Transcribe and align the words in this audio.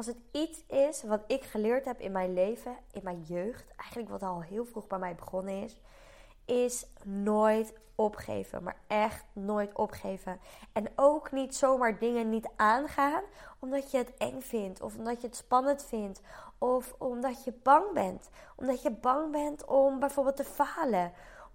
als 0.00 0.08
het 0.08 0.20
iets 0.32 0.64
is 0.66 1.02
wat 1.02 1.24
ik 1.26 1.44
geleerd 1.44 1.84
heb 1.84 2.00
in 2.00 2.12
mijn 2.12 2.34
leven, 2.34 2.76
in 2.92 3.00
mijn 3.04 3.22
jeugd, 3.22 3.72
eigenlijk 3.76 4.10
wat 4.10 4.22
al 4.22 4.42
heel 4.42 4.64
vroeg 4.64 4.86
bij 4.86 4.98
mij 4.98 5.14
begonnen 5.14 5.62
is, 5.62 5.80
is 6.44 6.86
nooit 7.04 7.74
opgeven. 7.94 8.62
Maar 8.62 8.76
echt 8.86 9.24
nooit 9.32 9.74
opgeven. 9.74 10.40
En 10.72 10.86
ook 10.96 11.32
niet 11.32 11.56
zomaar 11.56 11.98
dingen 11.98 12.28
niet 12.28 12.48
aangaan 12.56 13.22
omdat 13.58 13.90
je 13.90 13.96
het 13.96 14.16
eng 14.16 14.40
vindt, 14.40 14.80
of 14.80 14.96
omdat 14.96 15.20
je 15.20 15.26
het 15.26 15.36
spannend 15.36 15.84
vindt, 15.84 16.20
of 16.58 16.94
omdat 16.98 17.44
je 17.44 17.52
bang 17.62 17.92
bent. 17.92 18.30
Omdat 18.56 18.82
je 18.82 18.90
bang 18.90 19.32
bent 19.32 19.64
om 19.64 19.98
bijvoorbeeld 19.98 20.36
te 20.36 20.44
falen 20.44 21.12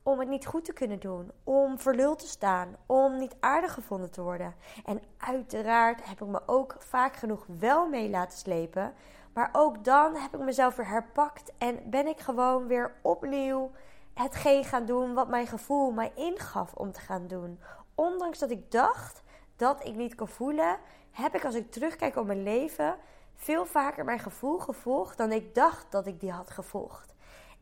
om 0.07 0.19
het 0.19 0.27
niet 0.27 0.45
goed 0.45 0.65
te 0.65 0.73
kunnen 0.73 0.99
doen, 0.99 1.31
om 1.43 1.79
verluld 1.79 2.19
te 2.19 2.27
staan, 2.27 2.75
om 2.85 3.17
niet 3.17 3.35
aardig 3.39 3.73
gevonden 3.73 4.11
te 4.11 4.21
worden. 4.21 4.55
En 4.85 5.01
uiteraard 5.17 6.05
heb 6.05 6.21
ik 6.21 6.27
me 6.27 6.41
ook 6.45 6.75
vaak 6.79 7.15
genoeg 7.15 7.45
wel 7.59 7.87
mee 7.89 8.09
laten 8.09 8.37
slepen, 8.37 8.93
maar 9.33 9.49
ook 9.51 9.83
dan 9.83 10.15
heb 10.15 10.33
ik 10.33 10.39
mezelf 10.39 10.75
weer 10.75 10.87
herpakt 10.87 11.51
en 11.57 11.89
ben 11.89 12.07
ik 12.07 12.19
gewoon 12.19 12.67
weer 12.67 12.95
opnieuw 13.01 13.71
hetgeen 14.13 14.63
gaan 14.63 14.85
doen 14.85 15.13
wat 15.13 15.29
mijn 15.29 15.47
gevoel 15.47 15.91
mij 15.91 16.11
ingaf 16.15 16.73
om 16.73 16.91
te 16.91 16.99
gaan 16.99 17.27
doen. 17.27 17.59
Ondanks 17.95 18.39
dat 18.39 18.49
ik 18.49 18.71
dacht 18.71 19.23
dat 19.55 19.85
ik 19.85 19.95
niet 19.95 20.15
kon 20.15 20.27
voelen, 20.27 20.77
heb 21.11 21.35
ik 21.35 21.45
als 21.45 21.55
ik 21.55 21.71
terugkijk 21.71 22.15
op 22.15 22.25
mijn 22.25 22.43
leven 22.43 22.95
veel 23.35 23.65
vaker 23.65 24.05
mijn 24.05 24.19
gevoel 24.19 24.59
gevolgd 24.59 25.17
dan 25.17 25.31
ik 25.31 25.55
dacht 25.55 25.91
dat 25.91 26.07
ik 26.07 26.19
die 26.19 26.31
had 26.31 26.49
gevolgd. 26.49 27.13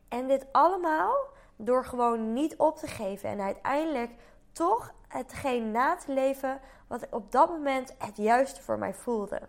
En 0.08 0.28
dit 0.28 0.46
allemaal 0.52 1.32
door 1.56 1.84
gewoon 1.84 2.32
niet 2.32 2.56
op 2.56 2.76
te 2.76 2.86
geven 2.86 3.28
en 3.28 3.40
uiteindelijk 3.40 4.10
toch 4.52 4.94
hetgeen 5.08 5.70
na 5.70 5.96
te 5.96 6.12
leven 6.12 6.60
wat 6.86 7.06
op 7.10 7.32
dat 7.32 7.48
moment 7.48 7.94
het 7.98 8.16
juiste 8.16 8.62
voor 8.62 8.78
mij 8.78 8.94
voelde. 8.94 9.40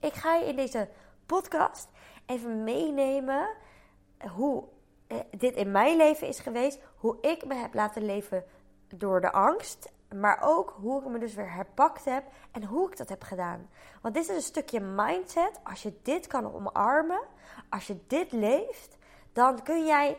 Ik 0.00 0.12
ga 0.12 0.34
je 0.34 0.46
in 0.46 0.56
deze 0.56 0.88
podcast 1.26 1.88
even 2.26 2.64
meenemen 2.64 3.48
hoe 4.34 4.64
eh, 5.06 5.18
dit 5.30 5.56
in 5.56 5.70
mijn 5.70 5.96
leven 5.96 6.28
is 6.28 6.40
geweest, 6.40 6.78
hoe 6.96 7.16
ik 7.20 7.46
me 7.46 7.54
heb 7.54 7.74
laten 7.74 8.04
leven 8.04 8.44
door 8.88 9.20
de 9.20 9.32
angst, 9.32 9.92
maar 10.14 10.40
ook 10.42 10.76
hoe 10.80 11.00
ik 11.00 11.08
me 11.08 11.18
dus 11.18 11.34
weer 11.34 11.52
herpakt 11.52 12.04
heb 12.04 12.24
en 12.52 12.64
hoe 12.64 12.90
ik 12.90 12.96
dat 12.96 13.08
heb 13.08 13.22
gedaan. 13.22 13.68
Want 14.02 14.14
dit 14.14 14.28
is 14.28 14.36
een 14.36 14.42
stukje 14.42 14.80
mindset. 14.80 15.60
Als 15.62 15.82
je 15.82 15.98
dit 16.02 16.26
kan 16.26 16.54
omarmen, 16.54 17.20
als 17.68 17.86
je 17.86 17.96
dit 18.06 18.32
leeft, 18.32 18.96
dan 19.32 19.62
kun 19.62 19.86
jij 19.86 20.18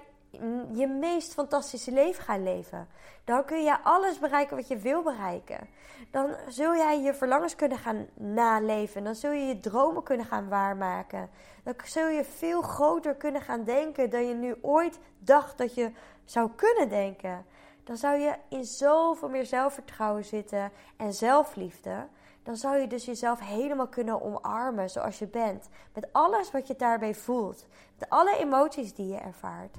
je 0.72 0.88
meest 0.88 1.34
fantastische 1.34 1.92
leven 1.92 2.24
gaan 2.24 2.44
leven. 2.44 2.88
Dan 3.24 3.46
kun 3.46 3.64
je 3.64 3.84
alles 3.84 4.20
bereiken 4.20 4.56
wat 4.56 4.68
je 4.68 4.78
wil 4.78 5.04
bereiken. 5.04 5.68
Dan 6.12 6.36
zul 6.48 6.76
jij 6.76 7.02
je 7.02 7.14
verlangens 7.14 7.56
kunnen 7.56 7.78
gaan 7.78 8.08
naleven. 8.14 9.04
Dan 9.04 9.16
zul 9.16 9.32
je 9.32 9.46
je 9.46 9.60
dromen 9.60 10.04
kunnen 10.04 10.26
gaan 10.26 10.50
waarmaken. 10.50 11.30
Dan 11.64 11.74
zul 11.84 12.08
je 12.08 12.24
veel 12.24 12.62
groter 12.62 13.16
kunnen 13.16 13.42
gaan 13.42 13.64
denken 13.64 14.10
dan 14.10 14.28
je 14.28 14.34
nu 14.34 14.56
ooit 14.62 15.00
dacht 15.20 15.58
dat 15.58 15.74
je 15.74 15.92
zou 16.26 16.50
kunnen 16.56 16.90
denken. 16.90 17.46
Dan 17.84 17.98
zou 17.98 18.18
je 18.18 18.36
in 18.50 18.66
zoveel 18.66 19.30
meer 19.30 19.46
zelfvertrouwen 19.46 20.26
zitten 20.26 20.72
en 20.98 21.14
zelfliefde. 21.14 22.08
Dan 22.44 22.56
zou 22.56 22.78
je 22.78 22.88
dus 22.88 23.06
jezelf 23.06 23.40
helemaal 23.40 23.88
kunnen 23.88 24.22
omarmen 24.22 24.90
zoals 24.90 25.20
je 25.20 25.28
bent. 25.28 25.70
Met 25.94 26.14
alles 26.14 26.52
wat 26.52 26.68
je 26.68 26.76
daarbij 26.76 27.16
voelt. 27.16 27.66
Met 28.00 28.10
alle 28.10 28.38
emoties 28.38 28.94
die 28.94 29.08
je 29.08 29.18
ervaart. 29.18 29.78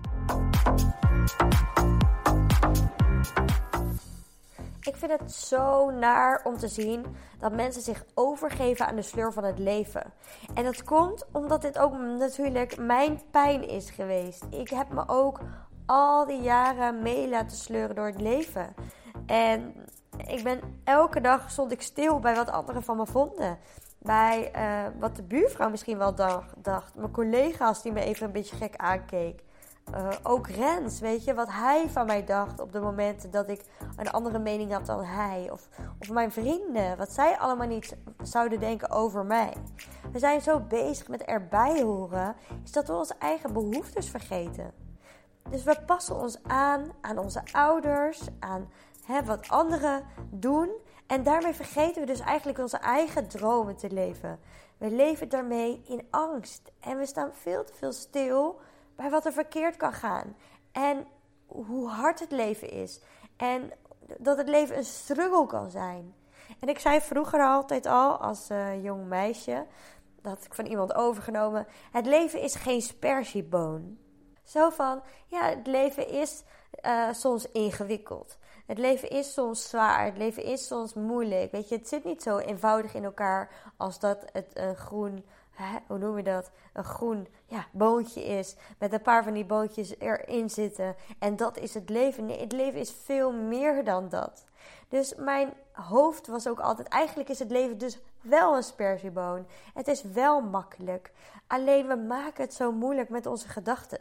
Ik 4.81 4.97
vind 4.97 5.21
het 5.21 5.33
zo 5.33 5.91
naar 5.91 6.41
om 6.45 6.57
te 6.57 6.69
zien 6.69 7.07
dat 7.39 7.53
mensen 7.53 7.83
zich 7.83 8.05
overgeven 8.15 8.87
aan 8.87 8.97
de 8.97 9.03
sleur 9.03 9.33
van 9.33 9.45
het 9.45 9.59
leven. 9.59 10.13
En 10.55 10.65
dat 10.65 10.85
komt 10.85 11.27
omdat 11.33 11.63
dit 11.63 11.79
ook 11.79 11.99
natuurlijk 11.99 12.77
mijn 12.77 13.21
pijn 13.31 13.69
is 13.69 13.91
geweest. 13.91 14.45
Ik 14.51 14.69
heb 14.69 14.93
me 14.93 15.03
ook 15.07 15.41
al 15.87 16.27
die 16.27 16.41
jaren 16.41 17.03
mee 17.03 17.29
laten 17.29 17.57
sleuren 17.57 17.95
door 17.95 18.07
het 18.07 18.21
leven. 18.21 18.75
En 19.27 19.75
ik 20.27 20.43
ben 20.43 20.61
elke 20.85 21.21
dag 21.21 21.51
stond 21.51 21.73
ik 21.73 21.83
stil 21.83 22.21
bij 22.21 22.35
wat 22.35 22.51
anderen 22.51 22.83
van 22.83 22.97
me 22.97 23.07
vonden. 23.07 23.59
Bij 23.99 24.53
uh, 24.57 25.01
wat 25.01 25.17
de 25.17 25.23
buurvrouw 25.23 25.71
misschien 25.71 25.99
wel 25.99 26.15
dacht. 26.15 26.95
Mijn 26.95 27.11
collega's 27.11 27.83
die 27.83 27.93
me 27.93 28.01
even 28.01 28.27
een 28.27 28.33
beetje 28.33 28.57
gek 28.57 28.77
aankeek. 28.77 29.45
Uh, 29.95 30.09
ook 30.23 30.49
Rens, 30.49 31.01
weet 31.01 31.25
je, 31.25 31.35
wat 31.35 31.49
hij 31.51 31.89
van 31.89 32.07
mij 32.07 32.25
dacht 32.25 32.61
op 32.61 32.73
de 32.73 32.81
momenten 32.81 33.31
dat 33.31 33.49
ik 33.49 33.65
een 33.97 34.11
andere 34.11 34.39
mening 34.39 34.73
had 34.73 34.87
dan 34.87 35.05
hij. 35.05 35.49
Of, 35.51 35.69
of 35.99 36.11
mijn 36.11 36.33
vrienden, 36.33 36.97
wat 36.97 37.13
zij 37.13 37.39
allemaal 37.39 37.67
niet 37.67 37.97
zouden 38.23 38.61
denken 38.61 38.91
over 38.91 39.25
mij. 39.25 39.53
We 40.13 40.19
zijn 40.19 40.41
zo 40.41 40.61
bezig 40.61 41.09
met 41.09 41.23
erbij 41.23 41.83
horen, 41.83 42.37
is 42.65 42.73
dat 42.73 42.87
we 42.87 42.93
onze 42.93 43.15
eigen 43.19 43.53
behoeftes 43.53 44.11
vergeten. 44.11 44.73
Dus 45.51 45.65
we 45.65 45.77
passen 45.87 46.17
ons 46.17 46.39
aan 46.43 46.93
aan 47.01 47.19
onze 47.19 47.43
ouders, 47.53 48.23
aan 48.39 48.71
hè, 49.05 49.25
wat 49.25 49.49
anderen 49.49 50.05
doen. 50.31 50.71
En 51.07 51.23
daarmee 51.23 51.55
vergeten 51.55 52.01
we 52.01 52.07
dus 52.07 52.21
eigenlijk 52.21 52.59
onze 52.59 52.79
eigen 52.79 53.29
dromen 53.29 53.77
te 53.77 53.91
leven. 53.91 54.39
We 54.79 54.91
leven 54.91 55.29
daarmee 55.29 55.83
in 55.87 56.07
angst. 56.11 56.71
En 56.81 56.99
we 56.99 57.07
staan 57.07 57.31
veel 57.33 57.65
te 57.65 57.73
veel 57.75 57.93
stil 57.93 58.61
bij 58.97 59.11
wat 59.11 59.27
er 59.27 59.33
verkeerd 59.33 59.77
kan 59.77 59.93
gaan. 59.93 60.37
En 60.73 61.07
hoe 61.47 61.89
hard 61.89 62.21
het 62.21 62.31
leven 62.31 62.71
is. 62.71 63.01
En 63.37 63.73
dat 64.19 64.37
het 64.37 64.49
leven 64.49 64.77
een 64.77 64.85
struggle 64.85 65.47
kan 65.47 65.71
zijn. 65.71 66.15
En 66.61 66.69
ik 66.69 66.79
zei 66.79 67.01
vroeger 67.01 67.41
altijd 67.41 67.87
al, 67.87 68.17
als 68.17 68.51
uh, 68.51 68.83
jong 68.85 69.07
meisje, 69.07 69.67
dat 70.23 70.45
ik 70.45 70.55
van 70.55 70.67
iemand 70.67 70.95
overgenomen: 70.95 71.67
het 71.91 72.07
leven 72.07 72.41
is 72.41 72.55
geen 72.55 72.83
spersieboon. 72.83 73.99
Zo 74.45 74.71
van, 74.71 75.03
ja, 75.27 75.49
het 75.49 75.67
leven 75.67 76.09
is 76.09 76.43
uh, 76.87 77.13
soms 77.13 77.51
ingewikkeld. 77.51 78.39
Het 78.67 78.79
leven 78.79 79.09
is 79.09 79.33
soms 79.33 79.69
zwaar. 79.69 80.05
Het 80.05 80.17
leven 80.17 80.45
is 80.45 80.67
soms 80.67 80.95
moeilijk. 80.95 81.53
Weet 81.53 81.69
je, 81.69 81.77
het 81.77 81.89
zit 81.89 82.05
niet 82.05 82.23
zo 82.23 82.39
eenvoudig 82.39 82.95
in 82.95 83.05
elkaar 83.05 83.51
als 83.77 83.99
dat 83.99 84.25
het 84.33 84.51
een 84.53 84.77
groen 84.77 85.25
hoe 85.87 85.99
noem 85.99 86.17
je 86.17 86.23
dat? 86.23 86.51
Een 86.73 86.85
groen 86.85 87.29
ja, 87.47 87.67
boontje 87.71 88.25
is. 88.25 88.57
Met 88.79 88.93
een 88.93 89.03
paar 89.03 89.25
van 89.25 89.33
die 89.33 89.45
boontjes 89.45 89.99
erin 89.99 90.51
zitten. 90.51 90.97
En 91.19 91.37
dat 91.37 91.59
is 91.59 91.75
het 91.75 91.89
leven. 91.89 92.27
Nee, 92.27 92.41
het 92.41 92.53
leven 92.53 92.81
is 92.81 92.93
veel 93.05 93.33
meer 93.33 93.85
dan 93.85 94.09
dat. 94.09 94.45
Dus 94.89 95.15
mijn 95.15 95.53
hoofd 95.73 96.27
was 96.27 96.49
ook 96.49 96.61
altijd. 96.61 96.89
Eigenlijk 96.89 97.29
is 97.29 97.39
het 97.39 97.51
leven 97.51 97.79
dus 97.79 97.99
wel 98.21 98.57
een 98.57 98.63
spersieboon. 98.63 99.47
Het 99.75 99.89
is 99.89 100.03
wel 100.03 100.41
makkelijk. 100.41 101.13
Alleen 101.47 101.87
we 101.87 101.97
maken 101.97 102.45
het 102.45 102.55
zo 102.55 102.73
moeilijk 102.73 103.09
met 103.09 103.27
onze 103.27 103.49
gedachten. 103.49 104.01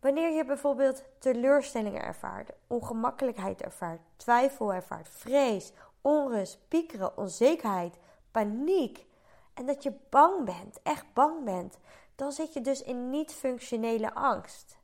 Wanneer 0.00 0.30
je 0.30 0.44
bijvoorbeeld 0.44 1.04
teleurstellingen 1.18 2.02
ervaart, 2.02 2.50
ongemakkelijkheid 2.66 3.62
ervaart, 3.62 4.00
twijfel 4.16 4.74
ervaart, 4.74 5.08
vrees, 5.08 5.72
onrust, 6.00 6.58
piekeren, 6.68 7.16
onzekerheid, 7.16 7.94
paniek 8.30 9.06
en 9.54 9.66
dat 9.66 9.82
je 9.82 9.92
bang 10.10 10.44
bent, 10.44 10.82
echt 10.82 11.12
bang 11.12 11.44
bent, 11.44 11.78
dan 12.14 12.32
zit 12.32 12.52
je 12.52 12.60
dus 12.60 12.82
in 12.82 13.10
niet-functionele 13.10 14.14
angst. 14.14 14.78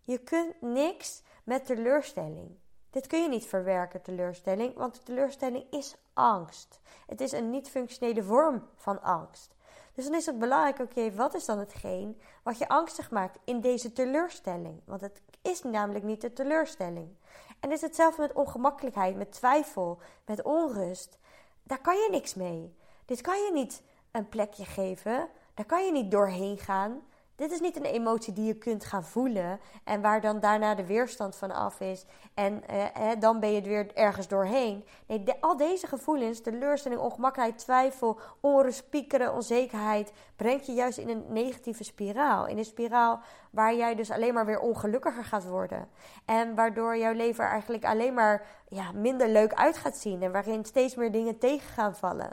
Je 0.00 0.18
kunt 0.18 0.60
niks 0.60 1.22
met 1.44 1.66
teleurstelling. 1.66 2.58
Dit 2.90 3.06
kun 3.06 3.22
je 3.22 3.28
niet 3.28 3.46
verwerken, 3.46 4.02
teleurstelling, 4.02 4.74
want 4.74 5.04
teleurstelling 5.04 5.64
is 5.70 5.96
angst. 6.12 6.80
Het 7.06 7.20
is 7.20 7.32
een 7.32 7.50
niet-functionele 7.50 8.22
vorm 8.22 8.66
van 8.74 9.02
angst. 9.02 9.54
Dus 9.94 10.04
dan 10.04 10.14
is 10.14 10.26
het 10.26 10.38
belangrijk, 10.38 10.78
oké, 10.78 11.14
wat 11.14 11.34
is 11.34 11.44
dan 11.44 11.58
hetgeen 11.58 12.20
wat 12.42 12.58
je 12.58 12.68
angstig 12.68 13.10
maakt 13.10 13.38
in 13.44 13.60
deze 13.60 13.92
teleurstelling? 13.92 14.80
Want 14.84 15.00
het 15.00 15.22
is 15.42 15.62
namelijk 15.62 16.04
niet 16.04 16.20
de 16.20 16.32
teleurstelling. 16.32 17.16
En 17.60 17.72
is 17.72 17.80
hetzelfde 17.80 18.22
met 18.22 18.32
ongemakkelijkheid, 18.32 19.16
met 19.16 19.32
twijfel, 19.32 19.98
met 20.26 20.42
onrust. 20.42 21.18
Daar 21.62 21.80
kan 21.80 21.96
je 21.96 22.08
niks 22.10 22.34
mee. 22.34 22.76
Dit 23.04 23.20
kan 23.20 23.38
je 23.38 23.50
niet 23.52 23.82
een 24.12 24.28
plekje 24.28 24.64
geven. 24.64 25.28
Daar 25.54 25.66
kan 25.66 25.84
je 25.84 25.92
niet 25.92 26.10
doorheen 26.10 26.58
gaan. 26.58 27.02
Dit 27.40 27.52
is 27.52 27.60
niet 27.60 27.76
een 27.76 27.84
emotie 27.84 28.32
die 28.32 28.44
je 28.44 28.54
kunt 28.54 28.84
gaan 28.84 29.04
voelen 29.04 29.60
en 29.84 30.00
waar 30.00 30.20
dan 30.20 30.40
daarna 30.40 30.74
de 30.74 30.86
weerstand 30.86 31.36
van 31.36 31.50
af 31.50 31.80
is 31.80 32.04
en 32.34 32.68
eh, 32.68 33.12
eh, 33.12 33.20
dan 33.20 33.40
ben 33.40 33.52
je 33.52 33.60
er 33.60 33.68
weer 33.68 33.94
ergens 33.94 34.28
doorheen. 34.28 34.84
Nee, 35.06 35.24
al 35.40 35.56
deze 35.56 35.86
gevoelens, 35.86 36.40
teleurstelling, 36.40 37.00
ongemakkelijkheid, 37.00 37.62
twijfel, 37.62 38.18
onrust, 38.40 38.90
piekeren, 38.90 39.34
onzekerheid, 39.34 40.12
brengt 40.36 40.66
je 40.66 40.72
juist 40.72 40.98
in 40.98 41.08
een 41.08 41.24
negatieve 41.28 41.84
spiraal. 41.84 42.46
In 42.46 42.58
een 42.58 42.64
spiraal 42.64 43.20
waar 43.50 43.74
jij 43.74 43.94
dus 43.94 44.10
alleen 44.10 44.34
maar 44.34 44.46
weer 44.46 44.60
ongelukkiger 44.60 45.24
gaat 45.24 45.46
worden. 45.46 45.88
En 46.24 46.54
waardoor 46.54 46.96
jouw 46.96 47.12
leven 47.12 47.44
eigenlijk 47.44 47.84
alleen 47.84 48.14
maar 48.14 48.46
ja, 48.68 48.92
minder 48.92 49.28
leuk 49.28 49.54
uit 49.54 49.76
gaat 49.76 49.96
zien 49.96 50.22
en 50.22 50.32
waarin 50.32 50.64
steeds 50.64 50.94
meer 50.94 51.12
dingen 51.12 51.38
tegen 51.38 51.68
gaan 51.68 51.96
vallen. 51.96 52.32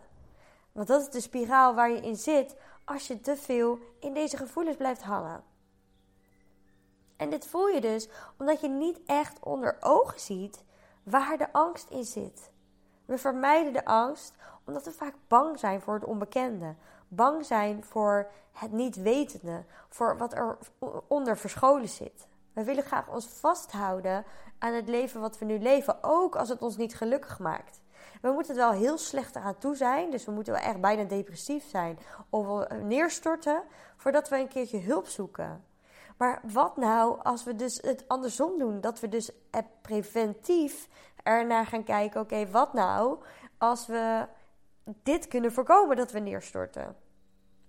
Want 0.78 0.90
dat 0.90 1.02
is 1.02 1.10
de 1.10 1.22
spiraal 1.22 1.76
waar 1.76 1.90
je 1.90 2.00
in 2.00 2.16
zit 2.16 2.56
als 2.86 3.08
je 3.08 3.20
te 3.20 3.36
veel 3.36 3.80
in 4.00 4.14
deze 4.14 4.38
gevoelens 4.38 4.78
blijft 4.78 5.02
hangen. 5.02 5.44
En 7.16 7.30
dit 7.30 7.48
voel 7.48 7.68
je 7.68 7.82
dus 7.82 8.10
omdat 8.38 8.62
je 8.62 8.68
niet 8.68 9.00
echt 9.06 9.40
onder 9.44 9.78
ogen 9.80 10.20
ziet 10.20 10.64
waar 11.04 11.38
de 11.38 11.54
angst 11.54 11.90
in 11.90 12.04
zit. 12.04 12.52
We 13.06 13.18
vermijden 13.18 13.74
de 13.74 13.86
angst 13.86 14.34
Omdat 14.66 14.86
we 14.86 14.92
vaak 14.92 15.14
bang 15.28 15.60
zijn 15.60 15.82
voor 15.82 15.94
het 15.94 16.06
onbekende. 16.06 16.76
Bang 17.08 17.46
zijn 17.46 17.84
voor 17.84 18.32
het 18.52 18.72
niet 18.72 18.96
wetende. 18.96 19.64
Voor 19.90 20.18
wat 20.18 20.34
er 20.34 20.58
onder 21.08 21.38
verscholen 21.38 21.90
zit. 21.90 22.28
We 22.54 22.64
willen 22.64 22.84
graag 22.84 23.08
ons 23.08 23.28
vasthouden 23.28 24.26
aan 24.58 24.74
het 24.74 24.88
leven 24.88 25.22
wat 25.22 25.38
we 25.38 25.46
nu 25.46 25.60
leven. 25.60 25.98
Ook 26.02 26.36
als 26.36 26.50
het 26.50 26.62
ons 26.62 26.78
niet 26.78 26.96
gelukkig 26.96 27.40
maakt. 27.40 27.80
We 28.22 28.32
moeten 28.32 28.56
er 28.56 28.62
wel 28.62 28.80
heel 28.80 28.98
slecht 28.98 29.36
aan 29.36 29.58
toe 29.58 29.76
zijn. 29.76 30.12
Dus 30.12 30.26
we 30.26 30.32
moeten 30.32 30.54
wel 30.54 30.62
echt 30.62 30.82
bijna 30.82 31.04
depressief 31.04 31.70
zijn. 31.70 32.00
Of 32.30 32.68
neerstorten. 32.82 33.64
Voordat 33.96 34.30
we 34.30 34.38
een 34.38 34.48
keertje 34.48 34.80
hulp 34.80 35.08
zoeken. 35.08 35.66
Maar 36.18 36.42
wat 36.44 36.78
nou 36.78 37.22
als 37.24 37.44
we 37.44 37.56
dus 37.56 37.80
het 37.82 38.04
andersom 38.08 38.60
doen? 38.60 38.82
Dat 38.82 39.00
we 39.00 39.08
dus 39.08 39.32
preventief 39.82 40.88
ernaar 41.24 41.66
gaan 41.66 41.84
kijken: 41.84 42.22
oké, 42.22 42.50
wat 42.50 42.74
nou 42.74 43.20
als 43.58 43.88
we 43.88 44.28
dit 44.84 45.28
kunnen 45.28 45.52
voorkomen 45.52 45.96
dat 45.96 46.12
we 46.12 46.20
neerstorten? 46.20 46.96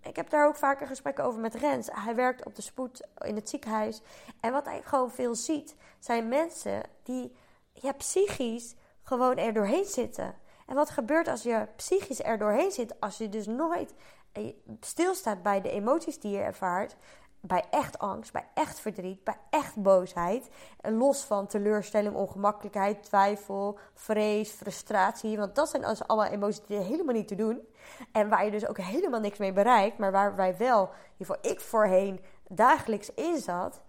Ik 0.02 0.16
heb 0.16 0.30
daar 0.30 0.46
ook 0.46 0.56
vaker 0.56 0.86
gesprekken 0.86 1.24
over 1.24 1.40
met 1.40 1.54
Rens. 1.54 1.88
Hij 1.92 2.14
werkt 2.14 2.44
op 2.44 2.54
de 2.54 2.62
spoed 2.62 3.06
in 3.18 3.34
het 3.34 3.48
ziekenhuis. 3.48 4.02
En 4.40 4.52
wat 4.52 4.64
hij 4.64 4.82
gewoon 4.82 5.10
veel 5.10 5.34
ziet, 5.34 5.76
zijn 5.98 6.28
mensen 6.28 6.82
die 7.02 7.36
ja, 7.72 7.92
psychisch 7.92 8.74
gewoon 9.08 9.36
er 9.36 9.52
doorheen 9.52 9.84
zitten. 9.84 10.34
En 10.66 10.74
wat 10.74 10.90
gebeurt 10.90 11.28
als 11.28 11.42
je 11.42 11.66
psychisch 11.76 12.22
er 12.22 12.38
doorheen 12.38 12.70
zit, 12.70 13.00
als 13.00 13.18
je 13.18 13.28
dus 13.28 13.46
nooit 13.46 13.94
eh, 14.32 14.52
stilstaat 14.80 15.42
bij 15.42 15.60
de 15.60 15.70
emoties 15.70 16.20
die 16.20 16.32
je 16.32 16.40
ervaart, 16.40 16.96
bij 17.40 17.64
echt 17.70 17.98
angst, 17.98 18.32
bij 18.32 18.46
echt 18.54 18.80
verdriet, 18.80 19.24
bij 19.24 19.36
echt 19.50 19.82
boosheid. 19.82 20.48
Los 20.82 21.24
van 21.24 21.46
teleurstelling, 21.46 22.14
ongemakkelijkheid, 22.14 23.02
twijfel, 23.02 23.78
vrees, 23.94 24.50
frustratie. 24.50 25.36
Want 25.36 25.54
dat 25.54 25.68
zijn 25.68 25.82
dus 25.82 26.06
allemaal 26.06 26.32
emoties 26.32 26.66
die 26.66 26.78
helemaal 26.78 27.14
niet 27.14 27.28
te 27.28 27.34
doen. 27.34 27.68
En 28.12 28.28
waar 28.28 28.44
je 28.44 28.50
dus 28.50 28.66
ook 28.66 28.78
helemaal 28.78 29.20
niks 29.20 29.38
mee 29.38 29.52
bereikt. 29.52 29.98
Maar 29.98 30.12
waar 30.12 30.36
wij 30.36 30.56
wel, 30.56 30.90
geval 31.18 31.36
ik 31.42 31.60
voorheen, 31.60 32.20
dagelijks 32.48 33.14
in 33.14 33.38
zat. 33.38 33.80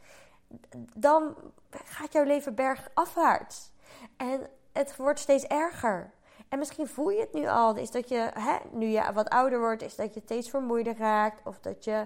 Dan 0.93 1.35
gaat 1.69 2.13
jouw 2.13 2.23
leven 2.23 2.55
bergafwaarts. 2.55 3.71
En 4.17 4.49
het 4.79 4.95
wordt 4.95 5.19
steeds 5.19 5.43
erger. 5.43 6.11
En 6.49 6.59
misschien 6.59 6.87
voel 6.87 7.09
je 7.09 7.19
het 7.19 7.33
nu 7.33 7.47
al. 7.47 7.75
Is 7.75 7.91
dat 7.91 8.09
je, 8.09 8.29
hè, 8.33 8.57
nu 8.71 8.85
je 8.85 9.13
wat 9.13 9.29
ouder 9.29 9.59
wordt, 9.59 9.81
is 9.81 9.95
dat 9.95 10.13
je 10.13 10.21
steeds 10.23 10.49
vermoeider 10.49 10.97
raakt. 10.97 11.47
Of 11.47 11.59
dat 11.59 11.83
je 11.83 12.05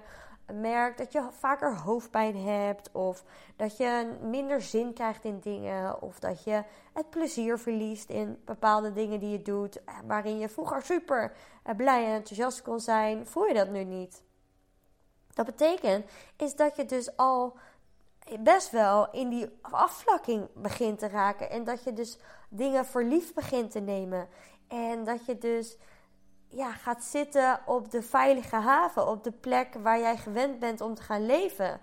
merkt 0.53 0.97
dat 0.97 1.11
je 1.11 1.27
vaker 1.39 1.77
hoofdpijn 1.77 2.37
hebt, 2.37 2.91
of 2.91 3.23
dat 3.55 3.77
je 3.77 4.11
minder 4.21 4.61
zin 4.61 4.93
krijgt 4.93 5.23
in 5.23 5.39
dingen, 5.39 6.01
of 6.01 6.19
dat 6.19 6.43
je 6.43 6.63
het 6.93 7.09
plezier 7.09 7.59
verliest 7.59 8.09
in 8.09 8.41
bepaalde 8.45 8.93
dingen 8.93 9.19
die 9.19 9.29
je 9.29 9.41
doet, 9.41 9.83
eh, 9.83 9.93
waarin 10.05 10.39
je 10.39 10.49
vroeger 10.49 10.81
super 10.81 11.33
eh, 11.63 11.75
blij 11.75 12.05
en 12.05 12.13
enthousiast 12.13 12.61
kon 12.61 12.79
zijn, 12.79 13.27
voel 13.27 13.45
je 13.45 13.53
dat 13.53 13.69
nu 13.69 13.83
niet. 13.83 14.23
Dat 15.33 15.45
betekent 15.45 16.05
is 16.37 16.55
dat 16.55 16.75
je 16.75 16.85
dus 16.85 17.17
al 17.17 17.57
best 18.39 18.69
wel 18.69 19.11
in 19.11 19.29
die 19.29 19.49
afvlakking 19.61 20.47
begint 20.53 20.99
te 20.99 21.07
raken 21.07 21.49
en 21.49 21.63
dat 21.63 21.83
je 21.83 21.93
dus 21.93 22.17
dingen 22.49 22.85
voor 22.85 23.03
lief 23.03 23.33
begint 23.33 23.71
te 23.71 23.79
nemen 23.79 24.27
en 24.67 25.03
dat 25.03 25.25
je 25.25 25.37
dus 25.37 25.77
ja, 26.47 26.71
gaat 26.71 27.03
zitten 27.03 27.59
op 27.65 27.91
de 27.91 28.01
veilige 28.01 28.55
haven, 28.55 29.07
op 29.07 29.23
de 29.23 29.31
plek 29.31 29.73
waar 29.73 29.99
jij 29.99 30.17
gewend 30.17 30.59
bent 30.59 30.81
om 30.81 30.95
te 30.95 31.01
gaan 31.01 31.25
leven. 31.25 31.79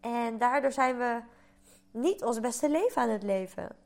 En 0.00 0.38
daardoor 0.38 0.72
zijn 0.72 0.98
we 0.98 1.20
niet 1.90 2.24
ons 2.24 2.40
beste 2.40 2.68
leven 2.68 3.02
aan 3.02 3.08
het 3.08 3.22
leven. 3.22 3.76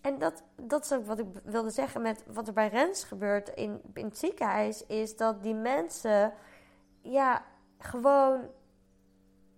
En 0.00 0.18
dat, 0.18 0.42
dat 0.56 0.84
is 0.84 0.92
ook 0.92 1.06
wat 1.06 1.18
ik 1.18 1.26
wilde 1.44 1.70
zeggen 1.70 2.02
met 2.02 2.24
wat 2.26 2.46
er 2.46 2.52
bij 2.52 2.68
Rens 2.68 3.04
gebeurt 3.04 3.48
in, 3.48 3.80
in 3.94 4.04
het 4.04 4.18
ziekenhuis. 4.18 4.86
Is 4.86 5.16
dat 5.16 5.42
die 5.42 5.54
mensen 5.54 6.32
ja, 7.00 7.44
gewoon 7.78 8.40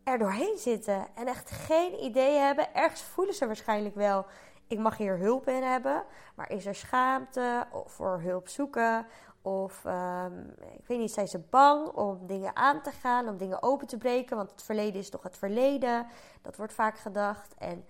er 0.04 0.18
doorheen 0.18 0.58
zitten. 0.58 1.06
En 1.14 1.26
echt 1.26 1.50
geen 1.50 2.04
idee 2.04 2.38
hebben. 2.38 2.74
Ergens 2.74 3.02
voelen 3.02 3.34
ze 3.34 3.46
waarschijnlijk 3.46 3.94
wel. 3.94 4.26
Ik 4.66 4.78
mag 4.78 4.96
hier 4.96 5.18
hulp 5.18 5.48
in 5.48 5.62
hebben. 5.62 6.04
Maar 6.34 6.50
is 6.50 6.66
er 6.66 6.74
schaamte 6.74 7.66
of 7.72 7.92
voor 7.92 8.20
hulp 8.20 8.48
zoeken? 8.48 9.06
Of 9.42 9.84
um, 9.84 10.54
ik 10.78 10.86
weet 10.86 10.98
niet, 10.98 11.12
zijn 11.12 11.28
ze 11.28 11.38
bang 11.38 11.86
om 11.88 12.26
dingen 12.26 12.56
aan 12.56 12.82
te 12.82 12.90
gaan, 12.90 13.28
om 13.28 13.36
dingen 13.36 13.62
open 13.62 13.86
te 13.86 13.98
breken? 13.98 14.36
Want 14.36 14.50
het 14.50 14.62
verleden 14.62 15.00
is 15.00 15.10
toch 15.10 15.22
het 15.22 15.36
verleden. 15.36 16.06
Dat 16.42 16.56
wordt 16.56 16.72
vaak 16.72 16.98
gedacht. 16.98 17.54
En 17.58 17.84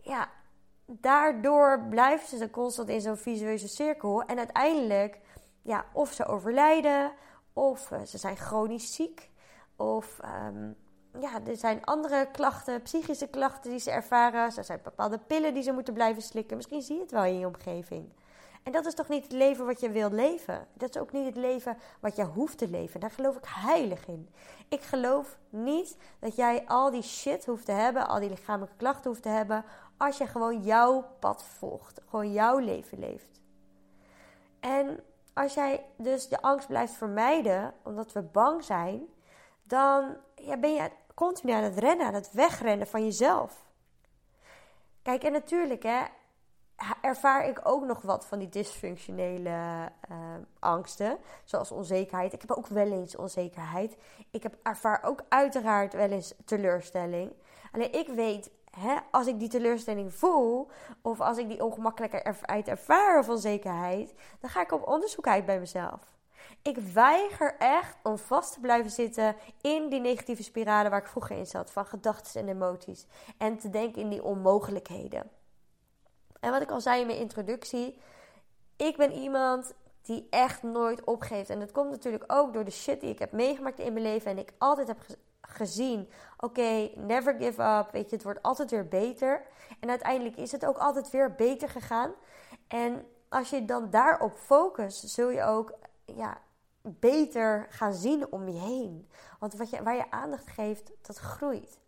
ja, 0.00 0.28
daardoor 0.86 1.86
blijven 1.90 2.38
ze 2.38 2.50
constant 2.50 2.88
in 2.88 3.00
zo'n 3.00 3.16
visueuze 3.16 3.68
cirkel. 3.68 4.22
En 4.22 4.38
uiteindelijk, 4.38 5.20
ja, 5.62 5.84
of 5.92 6.12
ze 6.12 6.26
overlijden, 6.26 7.12
of 7.52 7.90
uh, 7.90 8.00
ze 8.02 8.18
zijn 8.18 8.36
chronisch 8.36 8.94
ziek, 8.94 9.30
of 9.76 10.20
um, 10.46 10.76
ja, 11.20 11.40
er 11.46 11.56
zijn 11.56 11.84
andere 11.84 12.28
klachten, 12.32 12.82
psychische 12.82 13.26
klachten 13.26 13.70
die 13.70 13.80
ze 13.80 13.90
ervaren. 13.90 14.56
Er 14.56 14.64
zijn 14.64 14.80
bepaalde 14.82 15.18
pillen 15.18 15.54
die 15.54 15.62
ze 15.62 15.72
moeten 15.72 15.94
blijven 15.94 16.22
slikken. 16.22 16.56
Misschien 16.56 16.82
zie 16.82 16.94
je 16.94 17.00
het 17.02 17.10
wel 17.10 17.24
in 17.24 17.38
je 17.38 17.46
omgeving. 17.46 18.12
En 18.62 18.72
dat 18.72 18.86
is 18.86 18.94
toch 18.94 19.08
niet 19.08 19.22
het 19.22 19.32
leven 19.32 19.66
wat 19.66 19.80
je 19.80 19.90
wilt 19.90 20.12
leven? 20.12 20.66
Dat 20.72 20.94
is 20.94 21.00
ook 21.00 21.12
niet 21.12 21.26
het 21.26 21.36
leven 21.36 21.76
wat 22.00 22.16
je 22.16 22.24
hoeft 22.24 22.58
te 22.58 22.68
leven. 22.68 23.00
Daar 23.00 23.10
geloof 23.10 23.36
ik 23.36 23.44
heilig 23.46 24.06
in. 24.06 24.28
Ik 24.68 24.82
geloof 24.82 25.38
niet 25.48 25.96
dat 26.18 26.36
jij 26.36 26.64
al 26.66 26.90
die 26.90 27.02
shit 27.02 27.46
hoeft 27.46 27.64
te 27.64 27.72
hebben, 27.72 28.08
al 28.08 28.20
die 28.20 28.28
lichamelijke 28.28 28.76
klachten 28.76 29.10
hoeft 29.10 29.22
te 29.22 29.28
hebben, 29.28 29.64
als 29.96 30.18
je 30.18 30.26
gewoon 30.26 30.62
jouw 30.62 31.04
pad 31.18 31.42
volgt. 31.42 32.00
Gewoon 32.08 32.32
jouw 32.32 32.58
leven 32.58 32.98
leeft. 32.98 33.40
En 34.60 35.00
als 35.34 35.54
jij 35.54 35.84
dus 35.96 36.28
de 36.28 36.42
angst 36.42 36.66
blijft 36.66 36.92
vermijden, 36.92 37.74
omdat 37.82 38.12
we 38.12 38.22
bang 38.22 38.64
zijn, 38.64 39.02
dan 39.62 40.16
ja, 40.34 40.56
ben 40.56 40.72
je 40.72 40.90
continu 41.18 41.52
aan 41.52 41.62
het 41.62 41.78
rennen, 41.78 42.06
aan 42.06 42.14
het 42.14 42.32
wegrennen 42.32 42.86
van 42.86 43.04
jezelf. 43.04 43.64
Kijk, 45.02 45.22
en 45.22 45.32
natuurlijk, 45.32 45.82
hè, 45.82 46.04
ervaar 47.00 47.48
ik 47.48 47.60
ook 47.62 47.84
nog 47.84 48.02
wat 48.02 48.26
van 48.26 48.38
die 48.38 48.48
dysfunctionele 48.48 49.48
uh, 50.10 50.16
angsten, 50.58 51.18
zoals 51.44 51.70
onzekerheid. 51.70 52.32
Ik 52.32 52.40
heb 52.40 52.50
ook 52.52 52.66
wel 52.66 52.92
eens 52.92 53.16
onzekerheid. 53.16 53.96
Ik 54.30 54.42
heb, 54.42 54.56
ervaar 54.62 55.02
ook 55.04 55.22
uiteraard 55.28 55.92
wel 55.92 56.10
eens 56.10 56.34
teleurstelling. 56.44 57.32
Alleen 57.72 57.92
ik 57.92 58.08
weet, 58.08 58.50
hè, 58.70 58.96
als 59.10 59.26
ik 59.26 59.38
die 59.38 59.48
teleurstelling 59.48 60.14
voel, 60.14 60.68
of 61.02 61.20
als 61.20 61.38
ik 61.38 61.48
die 61.48 61.64
ongemakkelijkheid 61.64 62.68
ervaar 62.68 63.18
of 63.18 63.28
onzekerheid, 63.28 64.14
dan 64.40 64.50
ga 64.50 64.60
ik 64.60 64.72
op 64.72 64.88
onderzoek 64.88 65.26
uit 65.26 65.46
bij 65.46 65.58
mezelf. 65.58 66.17
Ik 66.62 66.78
weiger 66.78 67.56
echt 67.58 67.96
om 68.02 68.18
vast 68.18 68.52
te 68.52 68.60
blijven 68.60 68.90
zitten 68.90 69.36
in 69.60 69.88
die 69.88 70.00
negatieve 70.00 70.42
spiralen 70.42 70.90
waar 70.90 71.00
ik 71.00 71.06
vroeger 71.06 71.36
in 71.36 71.46
zat, 71.46 71.70
van 71.70 71.86
gedachten 71.86 72.40
en 72.40 72.48
emoties. 72.48 73.06
En 73.38 73.58
te 73.58 73.70
denken 73.70 74.02
in 74.02 74.08
die 74.08 74.24
onmogelijkheden. 74.24 75.30
En 76.40 76.50
wat 76.50 76.62
ik 76.62 76.70
al 76.70 76.80
zei 76.80 77.00
in 77.00 77.06
mijn 77.06 77.18
introductie, 77.18 77.98
ik 78.76 78.96
ben 78.96 79.12
iemand 79.12 79.74
die 80.02 80.26
echt 80.30 80.62
nooit 80.62 81.04
opgeeft. 81.04 81.50
En 81.50 81.58
dat 81.58 81.72
komt 81.72 81.90
natuurlijk 81.90 82.24
ook 82.26 82.52
door 82.52 82.64
de 82.64 82.70
shit 82.70 83.00
die 83.00 83.10
ik 83.10 83.18
heb 83.18 83.32
meegemaakt 83.32 83.78
in 83.78 83.92
mijn 83.92 84.04
leven. 84.04 84.30
En 84.30 84.38
ik 84.38 84.52
altijd 84.58 84.88
heb 84.88 84.98
gezien, 85.40 86.10
oké, 86.38 86.90
never 86.94 87.34
give 87.38 87.62
up. 87.62 87.92
Weet 87.92 88.10
je, 88.10 88.16
het 88.16 88.24
wordt 88.24 88.42
altijd 88.42 88.70
weer 88.70 88.88
beter. 88.88 89.42
En 89.80 89.88
uiteindelijk 89.88 90.36
is 90.36 90.52
het 90.52 90.66
ook 90.66 90.78
altijd 90.78 91.10
weer 91.10 91.34
beter 91.34 91.68
gegaan. 91.68 92.12
En 92.68 93.06
als 93.28 93.50
je 93.50 93.64
dan 93.64 93.90
daarop 93.90 94.36
focust, 94.36 95.08
zul 95.08 95.30
je 95.30 95.44
ook 95.44 95.72
ja, 96.16 96.38
beter 96.82 97.66
gaan 97.70 97.94
zien 97.94 98.32
om 98.32 98.48
je 98.48 98.58
heen. 98.58 99.08
Want 99.38 99.54
wat 99.54 99.70
je, 99.70 99.82
waar 99.82 99.96
je 99.96 100.10
aandacht 100.10 100.48
geeft, 100.50 100.90
dat 101.02 101.16
groeit. 101.16 101.78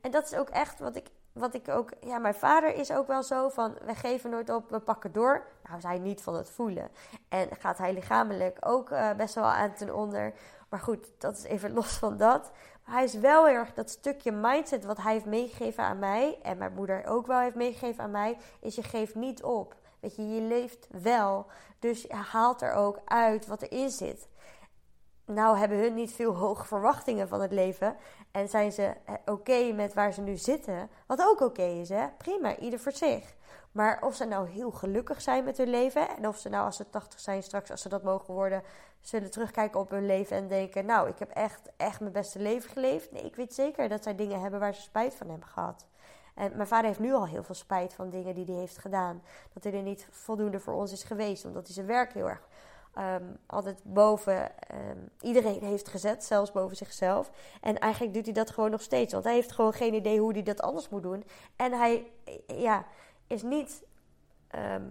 En 0.00 0.10
dat 0.10 0.24
is 0.24 0.34
ook 0.34 0.48
echt 0.48 0.78
wat 0.78 0.96
ik 0.96 1.10
wat 1.32 1.54
ik 1.54 1.68
ook, 1.68 1.92
ja, 2.00 2.18
mijn 2.18 2.34
vader 2.34 2.74
is 2.74 2.92
ook 2.92 3.06
wel 3.06 3.22
zo 3.22 3.48
van, 3.48 3.74
we 3.84 3.94
geven 3.94 4.30
nooit 4.30 4.50
op, 4.50 4.70
we 4.70 4.80
pakken 4.80 5.12
door. 5.12 5.46
Nou, 5.68 5.80
zij 5.80 5.98
niet 5.98 6.22
van 6.22 6.34
het 6.34 6.50
voelen. 6.50 6.90
En 7.28 7.48
gaat 7.58 7.78
hij 7.78 7.92
lichamelijk 7.92 8.56
ook 8.60 8.90
uh, 8.90 9.12
best 9.12 9.34
wel 9.34 9.44
aan 9.44 9.74
ten 9.74 9.94
onder. 9.94 10.34
Maar 10.68 10.80
goed, 10.80 11.06
dat 11.18 11.36
is 11.36 11.42
even 11.42 11.72
los 11.82 11.92
van 11.92 12.16
dat. 12.16 12.50
Maar 12.84 12.94
hij 12.94 13.04
is 13.04 13.14
wel 13.14 13.46
heel 13.46 13.54
erg 13.54 13.74
dat 13.74 13.90
stukje 13.90 14.32
mindset 14.32 14.84
wat 14.84 14.96
hij 14.96 15.12
heeft 15.12 15.26
meegegeven 15.26 15.84
aan 15.84 15.98
mij. 15.98 16.38
En 16.42 16.58
mijn 16.58 16.74
moeder 16.74 17.04
ook 17.06 17.26
wel 17.26 17.40
heeft 17.40 17.54
meegegeven 17.54 18.04
aan 18.04 18.10
mij. 18.10 18.38
Is 18.60 18.74
je 18.74 18.82
geeft 18.82 19.14
niet 19.14 19.42
op. 19.42 19.74
Weet 20.02 20.16
je, 20.16 20.28
je 20.28 20.40
leeft 20.40 20.88
wel. 20.90 21.46
Dus 21.78 22.02
je 22.02 22.14
haalt 22.14 22.62
er 22.62 22.72
ook 22.72 23.00
uit 23.04 23.46
wat 23.46 23.62
erin 23.62 23.90
zit 23.90 24.28
nou 25.24 25.58
hebben 25.58 25.78
hun 25.78 25.94
niet 25.94 26.12
veel 26.12 26.34
hoge 26.34 26.66
verwachtingen 26.66 27.28
van 27.28 27.40
het 27.40 27.52
leven. 27.52 27.96
En 28.30 28.48
zijn 28.48 28.72
ze 28.72 28.94
eh, 29.04 29.14
oké 29.24 29.72
met 29.72 29.94
waar 29.94 30.12
ze 30.12 30.20
nu 30.20 30.36
zitten. 30.36 30.90
Wat 31.06 31.20
ook 31.20 31.40
oké 31.40 31.62
is, 31.62 31.88
hè? 31.88 32.08
Prima, 32.18 32.56
ieder 32.56 32.78
voor 32.78 32.92
zich. 32.92 33.34
Maar 33.72 34.02
of 34.02 34.14
ze 34.14 34.24
nou 34.24 34.48
heel 34.48 34.70
gelukkig 34.70 35.22
zijn 35.22 35.44
met 35.44 35.56
hun 35.56 35.70
leven. 35.70 36.08
En 36.16 36.28
of 36.28 36.38
ze 36.38 36.48
nou 36.48 36.64
als 36.64 36.76
ze 36.76 36.90
80 36.90 37.20
zijn 37.20 37.42
straks, 37.42 37.70
als 37.70 37.82
ze 37.82 37.88
dat 37.88 38.02
mogen 38.02 38.34
worden, 38.34 38.62
zullen 39.00 39.30
terugkijken 39.30 39.80
op 39.80 39.90
hun 39.90 40.06
leven 40.06 40.36
en 40.36 40.48
denken: 40.48 40.86
Nou, 40.86 41.08
ik 41.08 41.18
heb 41.18 41.30
echt, 41.30 41.60
echt 41.76 42.00
mijn 42.00 42.12
beste 42.12 42.38
leven 42.38 42.70
geleefd. 42.70 43.12
Nee, 43.12 43.22
ik 43.22 43.36
weet 43.36 43.54
zeker 43.54 43.88
dat 43.88 44.02
zij 44.02 44.14
dingen 44.14 44.40
hebben 44.40 44.60
waar 44.60 44.74
ze 44.74 44.80
spijt 44.80 45.14
van 45.14 45.28
hebben 45.28 45.48
gehad. 45.48 45.86
En 46.34 46.52
mijn 46.56 46.68
vader 46.68 46.86
heeft 46.86 46.98
nu 46.98 47.12
al 47.12 47.26
heel 47.26 47.42
veel 47.42 47.54
spijt 47.54 47.94
van 47.94 48.10
dingen 48.10 48.34
die 48.34 48.44
hij 48.44 48.54
heeft 48.54 48.78
gedaan. 48.78 49.22
Dat 49.52 49.64
hij 49.64 49.72
er 49.72 49.82
niet 49.82 50.06
voldoende 50.10 50.60
voor 50.60 50.74
ons 50.74 50.92
is 50.92 51.02
geweest, 51.02 51.44
omdat 51.44 51.64
hij 51.66 51.74
zijn 51.74 51.86
werk 51.86 52.12
heel 52.12 52.28
erg 52.28 52.48
ehm, 52.94 53.24
altijd 53.46 53.80
boven 53.82 54.58
ehm, 54.58 54.98
iedereen 55.20 55.62
heeft 55.62 55.88
gezet, 55.88 56.24
zelfs 56.24 56.52
boven 56.52 56.76
zichzelf. 56.76 57.30
En 57.60 57.78
eigenlijk 57.78 58.14
doet 58.14 58.24
hij 58.24 58.34
dat 58.34 58.50
gewoon 58.50 58.70
nog 58.70 58.82
steeds, 58.82 59.12
want 59.12 59.24
hij 59.24 59.34
heeft 59.34 59.52
gewoon 59.52 59.72
geen 59.72 59.94
idee 59.94 60.18
hoe 60.20 60.32
hij 60.32 60.42
dat 60.42 60.62
anders 60.62 60.88
moet 60.88 61.02
doen. 61.02 61.24
En 61.56 61.72
hij 61.72 62.06
ja, 62.46 62.84
is 63.26 63.42
niet 63.42 63.82
ehm, 64.48 64.90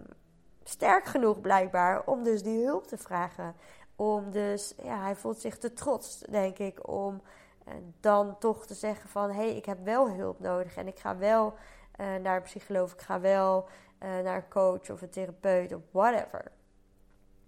sterk 0.63 1.05
genoeg 1.05 1.41
blijkbaar 1.41 2.03
om 2.05 2.23
dus 2.23 2.43
die 2.43 2.65
hulp 2.65 2.87
te 2.87 2.97
vragen. 2.97 3.55
Om 3.95 4.31
dus, 4.31 4.73
ja, 4.83 5.01
hij 5.01 5.15
voelt 5.15 5.39
zich 5.39 5.57
te 5.57 5.73
trots, 5.73 6.19
denk 6.19 6.57
ik, 6.57 6.89
om 6.89 7.21
uh, 7.67 7.73
dan 7.99 8.37
toch 8.39 8.65
te 8.65 8.73
zeggen 8.73 9.09
van... 9.09 9.29
hé, 9.29 9.35
hey, 9.35 9.55
ik 9.55 9.65
heb 9.65 9.83
wel 9.83 10.09
hulp 10.09 10.39
nodig 10.39 10.75
en 10.75 10.87
ik 10.87 10.99
ga 10.99 11.17
wel 11.17 11.53
uh, 12.01 12.15
naar 12.15 12.35
een 12.35 12.41
psycholoog, 12.41 12.93
ik 12.93 13.01
ga 13.01 13.19
wel 13.19 13.67
uh, 14.03 14.19
naar 14.23 14.35
een 14.35 14.49
coach 14.49 14.89
of 14.89 15.01
een 15.01 15.09
therapeut 15.09 15.73
of 15.73 15.81
whatever. 15.91 16.51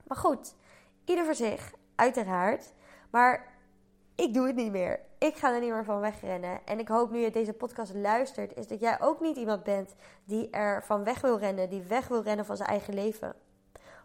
Maar 0.08 0.18
goed, 0.18 0.56
ieder 1.06 1.26
voor 1.26 1.36
zich, 1.36 1.74
uiteraard. 1.96 2.74
Maar 3.10 3.54
ik 4.16 4.34
doe 4.34 4.48
het 4.48 4.56
niet 4.56 4.72
meer. 4.72 5.00
Ik 5.18 5.36
ga 5.36 5.54
er 5.54 5.60
niet 5.60 5.72
meer 5.72 5.84
van 5.84 6.00
wegrennen. 6.00 6.60
En 6.66 6.80
ik 6.80 6.88
hoop 6.88 7.12
nu 7.12 7.20
je 7.20 7.32
deze 7.32 7.54
podcast 7.54 7.94
luistert, 7.94 8.56
is 8.56 8.68
dat 8.68 8.80
jij 8.80 9.02
ook 9.02 9.20
niet 9.20 9.38
iemand 9.38 9.64
bent 9.64 9.96
die 10.24 10.50
er 10.50 10.84
van 10.84 11.04
weg 11.04 11.22
wil 11.22 11.38
rennen, 11.38 11.70
die 11.70 11.84
weg 11.84 12.08
wil 12.08 12.22
rennen 12.22 12.46
van 12.46 12.58
zijn 12.58 12.70
eigen 12.70 12.94
leven. 12.94 13.36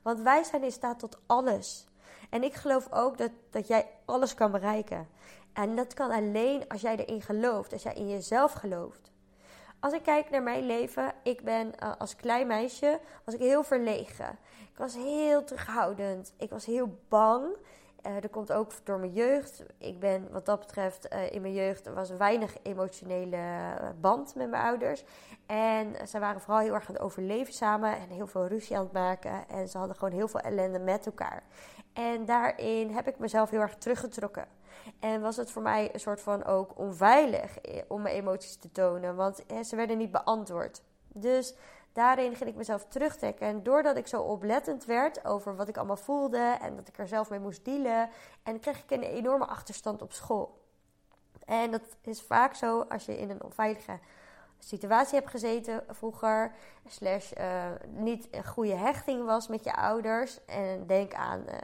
Want 0.02 0.20
wij 0.20 0.42
zijn 0.42 0.64
in 0.64 0.72
staat 0.72 0.98
tot 0.98 1.18
alles. 1.26 1.88
En 2.30 2.42
ik 2.42 2.54
geloof 2.54 2.92
ook 2.92 3.18
dat, 3.18 3.30
dat 3.50 3.66
jij 3.66 3.86
alles 4.04 4.34
kan 4.34 4.50
bereiken. 4.50 5.08
En 5.52 5.76
dat 5.76 5.94
kan 5.94 6.10
alleen 6.10 6.68
als 6.68 6.80
jij 6.80 6.96
erin 6.96 7.22
gelooft, 7.22 7.72
als 7.72 7.82
jij 7.82 7.94
in 7.94 8.08
jezelf 8.08 8.52
gelooft. 8.52 9.10
Als 9.80 9.92
ik 9.92 10.02
kijk 10.02 10.30
naar 10.30 10.42
mijn 10.42 10.66
leven, 10.66 11.12
ik 11.22 11.42
ben 11.42 11.72
uh, 11.82 11.92
als 11.98 12.16
klein 12.16 12.46
meisje 12.46 13.00
was 13.24 13.34
ik 13.34 13.40
heel 13.40 13.62
verlegen. 13.62 14.38
Ik 14.72 14.78
was 14.78 14.94
heel 14.94 15.44
terughoudend. 15.44 16.32
Ik 16.36 16.50
was 16.50 16.66
heel 16.66 16.98
bang. 17.08 17.56
Uh, 18.06 18.12
dat 18.20 18.30
komt 18.30 18.52
ook 18.52 18.72
door 18.84 18.98
mijn 18.98 19.12
jeugd. 19.12 19.62
Ik 19.78 20.00
ben 20.00 20.28
wat 20.32 20.46
dat 20.46 20.60
betreft 20.60 21.12
uh, 21.12 21.32
in 21.32 21.42
mijn 21.42 21.54
jeugd 21.54 21.92
was 21.92 22.10
weinig 22.10 22.56
emotionele 22.62 23.38
band 24.00 24.34
met 24.34 24.50
mijn 24.50 24.62
ouders. 24.62 25.04
En 25.46 26.08
ze 26.08 26.18
waren 26.18 26.40
vooral 26.40 26.62
heel 26.62 26.74
erg 26.74 26.88
aan 26.88 26.94
het 26.94 27.02
overleven 27.02 27.54
samen 27.54 27.96
en 27.96 28.08
heel 28.08 28.26
veel 28.26 28.46
ruzie 28.46 28.76
aan 28.76 28.82
het 28.82 28.92
maken. 28.92 29.48
En 29.48 29.68
ze 29.68 29.78
hadden 29.78 29.96
gewoon 29.96 30.14
heel 30.14 30.28
veel 30.28 30.40
ellende 30.40 30.78
met 30.78 31.06
elkaar. 31.06 31.42
En 31.98 32.24
daarin 32.24 32.90
heb 32.90 33.08
ik 33.08 33.18
mezelf 33.18 33.50
heel 33.50 33.60
erg 33.60 33.74
teruggetrokken. 33.74 34.48
En 35.00 35.20
was 35.20 35.36
het 35.36 35.50
voor 35.50 35.62
mij 35.62 35.90
een 35.92 36.00
soort 36.00 36.20
van 36.20 36.44
ook 36.44 36.78
onveilig 36.78 37.58
om 37.88 38.02
mijn 38.02 38.14
emoties 38.14 38.56
te 38.56 38.72
tonen, 38.72 39.16
want 39.16 39.44
ze 39.64 39.76
werden 39.76 39.98
niet 39.98 40.10
beantwoord. 40.10 40.82
Dus 41.08 41.54
daarin 41.92 42.36
ging 42.36 42.50
ik 42.50 42.56
mezelf 42.56 42.84
terugtrekken. 42.84 43.46
En 43.46 43.62
doordat 43.62 43.96
ik 43.96 44.06
zo 44.06 44.22
oplettend 44.22 44.84
werd 44.84 45.24
over 45.24 45.56
wat 45.56 45.68
ik 45.68 45.76
allemaal 45.76 45.96
voelde 45.96 46.56
en 46.60 46.76
dat 46.76 46.88
ik 46.88 46.98
er 46.98 47.08
zelf 47.08 47.30
mee 47.30 47.40
moest 47.40 47.64
dealen, 47.64 48.08
en 48.42 48.60
kreeg 48.60 48.82
ik 48.82 48.90
een 48.90 49.02
enorme 49.02 49.46
achterstand 49.46 50.02
op 50.02 50.12
school. 50.12 50.62
En 51.44 51.70
dat 51.70 51.82
is 52.02 52.22
vaak 52.22 52.54
zo 52.54 52.80
als 52.80 53.04
je 53.04 53.18
in 53.18 53.30
een 53.30 53.42
onveilige 53.42 53.98
situatie 54.58 55.18
hebt 55.18 55.30
gezeten 55.30 55.84
vroeger, 55.88 56.52
slash 56.86 57.32
uh, 57.38 57.64
niet 57.88 58.28
een 58.30 58.46
goede 58.46 58.74
hechting 58.74 59.24
was 59.24 59.48
met 59.48 59.64
je 59.64 59.76
ouders. 59.76 60.44
En 60.44 60.86
denk 60.86 61.14
aan 61.14 61.44
uh, 61.48 61.54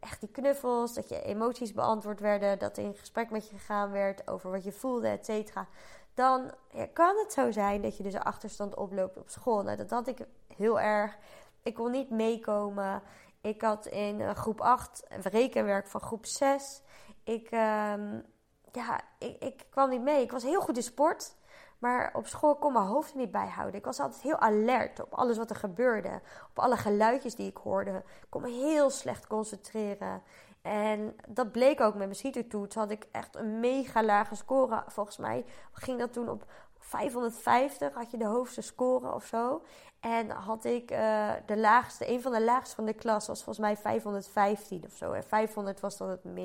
echt 0.00 0.20
die 0.20 0.28
knuffels, 0.28 0.94
dat 0.94 1.08
je 1.08 1.22
emoties 1.22 1.72
beantwoord 1.72 2.20
werden, 2.20 2.58
dat 2.58 2.76
er 2.76 2.84
in 2.84 2.94
gesprek 2.94 3.30
met 3.30 3.48
je 3.48 3.56
gegaan 3.56 3.90
werd 3.90 4.28
over 4.28 4.50
wat 4.50 4.64
je 4.64 4.72
voelde, 4.72 5.08
et 5.08 5.24
cetera. 5.24 5.66
Dan 6.14 6.50
kan 6.92 7.16
het 7.16 7.32
zo 7.32 7.50
zijn 7.50 7.82
dat 7.82 7.96
je 7.96 8.02
dus 8.02 8.16
achterstand 8.16 8.74
oploopt 8.74 9.18
op 9.18 9.28
school. 9.28 9.62
Nou, 9.62 9.76
dat 9.76 9.90
had 9.90 10.06
ik 10.06 10.18
heel 10.56 10.80
erg. 10.80 11.18
Ik 11.62 11.74
kon 11.74 11.90
niet 11.90 12.10
meekomen. 12.10 13.02
Ik 13.40 13.62
had 13.62 13.86
in 13.86 14.20
uh, 14.20 14.30
groep 14.30 14.60
8 14.60 15.04
rekenwerk 15.08 15.86
van 15.86 16.00
groep 16.00 16.26
6. 16.26 16.82
Ik, 17.24 17.50
um, 17.50 18.24
ja, 18.72 19.00
ik, 19.18 19.42
ik 19.42 19.66
kwam 19.70 19.90
niet 19.90 20.02
mee. 20.02 20.22
Ik 20.22 20.30
was 20.30 20.42
heel 20.42 20.60
goed 20.60 20.76
in 20.76 20.82
sport. 20.82 21.34
Maar 21.80 22.10
op 22.14 22.26
school 22.26 22.56
kon 22.56 22.72
mijn 22.72 22.84
hoofd 22.84 23.14
niet 23.14 23.30
bijhouden. 23.30 23.78
Ik 23.78 23.84
was 23.84 24.00
altijd 24.00 24.22
heel 24.22 24.38
alert 24.38 25.00
op 25.00 25.14
alles 25.14 25.36
wat 25.36 25.50
er 25.50 25.56
gebeurde. 25.56 26.20
Op 26.50 26.58
alle 26.58 26.76
geluidjes 26.76 27.34
die 27.34 27.48
ik 27.48 27.56
hoorde. 27.56 27.90
Ik 27.90 28.26
kon 28.28 28.42
me 28.42 28.48
heel 28.48 28.90
slecht 28.90 29.26
concentreren. 29.26 30.22
En 30.62 31.16
dat 31.28 31.52
bleek 31.52 31.80
ook 31.80 31.94
met 31.94 32.04
mijn 32.04 32.14
CITO-toets. 32.14 32.74
Had 32.74 32.90
ik 32.90 33.06
echt 33.10 33.36
een 33.36 33.60
mega 33.60 34.02
lage 34.02 34.34
score. 34.34 34.84
Volgens 34.86 35.16
mij 35.16 35.44
ging 35.72 35.98
dat 35.98 36.12
toen 36.12 36.28
op 36.28 36.44
550. 36.78 37.94
Had 37.94 38.10
je 38.10 38.16
de 38.16 38.24
hoogste 38.24 38.62
score 38.62 39.14
of 39.14 39.24
zo. 39.24 39.62
En 40.00 40.30
had 40.30 40.64
ik 40.64 40.90
uh, 40.90 41.32
de 41.46 41.56
laagste, 41.56 42.10
een 42.10 42.22
van 42.22 42.32
de 42.32 42.42
laagste 42.42 42.74
van 42.74 42.84
de 42.84 42.92
klas 42.92 43.26
was 43.26 43.44
volgens 43.44 43.66
mij 43.66 43.76
515 43.76 44.84
of 44.86 44.92
zo. 44.92 45.12
En 45.12 45.24
500 45.24 45.80
was 45.80 45.96
dan 45.96 46.08
het, 46.08 46.24
uh, 46.24 46.40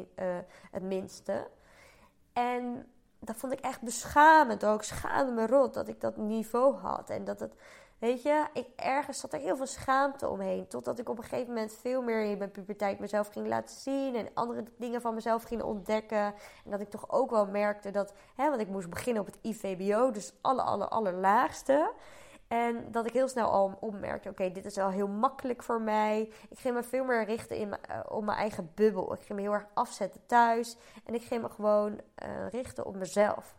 het 0.71 0.83
minste. 0.83 1.47
En 2.33 2.87
dat 3.25 3.35
vond 3.35 3.53
ik 3.53 3.59
echt 3.59 3.81
beschamend 3.81 4.65
ook. 4.65 4.83
Schaamde 4.83 5.31
me 5.31 5.47
rot 5.47 5.73
dat 5.73 5.87
ik 5.87 6.01
dat 6.01 6.17
niveau 6.17 6.75
had. 6.75 7.09
En 7.09 7.23
dat 7.23 7.39
het, 7.39 7.53
weet 7.99 8.21
je, 8.21 8.45
ik, 8.53 8.67
ergens 8.75 9.19
zat 9.19 9.33
er 9.33 9.39
heel 9.39 9.57
veel 9.57 9.65
schaamte 9.65 10.29
omheen. 10.29 10.67
Totdat 10.67 10.99
ik 10.99 11.09
op 11.09 11.17
een 11.17 11.23
gegeven 11.23 11.47
moment 11.53 11.73
veel 11.73 12.01
meer 12.01 12.21
in 12.21 12.37
mijn 12.37 12.51
puberteit 12.51 12.99
mezelf 12.99 13.27
ging 13.27 13.47
laten 13.47 13.75
zien. 13.75 14.15
En 14.15 14.29
andere 14.33 14.63
dingen 14.77 15.01
van 15.01 15.13
mezelf 15.13 15.43
ging 15.43 15.61
ontdekken. 15.61 16.33
En 16.65 16.71
dat 16.71 16.79
ik 16.79 16.89
toch 16.89 17.09
ook 17.09 17.29
wel 17.29 17.45
merkte 17.45 17.91
dat, 17.91 18.13
hè, 18.35 18.49
want 18.49 18.61
ik 18.61 18.67
moest 18.67 18.89
beginnen 18.89 19.21
op 19.21 19.27
het 19.27 19.39
IVBO, 19.41 20.11
dus 20.11 20.33
alle, 20.41 20.61
alle, 20.61 20.87
allerlaagste. 20.87 21.91
En 22.55 22.91
dat 22.91 23.05
ik 23.05 23.13
heel 23.13 23.27
snel 23.27 23.49
al 23.49 23.77
opmerkte: 23.79 24.29
oké, 24.29 24.51
dit 24.51 24.65
is 24.65 24.75
wel 24.75 24.89
heel 24.89 25.07
makkelijk 25.07 25.63
voor 25.63 25.81
mij. 25.81 26.21
Ik 26.49 26.59
ging 26.59 26.75
me 26.75 26.83
veel 26.83 27.03
meer 27.03 27.25
richten 27.25 27.57
in 27.57 27.67
uh, 27.67 27.99
op 28.07 28.23
mijn 28.23 28.37
eigen 28.37 28.71
bubbel. 28.75 29.13
Ik 29.13 29.21
ging 29.21 29.39
me 29.39 29.41
heel 29.41 29.53
erg 29.53 29.65
afzetten 29.73 30.21
thuis. 30.25 30.77
En 31.05 31.13
ik 31.13 31.23
ging 31.23 31.41
me 31.41 31.49
gewoon 31.49 31.91
uh, 31.91 32.49
richten 32.49 32.85
op 32.85 32.95
mezelf. 32.95 33.55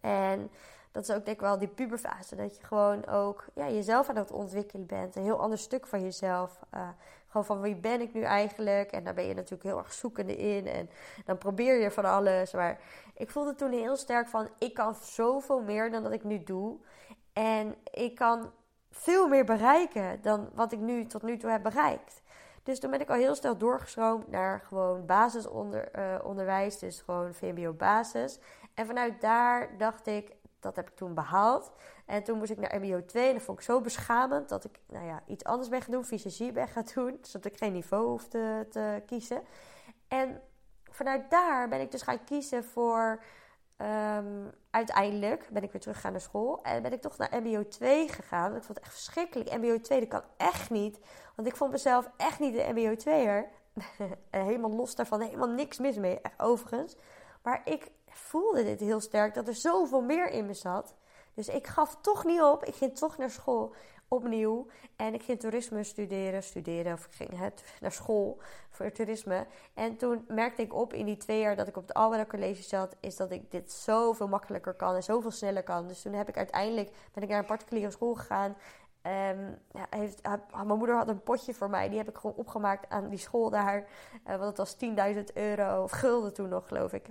En 0.00 0.50
dat 0.92 1.02
is 1.02 1.10
ook 1.10 1.24
denk 1.24 1.36
ik 1.36 1.40
wel 1.40 1.58
die 1.58 1.68
puberfase. 1.68 2.36
Dat 2.36 2.56
je 2.56 2.64
gewoon 2.64 3.06
ook 3.06 3.44
ja, 3.54 3.68
jezelf 3.68 4.08
aan 4.08 4.16
het 4.16 4.30
ontwikkelen 4.30 4.86
bent. 4.86 5.16
Een 5.16 5.22
heel 5.22 5.40
ander 5.40 5.58
stuk 5.58 5.86
van 5.86 6.02
jezelf. 6.02 6.60
Uh, 6.74 6.88
gewoon 7.26 7.46
van 7.46 7.60
wie 7.60 7.76
ben 7.76 8.00
ik 8.00 8.12
nu 8.12 8.22
eigenlijk? 8.22 8.92
En 8.92 9.04
daar 9.04 9.14
ben 9.14 9.26
je 9.26 9.34
natuurlijk 9.34 9.62
heel 9.62 9.78
erg 9.78 9.92
zoekende 9.92 10.36
in. 10.36 10.66
En 10.66 10.90
dan 11.24 11.38
probeer 11.38 11.80
je 11.80 11.90
van 11.90 12.04
alles. 12.04 12.52
Maar 12.52 12.80
ik 13.14 13.30
voelde 13.30 13.54
toen 13.54 13.72
heel 13.72 13.96
sterk 13.96 14.28
van... 14.28 14.48
ik 14.58 14.74
kan 14.74 14.94
zoveel 14.94 15.62
meer 15.62 15.90
dan 15.90 16.02
dat 16.02 16.12
ik 16.12 16.24
nu 16.24 16.42
doe. 16.42 16.78
En 17.32 17.74
ik 17.90 18.14
kan 18.14 18.52
veel 18.90 19.28
meer 19.28 19.44
bereiken 19.44 20.22
dan 20.22 20.50
wat 20.54 20.72
ik 20.72 20.78
nu 20.78 21.06
tot 21.06 21.22
nu 21.22 21.36
toe 21.36 21.50
heb 21.50 21.62
bereikt. 21.62 22.22
Dus 22.62 22.80
toen 22.80 22.90
ben 22.90 23.00
ik 23.00 23.10
al 23.10 23.16
heel 23.16 23.34
snel 23.34 23.58
doorgestroomd 23.58 24.28
naar 24.28 24.60
gewoon 24.60 25.06
basisonderwijs, 25.06 26.74
uh, 26.74 26.80
dus 26.80 27.00
gewoon 27.00 27.34
VMBO-basis. 27.34 28.38
En 28.74 28.86
vanuit 28.86 29.20
daar 29.20 29.78
dacht 29.78 30.06
ik, 30.06 30.36
dat 30.60 30.76
heb 30.76 30.88
ik 30.88 30.96
toen 30.96 31.14
behaald. 31.14 31.72
En 32.06 32.22
toen 32.22 32.38
moest 32.38 32.50
ik 32.50 32.58
naar 32.58 32.80
MBO 32.80 33.04
2 33.04 33.26
en 33.26 33.34
dat 33.34 33.42
vond 33.42 33.58
ik 33.58 33.64
zo 33.64 33.80
beschamend 33.80 34.48
dat 34.48 34.64
ik 34.64 34.78
nou 34.86 35.06
ja, 35.06 35.22
iets 35.26 35.44
anders 35.44 35.68
ben 35.68 35.82
gaan 35.82 35.92
doen, 35.92 36.04
fysiologie 36.04 36.52
ben 36.52 36.68
gaan 36.68 36.86
doen, 36.94 37.18
zodat 37.30 37.52
ik 37.52 37.58
geen 37.58 37.72
niveau 37.72 38.06
hoefde 38.06 38.66
te 38.70 39.02
kiezen. 39.06 39.42
En 40.08 40.40
vanuit 40.90 41.30
daar 41.30 41.68
ben 41.68 41.80
ik 41.80 41.90
dus 41.90 42.02
gaan 42.02 42.24
kiezen 42.24 42.64
voor 42.64 43.22
Um, 43.82 44.50
uiteindelijk 44.70 45.48
ben 45.52 45.62
ik 45.62 45.72
weer 45.72 45.80
teruggegaan 45.80 46.12
naar 46.12 46.20
school. 46.20 46.62
En 46.62 46.82
ben 46.82 46.92
ik 46.92 47.00
toch 47.00 47.16
naar 47.16 47.42
MBO 47.42 47.68
2 47.68 48.08
gegaan. 48.08 48.56
Ik 48.56 48.62
vond 48.62 48.78
het 48.78 48.86
echt 48.86 48.94
verschrikkelijk. 48.94 49.56
MBO 49.56 49.80
2, 49.80 50.00
dat 50.00 50.08
kan 50.08 50.22
echt 50.36 50.70
niet. 50.70 50.98
Want 51.36 51.48
ik 51.48 51.56
vond 51.56 51.70
mezelf 51.70 52.10
echt 52.16 52.38
niet 52.38 52.54
de 52.54 52.68
MBO 52.72 52.94
2er. 52.94 53.60
helemaal 54.30 54.70
los 54.70 54.94
daarvan. 54.94 55.20
Helemaal 55.20 55.48
niks 55.48 55.78
mis 55.78 55.96
mee, 55.96 56.20
overigens. 56.36 56.96
Maar 57.42 57.60
ik 57.64 57.90
voelde 58.06 58.64
dit 58.64 58.80
heel 58.80 59.00
sterk. 59.00 59.34
Dat 59.34 59.48
er 59.48 59.54
zoveel 59.54 60.02
meer 60.02 60.30
in 60.30 60.46
me 60.46 60.54
zat. 60.54 60.94
Dus 61.34 61.48
ik 61.48 61.66
gaf 61.66 61.96
toch 62.00 62.24
niet 62.24 62.42
op. 62.42 62.64
Ik 62.64 62.74
ging 62.74 62.96
toch 62.96 63.18
naar 63.18 63.30
school 63.30 63.74
opnieuw. 64.12 64.66
En 64.96 65.14
ik 65.14 65.22
ging 65.22 65.40
toerisme 65.40 65.84
studeren, 65.84 66.42
studeren 66.42 66.92
of 66.92 67.06
ik 67.06 67.12
ging 67.12 67.30
naar 67.80 67.92
school 67.92 68.38
voor 68.70 68.92
toerisme. 68.92 69.46
En 69.74 69.96
toen 69.96 70.24
merkte 70.28 70.62
ik 70.62 70.74
op 70.74 70.92
in 70.92 71.06
die 71.06 71.16
twee 71.16 71.40
jaar 71.40 71.56
dat 71.56 71.68
ik 71.68 71.76
op 71.76 71.82
het 71.82 71.94
Alberta 71.94 72.26
College 72.26 72.62
zat, 72.62 72.96
is 73.00 73.16
dat 73.16 73.30
ik 73.30 73.50
dit 73.50 73.72
zoveel 73.72 74.28
makkelijker 74.28 74.74
kan 74.74 74.94
en 74.94 75.02
zoveel 75.02 75.30
sneller 75.30 75.62
kan. 75.62 75.86
Dus 75.86 76.02
toen 76.02 76.12
heb 76.12 76.28
ik 76.28 76.36
uiteindelijk, 76.36 76.90
ben 77.12 77.22
ik 77.22 77.28
naar 77.28 77.38
een 77.38 77.44
particuliere 77.44 77.90
school 77.90 78.14
gegaan. 78.14 78.56
Um, 79.06 79.58
ja, 79.72 79.86
heeft, 79.90 80.22
mijn 80.52 80.78
moeder 80.78 80.96
had 80.96 81.08
een 81.08 81.22
potje 81.22 81.54
voor 81.54 81.70
mij. 81.70 81.88
Die 81.88 81.98
heb 81.98 82.08
ik 82.08 82.16
gewoon 82.16 82.36
opgemaakt 82.36 82.90
aan 82.90 83.08
die 83.08 83.18
school 83.18 83.50
daar. 83.50 83.78
Uh, 84.28 84.36
want 84.36 84.42
het 84.42 84.56
was 84.56 84.76
10.000 85.14 85.22
euro 85.34 85.82
of 85.82 85.90
gulden 85.90 86.32
toen 86.32 86.48
nog, 86.48 86.68
geloof 86.68 86.92
ik 86.92 87.06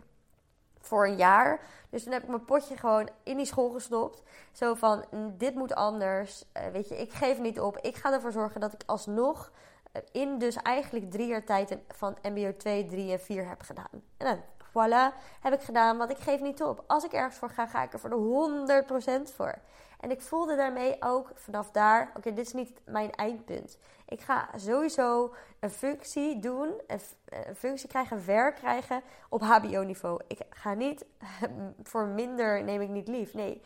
voor 0.82 1.08
een 1.08 1.16
jaar. 1.16 1.60
Dus 1.90 2.04
toen 2.04 2.14
heb 2.14 2.22
ik 2.24 2.30
mijn 2.30 2.46
potje 2.46 2.78
gewoon 2.78 3.10
in 3.24 3.38
die 3.38 3.46
school 3.46 3.70
gestopt. 3.70 4.22
Zo 4.52 4.74
van, 4.74 5.06
dit 5.38 5.56
moet 5.56 5.76
anders. 5.76 6.46
Uh, 6.58 6.64
weet 6.72 6.90
je, 6.90 6.98
ik 6.98 7.12
geef 7.12 7.40
niet 7.40 7.60
op. 7.60 7.78
Ik 7.78 7.96
ga 7.96 8.14
ervoor 8.14 8.32
zorgen 8.32 8.62
dat 8.62 8.74
ik 8.74 8.84
alsnog 8.86 9.52
uh, 9.94 10.02
in 10.12 10.38
dus 10.38 10.56
eigenlijk 10.56 11.12
drie 11.12 11.28
jaar 11.28 11.44
tijd 11.44 11.78
van 11.88 12.18
mbo 12.24 12.56
2, 12.58 12.86
3 12.86 13.12
en 13.12 13.20
4 13.20 13.48
heb 13.48 13.62
gedaan. 13.62 14.02
En 14.18 14.26
dan 14.26 14.40
voilà, 14.72 15.16
heb 15.42 15.54
ik 15.54 15.62
gedaan, 15.62 15.98
want 15.98 16.12
ik 16.12 16.18
geef 16.18 16.42
niet 16.42 16.64
op. 16.64 16.84
Als 16.88 17.04
ik 17.04 17.14
ergens 17.14 17.36
voor 17.36 17.50
ga, 17.50 17.68
ga 17.68 17.84
ik 17.84 17.94
er 17.94 18.00
voor 18.00 18.10
de 18.10 19.24
100% 19.30 19.36
voor. 19.36 19.58
En 20.00 20.12
ik 20.12 20.22
voelde 20.22 20.56
daarmee 20.56 20.96
ook 21.00 21.32
vanaf 21.36 21.72
daar, 21.72 22.12
oké, 22.16 22.34
dit 22.34 22.46
is 22.46 22.54
niet 22.54 22.80
mijn 22.86 23.12
eindpunt. 23.12 23.78
Ik 24.12 24.22
ga 24.22 24.50
sowieso 24.56 25.34
een 25.60 25.70
functie 25.70 26.40
doen, 26.40 26.82
een 26.88 27.56
functie 27.56 27.90
krijgen, 27.90 28.26
werk 28.26 28.56
krijgen 28.56 29.02
op 29.30 29.42
HBO-niveau. 29.42 30.22
Ik 30.28 30.40
ga 30.50 30.74
niet, 30.74 31.06
voor 31.90 32.06
minder 32.06 32.64
neem 32.64 32.82
ik 32.82 32.90
niet 32.90 33.08
lief. 33.08 33.34
Nee, 33.34 33.62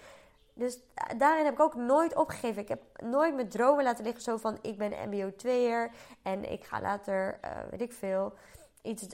dus 0.53 0.79
daarin 1.17 1.45
heb 1.45 1.53
ik 1.53 1.59
ook 1.59 1.75
nooit 1.75 2.15
opgegeven. 2.15 2.61
Ik 2.61 2.67
heb 2.67 2.81
nooit 3.03 3.35
mijn 3.35 3.49
dromen 3.49 3.83
laten 3.83 4.03
liggen 4.03 4.21
zo 4.21 4.37
van 4.37 4.57
ik 4.61 4.77
ben 4.77 5.09
MBO 5.09 5.31
2er 5.31 5.91
en 6.21 6.51
ik 6.51 6.63
ga 6.63 6.81
later, 6.81 7.39
uh, 7.45 7.51
weet 7.69 7.81
ik 7.81 7.93
veel, 7.93 8.33
iets 8.81 9.07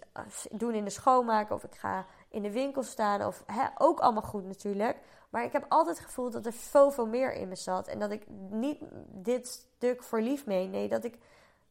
doen 0.51 0.73
in 0.73 0.83
de 0.83 0.89
schoonmaak 0.89 1.51
of 1.51 1.63
ik 1.63 1.75
ga 1.75 2.05
in 2.29 2.41
de 2.41 2.51
winkel 2.51 2.83
staan. 2.83 3.25
Of 3.25 3.43
hè, 3.45 3.65
ook 3.77 3.99
allemaal 3.99 4.21
goed 4.21 4.45
natuurlijk. 4.45 4.97
Maar 5.31 5.43
ik 5.43 5.51
heb 5.51 5.65
altijd 5.67 5.97
het 5.97 6.05
gevoel 6.05 6.29
dat 6.29 6.45
er 6.45 6.53
zoveel 6.71 7.07
meer 7.07 7.33
in 7.33 7.47
me 7.47 7.55
zat. 7.55 7.87
En 7.87 7.99
dat 7.99 8.11
ik 8.11 8.23
niet 8.49 8.79
dit 9.07 9.47
stuk 9.47 10.03
voor 10.03 10.21
lief 10.21 10.45
mee. 10.45 10.67
Nee, 10.67 10.89
dat, 10.89 11.03
ik, 11.03 11.17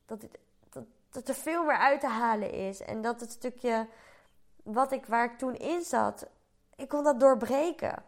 dat, 0.06 0.24
dat, 0.70 0.84
dat 1.10 1.28
er 1.28 1.34
veel 1.34 1.64
meer 1.64 1.76
uit 1.76 2.00
te 2.00 2.06
halen 2.06 2.52
is. 2.52 2.80
En 2.80 3.02
dat 3.02 3.20
het 3.20 3.30
stukje 3.30 3.86
wat 4.62 4.92
ik, 4.92 5.06
waar 5.06 5.24
ik 5.24 5.38
toen 5.38 5.54
in 5.54 5.82
zat, 5.82 6.26
ik 6.76 6.88
kon 6.88 7.04
dat 7.04 7.20
doorbreken. 7.20 8.02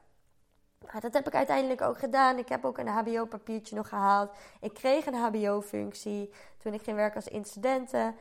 Nou, 0.87 1.01
dat 1.01 1.13
heb 1.13 1.27
ik 1.27 1.35
uiteindelijk 1.35 1.81
ook 1.81 1.99
gedaan. 1.99 2.39
Ik 2.39 2.49
heb 2.49 2.65
ook 2.65 2.79
een 2.79 2.89
HBO-papiertje 2.89 3.77
nog 3.77 3.89
gehaald. 3.89 4.31
Ik 4.61 4.75
kreeg 4.75 5.07
een 5.07 5.15
HBO-functie 5.15 6.33
toen 6.59 6.75
ik 6.75 6.83
ging 6.83 6.97
werken 6.97 7.17
als 7.17 7.29
incidenten. 7.29 8.17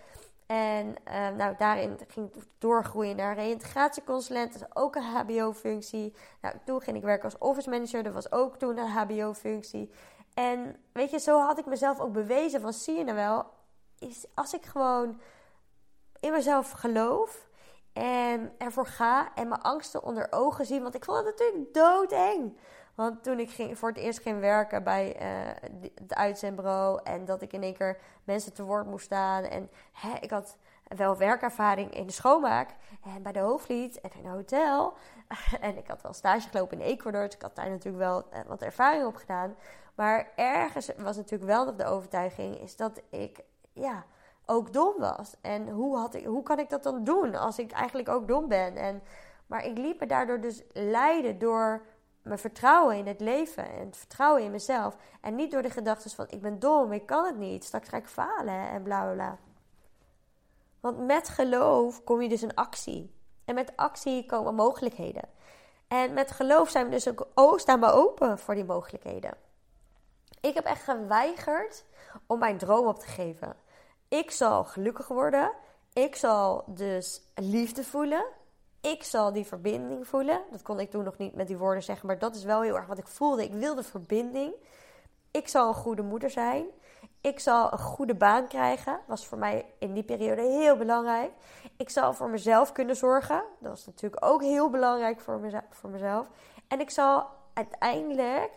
En 0.51 0.95
uh, 1.07 1.29
nou, 1.37 1.55
daarin 1.57 1.99
ging 2.07 2.35
ik 2.35 2.43
doorgroeien 2.57 3.15
naar 3.15 3.35
reïntegratieconsulent. 3.35 4.53
Dat 4.53 4.61
is 4.61 4.75
ook 4.75 4.95
een 4.95 5.03
HBO-functie. 5.03 6.15
Nou, 6.41 6.55
toen 6.65 6.81
ging 6.81 6.97
ik 6.97 7.03
werken 7.03 7.23
als 7.23 7.37
office 7.37 7.69
manager. 7.69 8.03
Dat 8.03 8.13
was 8.13 8.31
ook 8.31 8.57
toen 8.57 8.77
een 8.77 8.87
HBO-functie. 8.87 9.91
En 10.33 10.75
weet 10.91 11.11
je, 11.11 11.19
zo 11.19 11.39
had 11.39 11.59
ik 11.59 11.65
mezelf 11.65 11.99
ook 11.99 12.13
bewezen 12.13 12.61
van, 12.61 12.73
zie 12.73 12.97
je 12.97 13.03
nou 13.03 13.15
wel, 13.15 13.45
is 13.99 14.25
als 14.33 14.53
ik 14.53 14.65
gewoon 14.65 15.21
in 16.19 16.31
mezelf 16.31 16.71
geloof 16.71 17.47
en 17.93 18.53
ervoor 18.57 18.87
ga 18.87 19.35
en 19.35 19.47
mijn 19.47 19.61
angsten 19.61 20.03
onder 20.03 20.27
ogen 20.29 20.65
zie. 20.65 20.81
Want 20.81 20.95
ik 20.95 21.05
vond 21.05 21.17
het 21.17 21.25
natuurlijk 21.25 21.73
doodeng. 21.73 22.57
Want 22.95 23.23
toen 23.23 23.39
ik 23.39 23.49
ging, 23.49 23.77
voor 23.77 23.89
het 23.89 23.97
eerst 23.97 24.21
ging 24.21 24.39
werken 24.39 24.83
bij 24.83 25.15
uh, 25.21 25.69
het 25.95 26.13
uitzendbureau 26.13 26.99
en 27.03 27.25
dat 27.25 27.41
ik 27.41 27.53
in 27.53 27.63
één 27.63 27.77
keer 27.77 27.97
mensen 28.23 28.53
te 28.53 28.63
woord 28.63 28.85
moest 28.85 29.05
staan. 29.05 29.43
En 29.43 29.69
hè, 29.91 30.13
ik 30.19 30.29
had 30.29 30.57
wel 30.83 31.17
werkervaring 31.17 31.93
in 31.93 32.05
de 32.05 32.11
schoonmaak 32.11 32.69
en 33.03 33.21
bij 33.23 33.31
de 33.31 33.39
hoofdlied 33.39 34.01
en 34.01 34.09
in 34.19 34.25
een 34.25 34.31
hotel. 34.31 34.93
en 35.59 35.77
ik 35.77 35.87
had 35.87 36.01
wel 36.01 36.13
stage 36.13 36.49
gelopen 36.49 36.79
in 36.79 36.85
Ecuador, 36.85 37.25
dus 37.25 37.35
ik 37.35 37.41
had 37.41 37.55
daar 37.55 37.69
natuurlijk 37.69 38.03
wel 38.03 38.25
uh, 38.33 38.39
wat 38.47 38.61
ervaring 38.61 39.05
op 39.05 39.15
gedaan. 39.15 39.55
Maar 39.95 40.31
ergens 40.35 40.89
was 40.97 41.15
natuurlijk 41.15 41.51
wel 41.51 41.65
nog 41.65 41.75
de 41.75 41.85
overtuiging 41.85 42.59
is 42.59 42.75
dat 42.75 43.01
ik, 43.09 43.39
ja, 43.73 44.05
ook 44.45 44.73
dom 44.73 44.93
was. 44.97 45.35
En 45.41 45.69
hoe, 45.69 45.97
had 45.97 46.13
ik, 46.13 46.25
hoe 46.25 46.43
kan 46.43 46.59
ik 46.59 46.69
dat 46.69 46.83
dan 46.83 47.03
doen 47.03 47.35
als 47.35 47.59
ik 47.59 47.71
eigenlijk 47.71 48.09
ook 48.09 48.27
dom 48.27 48.47
ben? 48.47 48.75
En, 48.75 49.01
maar 49.47 49.65
ik 49.65 49.77
liep 49.77 49.99
me 49.99 50.05
daardoor 50.05 50.41
dus 50.41 50.63
leiden 50.73 51.39
door 51.39 51.85
mijn 52.21 52.39
vertrouwen 52.39 52.97
in 52.97 53.07
het 53.07 53.19
leven 53.19 53.69
en 53.69 53.85
het 53.85 53.97
vertrouwen 53.97 54.43
in 54.43 54.51
mezelf. 54.51 54.95
En 55.21 55.35
niet 55.35 55.51
door 55.51 55.61
de 55.61 55.69
gedachten 55.69 56.11
van 56.11 56.25
ik 56.29 56.41
ben 56.41 56.59
dom, 56.59 56.91
ik 56.91 57.05
kan 57.05 57.25
het 57.25 57.37
niet, 57.37 57.63
straks 57.63 57.89
ga 57.89 57.97
ik 57.97 58.07
falen 58.07 58.69
en 58.69 58.83
bla 58.83 59.11
bla. 59.13 59.37
Want 60.79 61.05
met 61.05 61.29
geloof 61.29 62.03
kom 62.03 62.21
je 62.21 62.29
dus 62.29 62.43
in 62.43 62.55
actie. 62.55 63.15
En 63.45 63.55
met 63.55 63.73
actie 63.75 64.25
komen 64.25 64.55
mogelijkheden. 64.55 65.23
En 65.87 66.13
met 66.13 66.31
geloof 66.31 66.69
zijn 66.69 66.85
we 66.85 66.91
dus 66.91 67.07
ook, 67.33 67.59
staan 67.59 67.79
we 67.79 67.91
open 67.91 68.39
voor 68.39 68.55
die 68.55 68.63
mogelijkheden. 68.63 69.37
Ik 70.41 70.53
heb 70.53 70.65
echt 70.65 70.83
geweigerd 70.83 71.85
om 72.27 72.39
mijn 72.39 72.57
droom 72.57 72.87
op 72.87 72.99
te 72.99 73.07
geven. 73.07 73.55
Ik 74.07 74.31
zal 74.31 74.63
gelukkig 74.63 75.07
worden. 75.07 75.51
Ik 75.93 76.15
zal 76.15 76.63
dus 76.67 77.21
liefde 77.35 77.83
voelen. 77.83 78.25
Ik 78.81 79.03
zal 79.03 79.33
die 79.33 79.45
verbinding 79.45 80.07
voelen. 80.07 80.41
Dat 80.51 80.61
kon 80.61 80.79
ik 80.79 80.89
toen 80.89 81.03
nog 81.03 81.17
niet 81.17 81.35
met 81.35 81.47
die 81.47 81.57
woorden 81.57 81.83
zeggen, 81.83 82.07
maar 82.07 82.19
dat 82.19 82.35
is 82.35 82.43
wel 82.43 82.61
heel 82.61 82.75
erg 82.75 82.85
wat 82.85 82.97
ik 82.97 83.07
voelde. 83.07 83.43
Ik 83.43 83.53
wilde 83.53 83.83
verbinding. 83.83 84.53
Ik 85.31 85.47
zal 85.47 85.67
een 85.67 85.73
goede 85.73 86.01
moeder 86.01 86.29
zijn. 86.29 86.65
Ik 87.21 87.39
zal 87.39 87.71
een 87.71 87.79
goede 87.79 88.15
baan 88.15 88.47
krijgen. 88.47 88.99
Was 89.07 89.27
voor 89.27 89.37
mij 89.37 89.65
in 89.79 89.93
die 89.93 90.03
periode 90.03 90.41
heel 90.41 90.77
belangrijk. 90.77 91.31
Ik 91.77 91.89
zal 91.89 92.13
voor 92.13 92.29
mezelf 92.29 92.71
kunnen 92.71 92.95
zorgen. 92.95 93.43
Dat 93.59 93.69
was 93.69 93.85
natuurlijk 93.85 94.25
ook 94.25 94.41
heel 94.41 94.69
belangrijk 94.69 95.19
voor, 95.19 95.39
mezelf. 95.39 95.63
Voor 95.69 95.89
mezelf. 95.89 96.27
En 96.67 96.79
ik 96.79 96.89
zal 96.89 97.27
uiteindelijk 97.53 98.49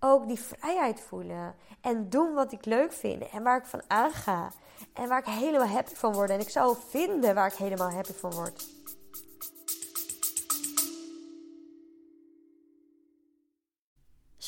ook 0.00 0.28
die 0.28 0.40
vrijheid 0.40 1.00
voelen. 1.00 1.54
En 1.80 2.08
doen 2.08 2.34
wat 2.34 2.52
ik 2.52 2.64
leuk 2.64 2.92
vind 2.92 3.28
en 3.28 3.42
waar 3.42 3.58
ik 3.58 3.66
van 3.66 3.82
aanga. 3.86 4.50
En 4.92 5.08
waar 5.08 5.18
ik 5.18 5.24
helemaal 5.24 5.66
happy 5.66 5.94
van 5.94 6.12
word. 6.12 6.30
En 6.30 6.40
ik 6.40 6.50
zou 6.50 6.76
vinden 6.88 7.34
waar 7.34 7.46
ik 7.46 7.54
helemaal 7.58 7.90
happy 7.90 8.12
van 8.12 8.30
word. 8.30 8.66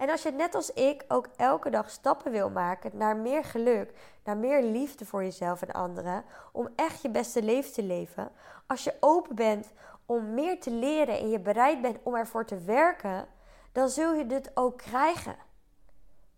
En 0.00 0.10
als 0.10 0.22
je 0.22 0.30
net 0.30 0.54
als 0.54 0.72
ik 0.72 1.04
ook 1.08 1.28
elke 1.36 1.70
dag 1.70 1.90
stappen 1.90 2.32
wil 2.32 2.50
maken 2.50 2.90
naar 2.94 3.16
meer 3.16 3.44
geluk, 3.44 3.92
naar 4.24 4.36
meer 4.36 4.62
liefde 4.62 5.04
voor 5.04 5.22
jezelf 5.22 5.62
en 5.62 5.72
anderen, 5.72 6.24
om 6.52 6.68
echt 6.76 7.02
je 7.02 7.10
beste 7.10 7.42
leven 7.42 7.72
te 7.72 7.82
leven, 7.82 8.30
als 8.66 8.84
je 8.84 8.94
open 9.00 9.34
bent 9.34 9.72
om 10.06 10.34
meer 10.34 10.60
te 10.60 10.70
leren 10.70 11.18
en 11.18 11.30
je 11.30 11.40
bereid 11.40 11.82
bent 11.82 11.98
om 12.02 12.14
ervoor 12.14 12.44
te 12.44 12.58
werken, 12.58 13.26
dan 13.72 13.88
zul 13.88 14.14
je 14.14 14.26
dit 14.26 14.50
ook 14.54 14.76
krijgen. 14.78 15.36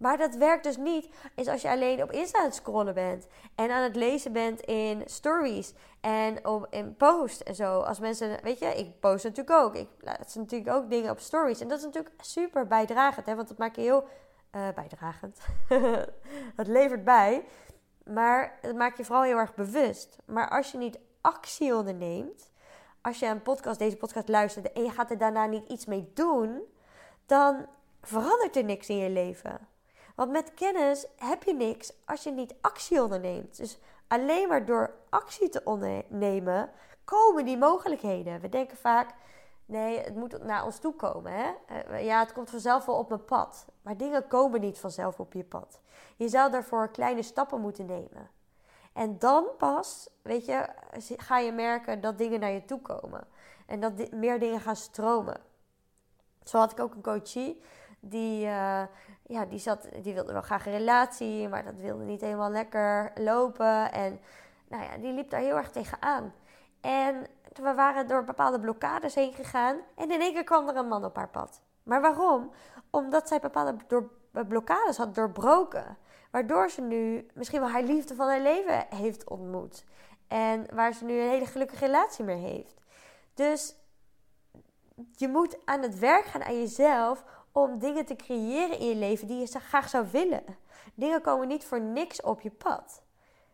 Maar 0.03 0.19
dat 0.19 0.35
werkt 0.35 0.65
dus 0.65 0.77
niet 0.77 1.09
is 1.35 1.49
als 1.49 1.63
je 1.63 1.69
alleen 1.71 2.03
op 2.03 2.13
Insta 2.13 2.39
aan 2.39 2.45
het 2.45 2.55
scrollen 2.55 2.95
bent. 2.95 3.27
En 3.55 3.71
aan 3.71 3.83
het 3.83 3.97
lezen 3.97 4.33
bent 4.33 4.61
in 4.61 5.03
stories 5.05 5.75
en 6.01 6.47
op, 6.47 6.67
in 6.71 6.97
post 6.97 7.41
en 7.41 7.55
zo. 7.55 7.81
Als 7.81 8.01
mensen, 8.01 8.39
weet 8.43 8.59
je, 8.59 8.67
ik 8.67 9.01
post 9.01 9.25
natuurlijk 9.25 9.57
ook. 9.59 9.75
Ik 9.75 9.89
laat 10.01 10.35
natuurlijk 10.35 10.71
ook 10.71 10.91
dingen 10.91 11.11
op 11.11 11.19
stories. 11.19 11.61
En 11.61 11.69
dat 11.69 11.79
is 11.79 11.85
natuurlijk 11.85 12.15
super 12.21 12.67
bijdragend, 12.67 13.27
hè, 13.27 13.35
want 13.35 13.49
dat 13.49 13.59
maakt 13.59 13.77
je 13.77 13.83
heel 13.83 14.05
uh, 14.53 14.69
bijdragend. 14.75 15.39
dat 16.57 16.67
levert 16.67 17.05
bij. 17.05 17.45
Maar 18.05 18.59
het 18.61 18.77
maakt 18.77 18.97
je 18.97 19.05
vooral 19.05 19.25
heel 19.25 19.39
erg 19.39 19.55
bewust. 19.55 20.17
Maar 20.25 20.51
als 20.51 20.73
je 20.73 20.79
niet 20.79 20.99
actie 21.21 21.75
onderneemt, 21.75 22.51
als 23.01 23.19
je 23.19 23.27
een 23.27 23.43
podcast, 23.43 23.79
deze 23.79 23.97
podcast 23.97 24.29
luistert 24.29 24.73
en 24.73 24.85
je 24.85 24.91
gaat 24.91 25.11
er 25.11 25.19
daarna 25.19 25.47
niet 25.47 25.69
iets 25.69 25.87
mee 25.87 26.11
doen, 26.15 26.63
dan 27.27 27.67
verandert 28.01 28.57
er 28.57 28.65
niks 28.65 28.89
in 28.89 28.97
je 28.97 29.11
leven. 29.11 29.71
Want 30.15 30.31
met 30.31 30.55
kennis 30.55 31.07
heb 31.17 31.43
je 31.43 31.55
niks 31.55 31.93
als 32.05 32.23
je 32.23 32.31
niet 32.31 32.55
actie 32.61 33.03
onderneemt. 33.03 33.57
Dus 33.57 33.79
alleen 34.09 34.49
maar 34.49 34.65
door 34.65 34.95
actie 35.09 35.49
te 35.49 35.61
ondernemen 35.65 36.71
komen 37.05 37.45
die 37.45 37.59
mogelijkheden. 37.59 38.41
We 38.41 38.49
denken 38.49 38.77
vaak, 38.77 39.15
nee, 39.65 39.99
het 39.99 40.15
moet 40.15 40.43
naar 40.45 40.65
ons 40.65 40.79
toe 40.79 40.95
komen. 40.95 41.33
Hè? 41.33 41.53
Eh, 41.67 42.05
ja, 42.05 42.19
het 42.19 42.33
komt 42.33 42.51
vanzelf 42.51 42.85
wel 42.85 42.97
op 42.97 43.09
mijn 43.09 43.25
pad. 43.25 43.67
Maar 43.83 43.97
dingen 43.97 44.29
komen 44.29 44.61
niet 44.61 44.79
vanzelf 44.79 45.21
op 45.21 45.33
je 45.33 45.45
pad. 45.45 45.81
Je 46.17 46.29
zou 46.29 46.51
daarvoor 46.51 46.91
kleine 46.91 47.23
stappen 47.23 47.61
moeten 47.61 47.87
nemen. 47.87 48.31
En 48.93 49.19
dan 49.19 49.45
pas, 49.59 50.09
weet 50.23 50.45
je, 50.45 50.69
ga 51.17 51.39
je 51.39 51.53
merken 51.53 52.01
dat 52.01 52.19
dingen 52.19 52.41
naar 52.41 52.51
je 52.51 52.65
toe 52.65 52.81
komen. 52.81 53.27
En 53.67 53.81
dat 53.81 54.11
meer 54.11 54.39
dingen 54.39 54.61
gaan 54.61 54.77
stromen. 54.77 55.41
Zo 56.45 56.59
had 56.59 56.73
ik 56.73 56.81
ook 56.81 56.95
een 56.95 57.03
coachie 57.03 57.63
die, 58.01 58.47
uh, 58.47 58.83
ja, 59.33 59.45
die, 59.45 59.59
zat, 59.59 59.89
die 60.03 60.15
wilde 60.15 60.33
wel 60.33 60.43
graag 60.43 60.67
een 60.67 60.73
relatie, 60.73 61.49
maar 61.49 61.65
dat 61.65 61.81
wilde 61.81 62.05
niet 62.05 62.21
helemaal 62.21 62.51
lekker 62.51 63.13
lopen. 63.15 63.93
En 63.93 64.21
nou 64.69 64.83
ja, 64.83 64.97
die 64.97 65.13
liep 65.13 65.31
daar 65.31 65.41
heel 65.41 65.57
erg 65.57 65.71
tegenaan. 65.71 66.33
En 66.81 67.27
we 67.53 67.75
waren 67.75 68.09
door 68.09 68.25
bepaalde 68.25 68.61
blokkades 68.61 69.15
heen 69.15 69.33
gegaan. 69.33 69.77
En 69.97 70.11
in 70.11 70.21
één 70.21 70.33
keer 70.33 70.45
kwam 70.45 70.69
er 70.69 70.77
een 70.77 70.89
man 70.89 71.05
op 71.05 71.17
haar 71.17 71.29
pad. 71.29 71.61
Maar 71.83 72.01
waarom? 72.01 72.53
Omdat 72.91 73.29
zij 73.29 73.41
bepaalde 73.41 73.77
door, 73.87 74.11
blokkades 74.49 74.97
had 74.97 75.15
doorbroken. 75.15 75.97
Waardoor 76.31 76.71
ze 76.71 76.81
nu 76.81 77.27
misschien 77.35 77.61
wel 77.61 77.71
haar 77.71 77.83
liefde 77.83 78.15
van 78.15 78.29
haar 78.29 78.41
leven 78.41 78.87
heeft 78.89 79.29
ontmoet. 79.29 79.85
En 80.29 80.67
waar 80.75 80.93
ze 80.93 81.05
nu 81.05 81.21
een 81.21 81.29
hele 81.29 81.47
gelukkige 81.47 81.85
relatie 81.85 82.25
mee 82.25 82.41
heeft. 82.41 82.75
Dus 83.35 83.75
je 85.17 85.29
moet 85.29 85.57
aan 85.65 85.83
het 85.83 85.99
werk 85.99 86.25
gaan 86.25 86.45
aan 86.45 86.59
jezelf 86.59 87.25
om 87.53 87.79
dingen 87.79 88.05
te 88.05 88.17
creëren 88.17 88.79
in 88.79 88.89
je 88.89 88.95
leven 88.95 89.27
die 89.27 89.39
je 89.39 89.61
graag 89.61 89.89
zou 89.89 90.07
willen. 90.11 90.45
Dingen 90.95 91.21
komen 91.21 91.49
niet 91.49 91.65
voor 91.65 91.81
niks 91.81 92.21
op 92.21 92.41
je 92.41 92.51
pad. 92.51 93.03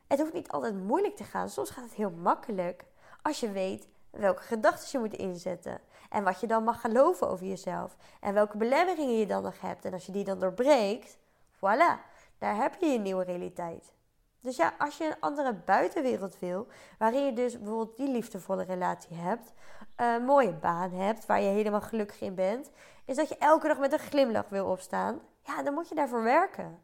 Het 0.06 0.18
hoeft 0.18 0.32
niet 0.32 0.50
altijd 0.50 0.74
moeilijk 0.74 1.16
te 1.16 1.24
gaan. 1.24 1.48
Soms 1.48 1.70
gaat 1.70 1.84
het 1.84 1.94
heel 1.94 2.10
makkelijk. 2.10 2.84
Als 3.22 3.40
je 3.40 3.50
weet 3.50 3.88
welke 4.10 4.42
gedachten 4.42 4.88
je 4.92 4.98
moet 4.98 5.18
inzetten. 5.18 5.80
En 6.10 6.24
wat 6.24 6.40
je 6.40 6.46
dan 6.46 6.64
mag 6.64 6.80
geloven 6.80 7.28
over 7.28 7.46
jezelf. 7.46 7.96
En 8.20 8.34
welke 8.34 8.56
belemmeringen 8.56 9.18
je 9.18 9.26
dan 9.26 9.42
nog 9.42 9.60
hebt. 9.60 9.84
En 9.84 9.92
als 9.92 10.06
je 10.06 10.12
die 10.12 10.24
dan 10.24 10.38
doorbreekt, 10.38 11.16
voilà, 11.56 12.00
daar 12.38 12.56
heb 12.56 12.76
je 12.80 12.86
je 12.86 12.98
nieuwe 12.98 13.24
realiteit. 13.24 13.92
Dus 14.40 14.56
ja, 14.56 14.74
als 14.78 14.98
je 14.98 15.04
een 15.04 15.20
andere 15.20 15.52
buitenwereld 15.52 16.38
wil, 16.38 16.66
waarin 16.98 17.24
je 17.24 17.32
dus 17.32 17.58
bijvoorbeeld 17.58 17.96
die 17.96 18.08
liefdevolle 18.08 18.62
relatie 18.62 19.16
hebt, 19.16 19.52
een 19.96 20.24
mooie 20.24 20.52
baan 20.52 20.92
hebt, 20.92 21.26
waar 21.26 21.40
je 21.40 21.48
helemaal 21.48 21.80
gelukkig 21.80 22.20
in 22.20 22.34
bent, 22.34 22.70
is 23.04 23.16
dat 23.16 23.28
je 23.28 23.36
elke 23.38 23.68
dag 23.68 23.78
met 23.78 23.92
een 23.92 23.98
glimlach 23.98 24.48
wil 24.48 24.66
opstaan, 24.66 25.20
ja, 25.42 25.62
dan 25.62 25.74
moet 25.74 25.88
je 25.88 25.94
daarvoor 25.94 26.22
werken. 26.22 26.82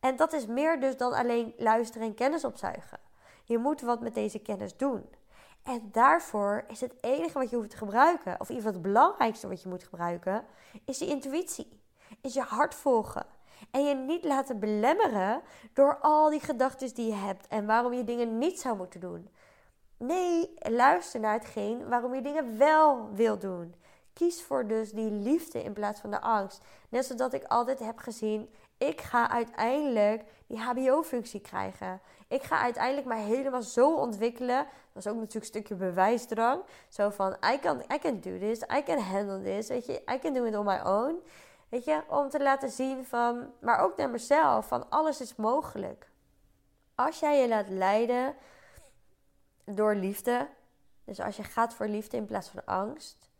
En 0.00 0.16
dat 0.16 0.32
is 0.32 0.46
meer 0.46 0.80
dus 0.80 0.96
dan 0.96 1.12
alleen 1.12 1.54
luisteren 1.56 2.06
en 2.06 2.14
kennis 2.14 2.44
opzuigen. 2.44 2.98
Je 3.44 3.58
moet 3.58 3.80
wat 3.80 4.00
met 4.00 4.14
deze 4.14 4.38
kennis 4.38 4.76
doen. 4.76 5.08
En 5.62 5.88
daarvoor 5.92 6.64
is 6.68 6.80
het 6.80 6.94
enige 7.00 7.38
wat 7.38 7.50
je 7.50 7.56
hoeft 7.56 7.70
te 7.70 7.76
gebruiken, 7.76 8.40
of 8.40 8.48
in 8.48 8.54
ieder 8.54 8.70
geval 8.70 8.72
het 8.72 8.92
belangrijkste 8.92 9.48
wat 9.48 9.62
je 9.62 9.68
moet 9.68 9.84
gebruiken, 9.84 10.44
is 10.84 10.98
je 10.98 11.06
intuïtie. 11.06 11.80
Is 12.20 12.34
je 12.34 12.42
hart 12.42 12.74
volgen. 12.74 13.26
En 13.70 13.84
je 13.84 13.94
niet 13.94 14.24
laten 14.24 14.58
belemmeren 14.58 15.42
door 15.72 15.98
al 16.00 16.30
die 16.30 16.40
gedachten 16.40 16.94
die 16.94 17.06
je 17.06 17.14
hebt 17.14 17.46
en 17.48 17.66
waarom 17.66 17.92
je 17.92 18.04
dingen 18.04 18.38
niet 18.38 18.60
zou 18.60 18.76
moeten 18.76 19.00
doen. 19.00 19.28
Nee, 19.96 20.54
luister 20.58 21.20
naar 21.20 21.32
hetgeen 21.32 21.88
waarom 21.88 22.14
je 22.14 22.22
dingen 22.22 22.58
wel 22.58 23.08
wil 23.12 23.38
doen. 23.38 23.74
Kies 24.12 24.42
voor 24.42 24.66
dus 24.66 24.92
die 24.92 25.10
liefde 25.10 25.62
in 25.62 25.72
plaats 25.72 26.00
van 26.00 26.10
de 26.10 26.20
angst. 26.20 26.64
Net 26.88 27.04
zoals 27.04 27.32
ik 27.32 27.44
altijd 27.44 27.78
heb 27.78 27.98
gezien, 27.98 28.48
ik 28.78 29.00
ga 29.00 29.30
uiteindelijk 29.30 30.24
die 30.46 30.58
HBO-functie 30.58 31.40
krijgen. 31.40 32.00
Ik 32.28 32.42
ga 32.42 32.60
uiteindelijk 32.60 33.06
mij 33.06 33.22
helemaal 33.22 33.62
zo 33.62 33.94
ontwikkelen. 33.94 34.66
Dat 34.92 35.04
is 35.04 35.10
ook 35.10 35.16
natuurlijk 35.16 35.44
een 35.44 35.50
stukje 35.50 35.74
bewijsdrang. 35.74 36.62
Zo 36.88 37.10
van, 37.10 37.36
I 37.52 37.58
can, 37.58 37.82
I 37.94 37.98
can 37.98 38.20
do 38.20 38.38
this, 38.38 38.60
I 38.60 38.82
can 38.84 38.98
handle 38.98 39.42
this, 39.42 39.68
weet 39.68 39.86
je. 39.86 40.02
I 40.14 40.18
can 40.18 40.32
do 40.32 40.44
it 40.44 40.56
on 40.56 40.64
my 40.64 40.80
own. 40.84 41.22
Weet 41.74 41.84
je, 41.84 42.02
om 42.08 42.28
te 42.28 42.42
laten 42.42 42.70
zien 42.70 43.04
van, 43.04 43.52
maar 43.60 43.78
ook 43.78 43.96
naar 43.96 44.10
mezelf, 44.10 44.68
van 44.68 44.90
alles 44.90 45.20
is 45.20 45.36
mogelijk. 45.36 46.08
Als 46.94 47.20
jij 47.20 47.40
je 47.40 47.48
laat 47.48 47.68
leiden 47.68 48.34
door 49.64 49.94
liefde, 49.94 50.48
dus 51.04 51.20
als 51.20 51.36
je 51.36 51.42
gaat 51.42 51.74
voor 51.74 51.86
liefde 51.86 52.16
in 52.16 52.26
plaats 52.26 52.48
van 52.48 52.64
angst, 52.64 53.30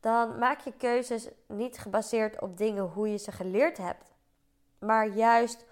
dan 0.00 0.38
maak 0.38 0.60
je 0.60 0.72
keuzes 0.72 1.28
niet 1.46 1.78
gebaseerd 1.78 2.40
op 2.40 2.56
dingen 2.56 2.84
hoe 2.84 3.10
je 3.10 3.18
ze 3.18 3.32
geleerd 3.32 3.76
hebt, 3.76 4.14
maar 4.78 5.06
juist 5.06 5.64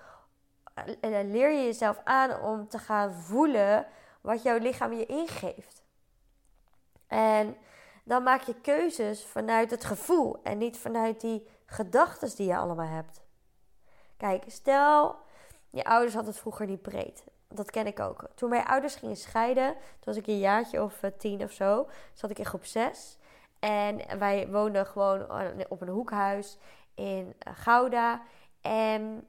eh, 0.74 1.20
eh, 1.20 1.28
leer 1.30 1.50
je 1.50 1.64
jezelf 1.64 2.00
aan 2.04 2.40
om 2.40 2.68
te 2.68 2.78
gaan 2.78 3.12
voelen 3.12 3.86
wat 4.20 4.42
jouw 4.42 4.58
lichaam 4.58 4.92
je 4.92 5.06
ingeeft. 5.06 5.82
En 7.06 7.56
dan 8.04 8.22
maak 8.22 8.42
je 8.42 8.60
keuzes 8.60 9.24
vanuit 9.24 9.70
het 9.70 9.84
gevoel 9.84 10.42
en 10.42 10.58
niet 10.58 10.78
vanuit 10.78 11.20
die 11.20 11.54
gedachten 11.66 12.36
die 12.36 12.46
je 12.46 12.56
allemaal 12.56 12.86
hebt. 12.86 13.20
Kijk, 14.16 14.44
stel 14.46 15.16
je 15.70 15.84
ouders 15.84 16.14
hadden 16.14 16.32
het 16.32 16.40
vroeger 16.40 16.66
niet 16.66 16.82
breed. 16.82 17.24
Dat 17.48 17.70
ken 17.70 17.86
ik 17.86 18.00
ook. 18.00 18.28
Toen 18.34 18.50
mijn 18.50 18.66
ouders 18.66 18.94
gingen 18.94 19.16
scheiden, 19.16 19.72
toen 19.72 19.80
was 20.04 20.16
ik 20.16 20.26
een 20.26 20.38
jaartje 20.38 20.82
of 20.82 21.02
eh, 21.02 21.10
tien 21.18 21.42
of 21.42 21.52
zo, 21.52 21.88
zat 22.12 22.30
ik 22.30 22.38
in 22.38 22.46
groep 22.46 22.64
zes. 22.64 23.18
En 23.58 24.18
wij 24.18 24.48
woonden 24.48 24.86
gewoon 24.86 25.26
op 25.68 25.80
een 25.80 25.88
hoekhuis 25.88 26.58
in 26.94 27.34
Gouda. 27.38 28.22
En 28.60 29.26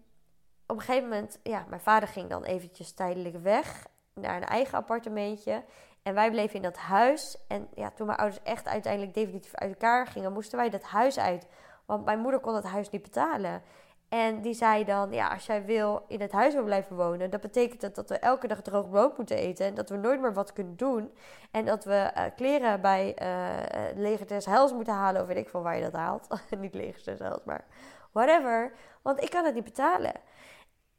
op 0.67 0.76
een 0.76 0.82
gegeven 0.82 1.10
moment, 1.10 1.39
ja, 1.43 1.65
mijn 1.69 1.82
vader 1.82 2.10
ging 2.10 2.30
dan 2.30 2.43
eventjes 2.43 2.91
tijdelijk 2.91 3.38
weg 3.38 3.88
naar 4.13 4.36
een 4.36 4.47
eigen 4.47 4.78
appartementje. 4.78 5.63
En 6.04 6.13
wij 6.13 6.32
bleven 6.32 6.56
in 6.56 6.62
dat 6.62 6.78
huis. 6.78 7.38
En 7.47 7.67
ja, 7.73 7.91
toen 7.91 8.06
mijn 8.06 8.19
ouders 8.19 8.43
echt 8.43 8.67
uiteindelijk 8.67 9.13
definitief 9.13 9.56
uit 9.56 9.69
elkaar 9.69 10.08
gingen, 10.08 10.34
moesten 10.34 10.58
wij 10.58 10.69
dat 10.69 10.84
huis 10.84 11.19
uit. 11.19 11.47
Want 11.88 12.06
mijn 12.06 12.19
moeder 12.19 12.39
kon 12.39 12.56
het 12.56 12.63
huis 12.63 12.89
niet 12.89 13.02
betalen. 13.02 13.62
En 14.10 14.41
die 14.41 14.54
zei 14.54 14.86
dan, 14.86 15.12
ja, 15.12 15.28
als 15.28 15.45
jij 15.45 15.65
wil 15.65 16.06
in 16.08 16.21
het 16.21 16.32
huis 16.32 16.54
wil 16.54 16.63
blijven 16.63 16.95
wonen, 16.95 17.30
dat 17.30 17.41
betekent 17.41 17.82
dat, 17.82 17.95
dat 17.95 18.10
we 18.10 18.19
elke 18.19 18.47
dag 18.47 18.62
droog 18.62 18.89
brood 18.89 19.17
moeten 19.17 19.38
eten. 19.38 19.65
En 19.65 19.73
dat 19.73 19.89
we 19.89 19.97
nooit 19.97 20.21
meer 20.21 20.34
wat 20.34 20.54
kunnen 20.54 20.78
doen. 20.78 21.12
En 21.52 21.65
dat 21.65 21.84
we 21.84 22.12
uh, 22.17 22.23
kleren 22.36 22.82
bij 22.82 23.15
uh, 23.21 24.02
Leger 24.02 24.28
des 24.28 24.45
Heils 24.45 24.73
moeten 24.73 24.93
halen, 24.93 25.21
of 25.21 25.28
weet 25.28 25.38
ik 25.38 25.50
van 25.50 25.62
waar 25.62 25.76
je 25.76 25.84
dat 25.84 25.93
haalt. 25.93 26.28
niet 26.60 26.73
Leger 26.73 27.04
des 27.04 27.19
Heils, 27.19 27.43
maar 27.43 27.65
whatever. 28.12 28.73
Want 29.02 29.23
ik 29.23 29.30
kan 29.30 29.45
het 29.45 29.54
niet 29.54 29.63
betalen. 29.63 30.13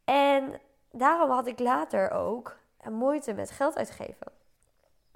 En 0.04 0.60
daarom 0.90 1.30
had 1.30 1.46
ik 1.46 1.58
later 1.58 2.10
ook 2.10 2.56
moeite 2.90 3.32
met 3.32 3.50
geld 3.50 3.76
uitgeven. 3.76 4.32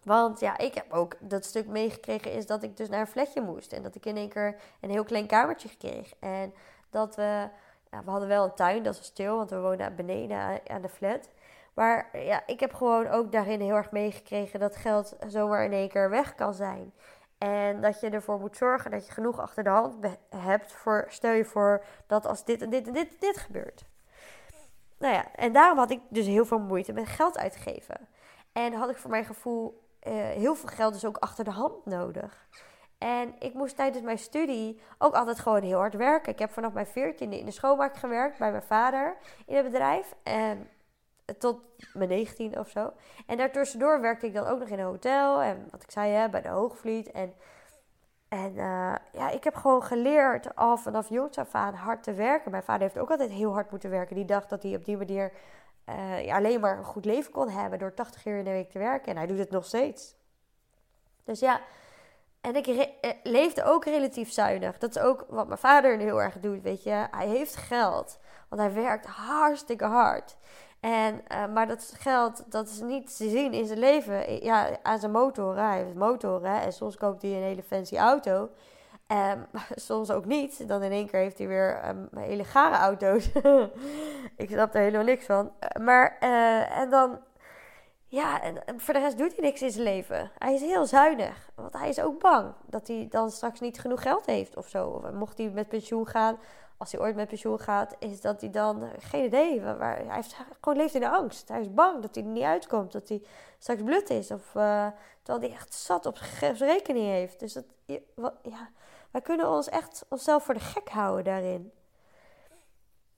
Want 0.03 0.41
ja, 0.41 0.59
ik 0.59 0.75
heb 0.75 0.93
ook 0.93 1.15
dat 1.21 1.45
stuk 1.45 1.67
meegekregen 1.67 2.33
is 2.33 2.47
dat 2.47 2.63
ik 2.63 2.77
dus 2.77 2.89
naar 2.89 3.01
een 3.01 3.07
flatje 3.07 3.41
moest. 3.41 3.73
En 3.73 3.83
dat 3.83 3.95
ik 3.95 4.07
in 4.07 4.17
één 4.17 4.29
keer 4.29 4.61
een 4.81 4.91
heel 4.91 5.05
klein 5.05 5.27
kamertje 5.27 5.77
kreeg. 5.77 6.13
En 6.21 6.55
dat 6.91 7.17
we, 7.17 7.49
we 7.91 8.11
hadden 8.11 8.29
wel 8.29 8.45
een 8.45 8.55
tuin, 8.55 8.83
dat 8.83 8.97
was 8.97 9.07
stil, 9.07 9.37
want 9.37 9.51
we 9.51 9.61
woonden 9.61 9.97
beneden 9.97 10.61
aan 10.67 10.83
de 10.83 10.89
flat. 10.89 11.29
Maar 11.75 12.19
ja, 12.19 12.43
ik 12.47 12.61
heb 12.61 12.75
gewoon 12.75 13.09
ook 13.09 13.33
daarin 13.33 13.61
heel 13.61 13.75
erg 13.75 13.91
meegekregen 13.91 14.61
dat 14.61 14.77
geld 14.77 15.17
zomaar 15.27 15.65
in 15.65 15.73
één 15.73 15.89
keer 15.89 16.11
weg 16.11 16.35
kan 16.35 16.55
zijn. 16.55 16.93
En 17.39 17.81
dat 17.81 18.01
je 18.01 18.11
ervoor 18.11 18.41
moet 18.41 18.57
zorgen 18.57 18.91
dat 18.91 19.07
je 19.07 19.13
genoeg 19.13 19.41
achter 19.41 19.65
de 19.65 19.71
hand 19.71 19.95
hebt 20.37 20.73
voor, 20.73 21.05
stel 21.09 21.33
je 21.33 21.45
voor 21.45 21.85
dat 22.07 22.27
als 22.27 22.45
dit 22.45 22.63
en 22.63 22.71
dit 22.71 22.87
en 22.87 22.93
dit 22.93 23.09
en 23.09 23.17
dit 23.19 23.37
gebeurt. 23.37 23.85
Nou 24.99 25.15
ja, 25.15 25.35
en 25.35 25.53
daarom 25.53 25.79
had 25.79 25.91
ik 25.91 26.01
dus 26.09 26.27
heel 26.27 26.45
veel 26.45 26.59
moeite 26.59 26.93
met 26.93 27.07
geld 27.07 27.39
uitgeven. 27.39 28.09
En 28.53 28.73
had 28.73 28.91
ik 28.91 28.97
voor 28.97 29.11
mijn 29.11 29.25
gevoel 29.25 29.82
uh, 30.07 30.13
heel 30.13 30.55
veel 30.55 30.69
geld 30.69 30.93
dus 30.93 31.05
ook 31.05 31.17
achter 31.17 31.45
de 31.45 31.51
hand 31.51 31.87
nodig. 31.87 32.47
En 32.99 33.35
ik 33.39 33.55
moest 33.55 33.77
tijdens 33.77 34.05
mijn 34.05 34.19
studie 34.19 34.81
ook 34.99 35.15
altijd 35.15 35.39
gewoon 35.39 35.63
heel 35.63 35.79
hard 35.79 35.95
werken. 35.95 36.33
Ik 36.33 36.39
heb 36.39 36.51
vanaf 36.51 36.73
mijn 36.73 36.87
veertiende 36.87 37.39
in 37.39 37.45
de 37.45 37.51
schoonmaak 37.51 37.97
gewerkt 37.97 38.39
bij 38.39 38.51
mijn 38.51 38.63
vader 38.63 39.17
in 39.47 39.57
het 39.57 39.65
bedrijf. 39.65 40.15
En 40.23 40.69
tot 41.39 41.61
mijn 41.93 42.09
19 42.09 42.59
of 42.59 42.69
zo. 42.69 42.93
En 43.27 43.37
daartussendoor 43.37 44.01
werkte 44.01 44.27
ik 44.27 44.35
dan 44.35 44.47
ook 44.47 44.59
nog 44.59 44.69
in 44.69 44.79
een 44.79 44.85
hotel. 44.85 45.43
En 45.43 45.69
wat 45.71 45.83
ik 45.83 45.91
zei, 45.91 46.13
hè, 46.13 46.29
bij 46.29 46.43
de 46.43 46.49
Hoogvliet. 46.49 47.11
En 47.11 47.35
en 48.33 48.53
uh, 48.55 48.95
ja, 49.13 49.31
ik 49.31 49.45
heb 49.45 49.55
gewoon 49.55 49.83
geleerd 49.83 50.57
al 50.57 50.77
vanaf 50.77 51.09
jongs 51.09 51.39
af 51.39 51.55
aan 51.55 51.75
hard 51.75 52.03
te 52.03 52.13
werken. 52.13 52.51
Mijn 52.51 52.63
vader 52.63 52.83
heeft 52.83 52.99
ook 52.99 53.11
altijd 53.11 53.31
heel 53.31 53.53
hard 53.53 53.71
moeten 53.71 53.91
werken. 53.91 54.17
Die 54.17 54.25
dacht 54.25 54.51
dat 54.51 54.63
hij 54.63 54.75
op 54.75 54.85
die 54.85 54.97
manier 54.97 55.33
ja, 56.25 56.37
alleen 56.37 56.61
maar 56.61 56.79
een 56.79 56.85
goed 56.85 57.05
leven 57.05 57.33
kon 57.33 57.49
hebben 57.49 57.79
door 57.79 57.95
80 57.95 58.27
uur 58.27 58.39
in 58.39 58.45
de 58.45 58.51
week 58.51 58.71
te 58.71 58.79
werken. 58.79 59.11
En 59.11 59.17
hij 59.17 59.27
doet 59.27 59.39
het 59.39 59.51
nog 59.51 59.65
steeds. 59.65 60.15
Dus 61.25 61.41
ja, 61.41 61.61
en 62.43 62.57
ik 62.57 62.67
eh, 62.67 63.11
leefde 63.23 63.65
ook 63.65 63.85
relatief 63.85 64.33
zuinig. 64.33 64.79
Dat 64.79 64.97
is 64.97 65.03
ook 65.03 65.27
wat 65.29 65.47
mijn 65.47 65.59
vader 65.59 65.99
heel 65.99 66.23
erg 66.23 66.41
doet, 66.41 66.63
weet 66.63 66.83
je. 66.83 67.07
Hij 67.11 67.29
heeft 67.29 67.57
geld, 67.57 68.19
want 68.49 68.63
hij 68.63 68.73
werkt 68.73 69.07
hartstikke 69.07 69.85
hard. 69.85 70.37
En, 70.81 71.23
uh, 71.33 71.47
maar 71.47 71.67
dat 71.67 71.95
geld, 71.99 72.45
dat 72.53 72.69
is 72.69 72.81
niet 72.81 73.17
te 73.17 73.29
zien 73.29 73.53
in 73.53 73.67
zijn 73.67 73.79
leven. 73.79 74.45
Ja, 74.45 74.83
aan 74.83 74.99
zijn 74.99 75.13
motoren. 75.13 75.65
Hij 75.65 75.83
heeft 75.83 75.95
motoren. 75.95 76.61
En 76.61 76.73
soms 76.73 76.97
koopt 76.97 77.23
hij 77.23 77.31
een 77.31 77.43
hele 77.43 77.63
fancy 77.63 77.97
auto. 77.97 78.51
Um, 79.13 79.47
soms 79.75 80.11
ook 80.11 80.25
niet. 80.25 80.69
Dan 80.69 80.83
in 80.83 80.93
één 80.93 81.07
keer 81.07 81.21
heeft 81.21 81.39
hij 81.39 81.47
weer 81.47 81.89
um, 81.89 82.09
hele 82.15 82.45
gare 82.45 82.77
auto's. 82.77 83.31
ik 84.37 84.51
snap 84.51 84.75
er 84.75 84.81
helemaal 84.81 85.07
niks 85.07 85.25
van. 85.25 85.53
Maar, 85.81 86.17
uh, 86.21 86.79
en 86.79 86.91
dan... 86.91 87.19
Ja, 88.07 88.43
en 88.43 88.81
voor 88.81 88.95
de 88.95 89.01
rest 89.01 89.19
doet 89.19 89.33
hij 89.37 89.45
niks 89.45 89.63
in 89.63 89.71
zijn 89.71 89.85
leven. 89.85 90.31
Hij 90.39 90.55
is 90.55 90.61
heel 90.61 90.87
zuinig. 90.87 91.51
Want 91.55 91.73
hij 91.73 91.89
is 91.89 92.01
ook 92.01 92.21
bang 92.21 92.55
dat 92.67 92.87
hij 92.89 93.07
dan 93.11 93.31
straks 93.31 93.61
niet 93.61 93.81
genoeg 93.81 94.03
geld 94.03 94.27
heeft 94.27 94.57
of 94.57 94.69
zo. 94.69 94.89
Of 94.89 95.11
mocht 95.11 95.39
hij 95.39 95.51
met 95.51 95.69
pensioen 95.69 96.07
gaan, 96.07 96.39
als 96.77 96.93
hij 96.93 97.01
ooit 97.01 97.15
met 97.15 97.29
pensioen 97.29 97.59
gaat, 97.59 97.97
is 97.99 98.21
dat 98.21 98.41
hij 98.41 98.51
dan 98.51 98.89
geen 98.99 99.25
idee. 99.25 99.61
Waar, 99.61 99.97
hij 99.97 100.15
heeft, 100.15 100.37
gewoon 100.61 100.79
leeft 100.79 100.95
in 100.95 101.01
de 101.01 101.09
angst. 101.09 101.49
Hij 101.49 101.61
is 101.61 101.75
bang 101.75 102.03
dat 102.03 102.15
hij 102.15 102.25
er 102.25 102.31
niet 102.31 102.43
uitkomt, 102.43 102.93
dat 102.93 103.09
hij 103.09 103.23
straks 103.59 103.83
blut 103.83 104.11
is. 104.11 104.31
Of 104.31 104.51
terwijl 105.23 105.41
hij 105.41 105.53
echt 105.53 105.75
zat 105.75 106.07
op 106.07 106.17
zijn 106.41 106.57
rekening 106.57 107.07
heeft. 107.07 107.41
Dus 107.41 107.53
dat, 107.53 107.65
ja, 108.43 108.71
wij 109.13 109.21
kunnen 109.21 109.49
ons 109.49 109.69
echt 109.69 110.05
onszelf 110.09 110.45
voor 110.45 110.55
de 110.55 110.61
gek 110.61 110.89
houden 110.89 111.25
daarin. 111.25 111.73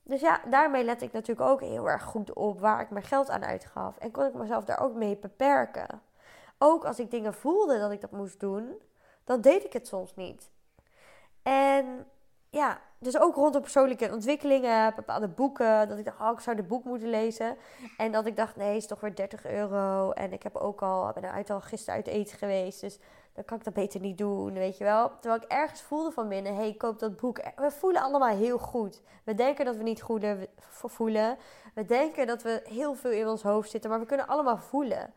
Dus 0.03 0.21
ja, 0.21 0.41
daarmee 0.51 0.85
let 0.85 1.03
ik 1.03 1.13
natuurlijk 1.13 1.49
ook 1.49 1.61
heel 1.61 1.89
erg 1.89 2.03
goed 2.03 2.33
op 2.33 2.61
waar 2.61 2.81
ik 2.81 2.91
mijn 2.91 3.05
geld 3.05 3.31
aan 3.31 3.45
uitgaf. 3.45 3.97
En 3.97 4.11
kon 4.11 4.27
ik 4.27 4.35
mezelf 4.35 4.65
daar 4.65 4.81
ook 4.81 4.95
mee 4.95 5.17
beperken. 5.17 6.03
ook 6.59 6.85
als 6.85 6.99
ik 6.99 7.11
dingen 7.11 7.35
voelde 7.35 7.79
dat 7.79 7.91
ik 7.91 8.01
dat 8.01 8.11
moest 8.11 8.41
doen, 8.41 8.75
dan 9.25 9.41
deed 9.41 9.65
ik 9.65 9.73
het 9.73 9.87
soms 9.87 10.15
niet. 10.15 10.51
En 11.43 12.07
ja, 12.51 12.81
dus 12.99 13.19
ook 13.19 13.35
rondom 13.35 13.61
persoonlijke 13.61 14.13
ontwikkelingen, 14.13 14.95
bepaalde 14.95 15.29
boeken. 15.29 15.89
Dat 15.89 15.99
ik 15.99 16.05
dacht, 16.05 16.21
oh, 16.21 16.31
ik 16.33 16.41
zou 16.41 16.57
dit 16.57 16.69
boek 16.69 16.85
moeten 16.85 17.11
lezen. 17.11 17.57
En 17.97 18.13
dat 18.13 18.27
ik 18.27 18.37
dacht, 18.37 18.57
nee, 18.57 18.77
is 18.77 18.87
toch 18.87 19.01
weer 19.01 19.15
30 19.15 19.47
euro. 19.47 20.11
En 20.11 20.33
ik 20.33 20.43
heb 20.43 20.57
ook 20.57 20.83
al, 20.83 21.13
ben 21.13 21.33
uit 21.33 21.51
al 21.51 21.61
gisteren 21.61 21.95
uit 21.95 22.07
eten 22.07 22.39
geweest. 22.39 22.81
Dus 22.81 22.99
dan 23.35 23.45
kan 23.45 23.59
ik 23.59 23.65
dat 23.65 23.75
beter 23.75 24.01
niet 24.01 24.19
doen, 24.19 24.53
weet 24.53 24.79
je 24.79 24.85
wel. 24.85 25.11
Terwijl 25.21 25.43
ik 25.43 25.51
ergens 25.51 25.83
voelde 25.83 26.11
van 26.11 26.29
binnen, 26.29 26.57
hey, 26.57 26.75
koop 26.75 26.99
dat 26.99 27.17
boek. 27.17 27.41
We 27.57 27.71
voelen 27.71 28.03
allemaal 28.03 28.37
heel 28.37 28.59
goed. 28.59 29.03
We 29.25 29.35
denken 29.35 29.65
dat 29.65 29.77
we 29.77 29.83
niet 29.83 30.03
goed 30.03 30.25
voelen. 30.69 31.37
We 31.75 31.85
denken 31.85 32.27
dat 32.27 32.43
we 32.43 32.61
heel 32.65 32.95
veel 32.95 33.11
in 33.11 33.29
ons 33.29 33.43
hoofd 33.43 33.71
zitten, 33.71 33.91
maar 33.91 34.01
we 34.01 34.07
kunnen 34.07 34.27
allemaal 34.27 34.59
voelen. 34.59 35.15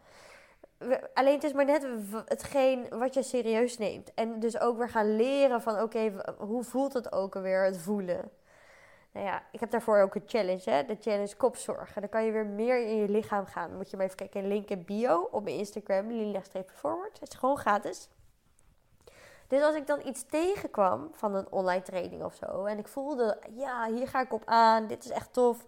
alleen 1.13 1.33
het 1.33 1.43
is 1.43 1.53
maar 1.53 1.65
net 1.65 1.87
hetgeen 2.25 2.87
wat 2.89 3.13
je 3.13 3.23
serieus 3.23 3.77
neemt. 3.77 4.13
En 4.13 4.39
dus 4.39 4.59
ook 4.59 4.77
weer 4.77 4.89
gaan 4.89 5.15
leren 5.15 5.61
van, 5.61 5.81
oké, 5.81 6.13
hoe 6.37 6.63
voelt 6.63 6.93
het 6.93 7.11
ook 7.11 7.35
alweer, 7.35 7.63
het 7.63 7.77
voelen? 7.77 8.31
Nou 9.17 9.29
ja, 9.29 9.43
ik 9.51 9.59
heb 9.59 9.71
daarvoor 9.71 10.01
ook 10.01 10.15
een 10.15 10.23
challenge, 10.25 10.69
hè? 10.69 10.85
de 10.85 10.97
challenge 10.99 11.35
kopzorg. 11.35 11.93
dan 11.93 12.09
kan 12.09 12.25
je 12.25 12.31
weer 12.31 12.45
meer 12.45 12.85
in 12.85 12.95
je 12.95 13.09
lichaam 13.09 13.45
gaan. 13.45 13.67
Dan 13.67 13.77
moet 13.77 13.89
je 13.89 13.97
maar 13.97 14.05
even 14.05 14.17
kijken 14.17 14.41
in 14.41 14.47
link 14.47 14.69
in 14.69 14.85
bio 14.85 15.27
op 15.31 15.43
mijn 15.43 15.55
Instagram, 15.55 16.11
lilia-forward. 16.11 17.19
Het 17.19 17.31
is 17.31 17.37
gewoon 17.37 17.57
gratis. 17.57 18.09
Dus 19.47 19.61
als 19.61 19.75
ik 19.75 19.87
dan 19.87 20.01
iets 20.05 20.23
tegenkwam 20.23 21.09
van 21.11 21.35
een 21.35 21.51
online 21.51 21.81
training 21.81 22.23
of 22.23 22.35
zo. 22.35 22.65
En 22.65 22.77
ik 22.77 22.87
voelde, 22.87 23.39
ja, 23.55 23.87
hier 23.91 24.07
ga 24.07 24.21
ik 24.21 24.33
op 24.33 24.41
aan. 24.45 24.87
Dit 24.87 25.05
is 25.05 25.11
echt 25.11 25.33
tof. 25.33 25.65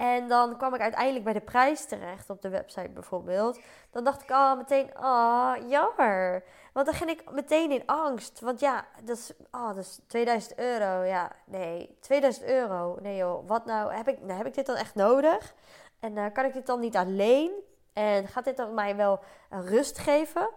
En 0.00 0.28
dan 0.28 0.56
kwam 0.56 0.74
ik 0.74 0.80
uiteindelijk 0.80 1.24
bij 1.24 1.32
de 1.32 1.40
prijs 1.40 1.84
terecht 1.84 2.30
op 2.30 2.42
de 2.42 2.48
website 2.48 2.88
bijvoorbeeld. 2.88 3.60
Dan 3.90 4.04
dacht 4.04 4.22
ik 4.22 4.30
al 4.30 4.52
oh, 4.52 4.58
meteen, 4.58 4.94
ah, 4.94 5.04
oh, 5.04 5.68
jammer. 5.68 6.44
Want 6.72 6.86
dan 6.86 6.94
ging 6.94 7.10
ik 7.10 7.30
meteen 7.30 7.70
in 7.70 7.86
angst. 7.86 8.40
Want 8.40 8.60
ja, 8.60 8.86
dat 9.02 9.16
is, 9.16 9.32
oh, 9.50 9.66
dat 9.66 9.76
is 9.76 10.00
2000 10.06 10.58
euro. 10.58 11.02
Ja, 11.02 11.32
nee, 11.44 11.96
2000 12.00 12.44
euro. 12.44 12.98
Nee 13.00 13.16
joh, 13.16 13.48
wat 13.48 13.64
nou? 13.64 13.92
Heb 13.92 14.08
ik, 14.08 14.18
heb 14.26 14.46
ik 14.46 14.54
dit 14.54 14.66
dan 14.66 14.76
echt 14.76 14.94
nodig? 14.94 15.54
En 15.98 16.16
uh, 16.16 16.24
kan 16.32 16.44
ik 16.44 16.52
dit 16.52 16.66
dan 16.66 16.80
niet 16.80 16.96
alleen? 16.96 17.50
En 17.92 18.28
gaat 18.28 18.44
dit 18.44 18.56
dan 18.56 18.74
mij 18.74 18.96
wel 18.96 19.20
rust 19.50 19.98
geven? 19.98 20.50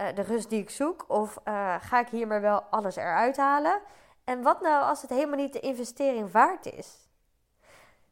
Uh, 0.00 0.06
de 0.14 0.22
rust 0.22 0.50
die 0.50 0.60
ik 0.60 0.70
zoek? 0.70 1.04
Of 1.08 1.38
ga 1.80 2.00
ik 2.00 2.08
hier 2.08 2.26
maar 2.26 2.40
wel 2.40 2.60
alles 2.60 2.96
eruit 2.96 3.36
halen? 3.36 3.80
En 4.24 4.42
wat 4.42 4.60
nou 4.60 4.84
als 4.84 5.02
het 5.02 5.10
helemaal 5.10 5.38
niet 5.38 5.52
de 5.52 5.60
investering 5.60 6.32
waard 6.32 6.66
is? 6.66 7.07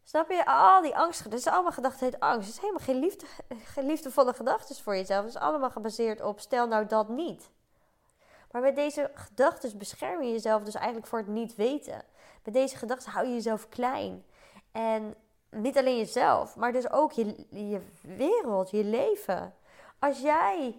Snap 0.08 0.30
je? 0.30 0.46
Al 0.46 0.82
die 0.82 0.96
angst. 0.96 1.24
Dat 1.24 1.32
is 1.32 1.46
allemaal 1.46 1.72
gedachten 1.72 2.04
uit 2.04 2.20
angst. 2.20 2.46
Het 2.46 2.56
is 2.56 2.60
helemaal 2.60 2.84
geen, 2.84 2.98
liefde, 2.98 3.26
liefdevolle 3.76 4.34
gedachten 4.34 4.76
voor 4.76 4.96
jezelf. 4.96 5.24
Het 5.24 5.34
is 5.34 5.40
allemaal 5.40 5.70
gebaseerd 5.70 6.22
op 6.22 6.40
stel 6.40 6.66
nou 6.66 6.86
dat 6.86 7.08
niet. 7.08 7.50
Maar 8.50 8.62
met 8.62 8.76
deze 8.76 9.10
gedachten 9.14 9.78
bescherm 9.78 10.22
je 10.22 10.30
jezelf 10.30 10.62
dus 10.62 10.74
eigenlijk 10.74 11.06
voor 11.06 11.18
het 11.18 11.28
niet 11.28 11.54
weten. 11.54 12.02
Met 12.44 12.54
deze 12.54 12.76
gedachten 12.76 13.12
hou 13.12 13.26
je 13.26 13.34
jezelf 13.34 13.68
klein. 13.68 14.24
En 14.72 15.14
niet 15.50 15.78
alleen 15.78 15.96
jezelf, 15.96 16.56
maar 16.56 16.72
dus 16.72 16.90
ook 16.90 17.12
je, 17.12 17.80
wereld, 18.00 18.70
je 18.70 18.84
leven. 18.84 19.54
Als 19.98 20.20
jij 20.20 20.78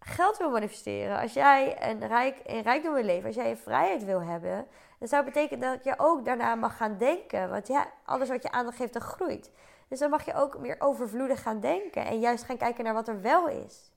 geld 0.00 0.36
wil 0.36 0.50
manifesteren, 0.50 1.20
als 1.20 1.32
jij 1.32 1.90
een, 1.90 2.06
rijk, 2.06 2.40
een 2.44 2.62
rijkdom 2.62 2.94
wil 2.94 3.04
leven, 3.04 3.26
als 3.26 3.36
jij 3.36 3.48
je 3.48 3.56
vrijheid 3.56 4.04
wil 4.04 4.22
hebben, 4.22 4.66
dat 4.98 5.08
zou 5.08 5.24
betekenen 5.24 5.70
dat 5.70 5.84
je 5.84 5.94
ook 5.96 6.24
daarna 6.24 6.54
mag 6.54 6.76
gaan 6.76 6.98
denken. 6.98 7.50
Want 7.50 7.66
ja, 7.66 7.86
alles 8.04 8.28
wat 8.28 8.42
je 8.42 8.50
aandacht 8.50 8.76
geeft, 8.76 8.92
dat 8.92 9.02
groeit. 9.02 9.50
Dus 9.88 9.98
dan 9.98 10.10
mag 10.10 10.24
je 10.24 10.34
ook 10.34 10.58
meer 10.58 10.76
overvloedig 10.78 11.42
gaan 11.42 11.60
denken. 11.60 12.04
En 12.04 12.20
juist 12.20 12.44
gaan 12.44 12.56
kijken 12.56 12.84
naar 12.84 12.94
wat 12.94 13.08
er 13.08 13.20
wel 13.20 13.48
is. 13.48 13.92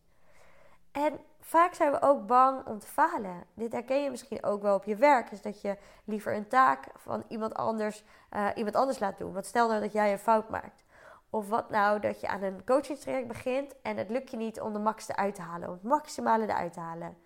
En 0.92 1.20
vaak 1.40 1.74
zijn 1.74 1.92
we 1.92 2.02
ook 2.02 2.28
bang 2.28 2.66
om 2.68 2.80
te 2.80 2.88
falen. 2.88 3.44
Dit 3.54 3.72
herken 3.72 4.04
je 4.04 4.10
misschien 4.10 4.44
ook 4.44 4.62
wel 4.62 4.76
op 4.76 4.84
je 4.84 4.96
werk. 4.96 5.32
Is 5.32 5.42
dat 5.42 5.62
je 5.62 5.78
liever 6.06 6.36
een 6.36 6.48
taak 6.48 6.88
van 6.96 7.24
iemand 7.28 7.54
anders, 7.54 8.04
uh, 8.32 8.48
iemand 8.56 8.76
anders 8.76 9.00
laat 9.00 9.18
doen. 9.18 9.34
Want 9.34 9.46
stel 9.46 9.68
nou 9.68 9.82
dat 9.82 9.94
jij 9.94 10.12
een 10.12 10.20
fout 10.20 10.50
maakt. 10.50 10.84
Of 11.30 11.50
wat 11.50 11.70
nou 11.70 12.00
dat 12.00 12.22
je 12.22 12.28
aan 12.28 12.44
een 12.44 12.64
coachingstraject 12.66 13.28
begint 13.28 13.82
en 13.82 13.98
het 13.98 14.10
lukt 14.10 14.32
je 14.32 14.38
niet 14.38 14.62
om 14.62 14.74
de 14.74 14.80
max 14.80 15.10
eruit 15.10 15.36
te 15.36 15.42
halen. 15.42 15.68
Om 15.68 15.74
het 15.74 15.84
maximale 15.84 16.44
eruit 16.44 16.74
te 16.74 16.80
halen 16.80 17.18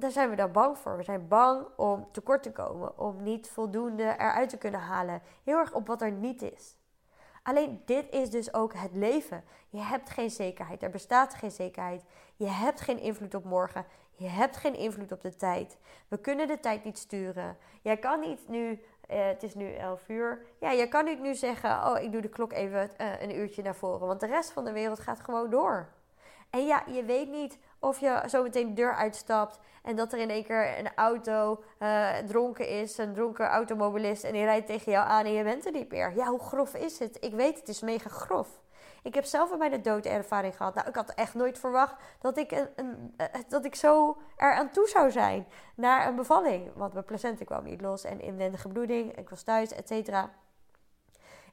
daar 0.00 0.10
zijn 0.10 0.30
we 0.30 0.36
dan 0.36 0.52
bang 0.52 0.78
voor. 0.78 0.96
We 0.96 1.02
zijn 1.02 1.28
bang 1.28 1.66
om 1.76 2.08
tekort 2.12 2.42
te 2.42 2.52
komen, 2.52 2.98
om 2.98 3.22
niet 3.22 3.48
voldoende 3.48 4.02
eruit 4.02 4.48
te 4.48 4.58
kunnen 4.58 4.80
halen. 4.80 5.22
Heel 5.44 5.58
erg 5.58 5.72
op 5.72 5.86
wat 5.86 6.02
er 6.02 6.12
niet 6.12 6.42
is. 6.42 6.76
Alleen 7.42 7.82
dit 7.84 8.10
is 8.10 8.30
dus 8.30 8.54
ook 8.54 8.74
het 8.74 8.94
leven. 8.94 9.44
Je 9.68 9.80
hebt 9.80 10.10
geen 10.10 10.30
zekerheid. 10.30 10.82
Er 10.82 10.90
bestaat 10.90 11.34
geen 11.34 11.50
zekerheid. 11.50 12.02
Je 12.36 12.48
hebt 12.48 12.80
geen 12.80 12.98
invloed 12.98 13.34
op 13.34 13.44
morgen. 13.44 13.84
Je 14.10 14.28
hebt 14.28 14.56
geen 14.56 14.74
invloed 14.74 15.12
op 15.12 15.20
de 15.20 15.36
tijd. 15.36 15.76
We 16.08 16.18
kunnen 16.18 16.46
de 16.46 16.60
tijd 16.60 16.84
niet 16.84 16.98
sturen. 16.98 17.56
Jij 17.82 17.96
kan 17.96 18.20
niet 18.20 18.48
nu, 18.48 18.82
eh, 19.06 19.26
het 19.26 19.42
is 19.42 19.54
nu 19.54 19.72
11 19.72 20.08
uur. 20.08 20.46
Ja, 20.58 20.70
je 20.70 20.88
kan 20.88 21.04
niet 21.04 21.20
nu 21.20 21.34
zeggen: 21.34 21.70
Oh, 21.70 22.02
ik 22.02 22.12
doe 22.12 22.20
de 22.20 22.28
klok 22.28 22.52
even 22.52 22.90
uh, 23.00 23.20
een 23.20 23.36
uurtje 23.36 23.62
naar 23.62 23.74
voren. 23.74 24.06
Want 24.06 24.20
de 24.20 24.26
rest 24.26 24.50
van 24.50 24.64
de 24.64 24.72
wereld 24.72 25.00
gaat 25.00 25.20
gewoon 25.20 25.50
door. 25.50 25.88
En 26.50 26.66
ja, 26.66 26.82
je 26.86 27.04
weet 27.04 27.28
niet 27.28 27.58
of 27.80 28.00
je 28.00 28.22
zo 28.28 28.42
meteen 28.42 28.68
de 28.68 28.72
deur 28.72 28.94
uitstapt 28.94 29.58
en 29.82 29.96
dat 29.96 30.12
er 30.12 30.18
in 30.18 30.30
één 30.30 30.44
keer 30.44 30.78
een 30.78 30.94
auto 30.94 31.62
uh, 31.78 32.16
dronken 32.16 32.68
is, 32.68 32.98
een 32.98 33.14
dronken 33.14 33.46
automobilist, 33.46 34.24
en 34.24 34.32
die 34.32 34.44
rijdt 34.44 34.66
tegen 34.66 34.92
jou 34.92 35.08
aan 35.08 35.24
en 35.24 35.32
je 35.32 35.44
bent 35.44 35.66
er 35.66 35.72
niet 35.72 35.90
meer. 35.90 36.16
Ja, 36.16 36.26
hoe 36.26 36.40
grof 36.40 36.74
is 36.74 36.98
het? 36.98 37.16
Ik 37.20 37.34
weet, 37.34 37.58
het 37.58 37.68
is 37.68 37.80
mega 37.80 38.08
grof. 38.08 38.48
Ik 39.02 39.14
heb 39.14 39.24
zelf 39.24 39.58
bij 39.58 39.68
de 39.68 39.80
dood 39.80 40.06
ervaring 40.06 40.56
gehad. 40.56 40.74
Nou, 40.74 40.88
ik 40.88 40.94
had 40.94 41.14
echt 41.14 41.34
nooit 41.34 41.58
verwacht 41.58 41.94
dat 42.20 42.36
ik, 42.36 42.50
een, 42.50 42.68
een, 42.76 43.14
eh, 43.16 43.40
dat 43.48 43.64
ik 43.64 43.74
zo 43.74 44.16
er 44.36 44.54
aan 44.54 44.70
toe 44.70 44.88
zou 44.88 45.10
zijn 45.10 45.46
naar 45.74 46.06
een 46.06 46.16
bevalling. 46.16 46.70
Want 46.74 46.92
mijn 46.92 47.04
placenta 47.04 47.44
kwam 47.44 47.64
niet 47.64 47.80
los 47.80 48.04
en 48.04 48.20
inwendige 48.20 48.68
bloeding. 48.68 49.16
Ik 49.16 49.30
was 49.30 49.42
thuis, 49.42 49.72
et 49.72 49.88
cetera. 49.88 50.30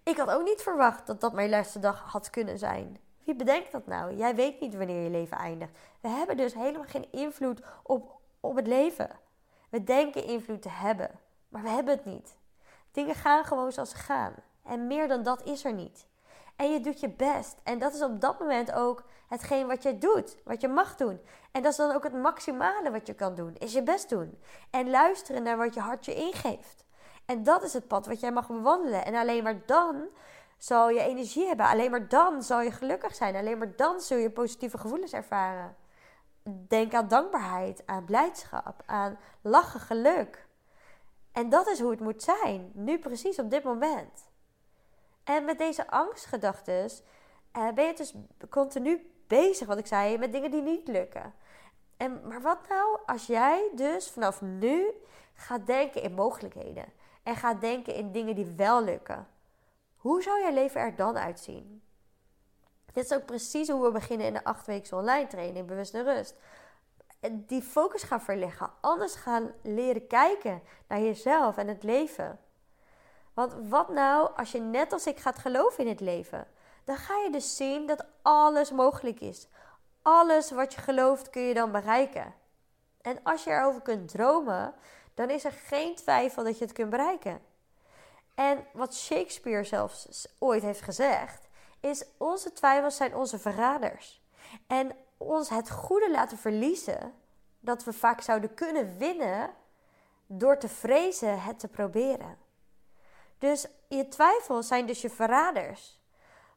Ik 0.03 0.17
had 0.17 0.31
ook 0.31 0.43
niet 0.43 0.61
verwacht 0.61 1.07
dat 1.07 1.21
dat 1.21 1.33
mijn 1.33 1.49
laatste 1.49 1.79
dag 1.79 2.11
had 2.11 2.29
kunnen 2.29 2.57
zijn. 2.57 2.97
Wie 3.27 3.35
bedenkt 3.35 3.71
dat 3.71 3.87
nou? 3.87 4.15
Jij 4.15 4.35
weet 4.35 4.59
niet 4.59 4.75
wanneer 4.75 5.03
je 5.03 5.09
leven 5.09 5.37
eindigt. 5.37 5.71
We 6.01 6.07
hebben 6.07 6.37
dus 6.37 6.53
helemaal 6.53 6.87
geen 6.87 7.11
invloed 7.11 7.61
op, 7.83 8.19
op 8.39 8.55
het 8.55 8.67
leven. 8.67 9.09
We 9.69 9.83
denken 9.83 10.23
invloed 10.23 10.61
te 10.61 10.69
hebben, 10.69 11.09
maar 11.49 11.61
we 11.61 11.69
hebben 11.69 11.95
het 11.95 12.05
niet. 12.05 12.37
Dingen 12.91 13.15
gaan 13.15 13.45
gewoon 13.45 13.71
zoals 13.71 13.89
ze 13.89 13.95
gaan. 13.95 14.33
En 14.63 14.87
meer 14.87 15.07
dan 15.07 15.23
dat 15.23 15.43
is 15.43 15.65
er 15.65 15.73
niet. 15.73 16.07
En 16.55 16.71
je 16.71 16.79
doet 16.79 16.99
je 16.99 17.09
best. 17.09 17.55
En 17.63 17.79
dat 17.79 17.93
is 17.93 18.01
op 18.01 18.21
dat 18.21 18.39
moment 18.39 18.71
ook 18.71 19.03
hetgeen 19.27 19.67
wat 19.67 19.83
je 19.83 19.97
doet, 19.97 20.37
wat 20.43 20.61
je 20.61 20.67
mag 20.67 20.95
doen. 20.95 21.19
En 21.51 21.61
dat 21.61 21.71
is 21.71 21.77
dan 21.77 21.95
ook 21.95 22.03
het 22.03 22.13
maximale 22.13 22.91
wat 22.91 23.07
je 23.07 23.13
kan 23.13 23.35
doen, 23.35 23.55
is 23.57 23.73
je 23.73 23.83
best 23.83 24.09
doen. 24.09 24.41
En 24.69 24.89
luisteren 24.89 25.43
naar 25.43 25.57
wat 25.57 25.73
je 25.73 25.79
hart 25.79 26.05
je 26.05 26.15
ingeeft. 26.15 26.85
En 27.25 27.43
dat 27.43 27.63
is 27.63 27.73
het 27.73 27.87
pad 27.87 28.05
wat 28.05 28.19
jij 28.19 28.31
mag 28.31 28.47
bewandelen. 28.47 29.05
En 29.05 29.15
alleen 29.15 29.43
maar 29.43 29.65
dan 29.65 30.07
zal 30.57 30.89
je 30.89 30.99
energie 30.99 31.45
hebben. 31.45 31.65
Alleen 31.65 31.91
maar 31.91 32.07
dan 32.07 32.43
zal 32.43 32.61
je 32.61 32.71
gelukkig 32.71 33.15
zijn. 33.15 33.35
Alleen 33.35 33.57
maar 33.57 33.75
dan 33.75 34.01
zul 34.01 34.17
je 34.17 34.31
positieve 34.31 34.77
gevoelens 34.77 35.13
ervaren. 35.13 35.75
Denk 36.67 36.93
aan 36.93 37.07
dankbaarheid, 37.07 37.83
aan 37.85 38.05
blijdschap, 38.05 38.83
aan 38.85 39.19
lachen, 39.41 39.79
geluk. 39.79 40.47
En 41.31 41.49
dat 41.49 41.67
is 41.67 41.79
hoe 41.79 41.91
het 41.91 41.99
moet 41.99 42.23
zijn, 42.23 42.71
nu 42.73 42.99
precies 42.99 43.39
op 43.39 43.49
dit 43.49 43.63
moment. 43.63 44.29
En 45.23 45.45
met 45.45 45.57
deze 45.57 45.89
angstgedachten 45.89 46.89
uh, 47.57 47.71
ben 47.71 47.85
je 47.85 47.93
dus 47.93 48.13
continu 48.49 49.11
bezig, 49.27 49.67
wat 49.67 49.77
ik 49.77 49.87
zei, 49.87 50.17
met 50.17 50.31
dingen 50.31 50.51
die 50.51 50.61
niet 50.61 50.87
lukken. 50.87 51.33
En, 51.97 52.27
maar 52.27 52.41
wat 52.41 52.67
nou 52.69 52.99
als 53.05 53.25
jij 53.25 53.69
dus 53.73 54.09
vanaf 54.09 54.41
nu 54.41 54.91
gaat 55.33 55.65
denken 55.65 56.01
in 56.01 56.13
mogelijkheden 56.13 56.85
en 57.23 57.35
gaat 57.35 57.61
denken 57.61 57.93
in 57.93 58.11
dingen 58.11 58.35
die 58.35 58.53
wel 58.55 58.83
lukken? 58.83 59.27
Hoe 60.07 60.21
zou 60.21 60.41
jouw 60.41 60.53
leven 60.53 60.81
er 60.81 60.95
dan 60.95 61.17
uitzien? 61.17 61.81
Dit 62.93 63.05
is 63.05 63.13
ook 63.13 63.25
precies 63.25 63.69
hoe 63.69 63.83
we 63.83 63.91
beginnen 63.91 64.27
in 64.27 64.33
de 64.33 64.43
acht 64.43 64.65
weken 64.65 64.97
online 64.97 65.27
training, 65.27 65.67
bewust 65.67 65.93
en 65.93 66.03
rust. 66.03 66.35
Die 67.31 67.61
focus 67.61 68.03
gaan 68.03 68.21
verleggen, 68.21 68.71
anders 68.81 69.15
gaan 69.15 69.51
leren 69.61 70.07
kijken 70.07 70.61
naar 70.87 70.99
jezelf 70.99 71.57
en 71.57 71.67
het 71.67 71.83
leven. 71.83 72.39
Want 73.33 73.53
wat 73.69 73.89
nou 73.89 74.35
als 74.35 74.51
je 74.51 74.59
net 74.59 74.93
als 74.93 75.07
ik 75.07 75.17
gaat 75.17 75.39
geloven 75.39 75.83
in 75.83 75.89
het 75.89 75.99
leven? 75.99 76.47
Dan 76.83 76.97
ga 76.97 77.17
je 77.17 77.31
dus 77.31 77.55
zien 77.55 77.85
dat 77.85 78.05
alles 78.21 78.71
mogelijk 78.71 79.19
is. 79.19 79.47
Alles 80.01 80.51
wat 80.51 80.73
je 80.73 80.81
gelooft 80.81 81.29
kun 81.29 81.41
je 81.41 81.53
dan 81.53 81.71
bereiken. 81.71 82.33
En 83.01 83.19
als 83.23 83.43
je 83.43 83.49
erover 83.49 83.81
kunt 83.81 84.09
dromen, 84.09 84.73
dan 85.13 85.29
is 85.29 85.43
er 85.43 85.51
geen 85.51 85.95
twijfel 85.95 86.43
dat 86.43 86.57
je 86.57 86.63
het 86.63 86.73
kunt 86.73 86.89
bereiken. 86.89 87.46
En 88.37 88.65
wat 88.73 88.95
Shakespeare 88.95 89.63
zelfs 89.63 90.27
ooit 90.39 90.61
heeft 90.61 90.81
gezegd, 90.81 91.47
is 91.79 92.05
onze 92.17 92.53
twijfels 92.53 92.95
zijn 92.95 93.15
onze 93.15 93.39
verraders. 93.39 94.21
En 94.67 94.95
ons 95.17 95.49
het 95.49 95.69
goede 95.71 96.11
laten 96.11 96.37
verliezen, 96.37 97.13
dat 97.59 97.83
we 97.83 97.93
vaak 97.93 98.21
zouden 98.21 98.53
kunnen 98.53 98.97
winnen 98.97 99.49
door 100.27 100.57
te 100.57 100.67
vrezen 100.67 101.41
het 101.41 101.59
te 101.59 101.67
proberen. 101.67 102.37
Dus 103.37 103.67
je 103.87 104.07
twijfels 104.07 104.67
zijn 104.67 104.85
dus 104.85 105.01
je 105.01 105.09
verraders. 105.09 106.01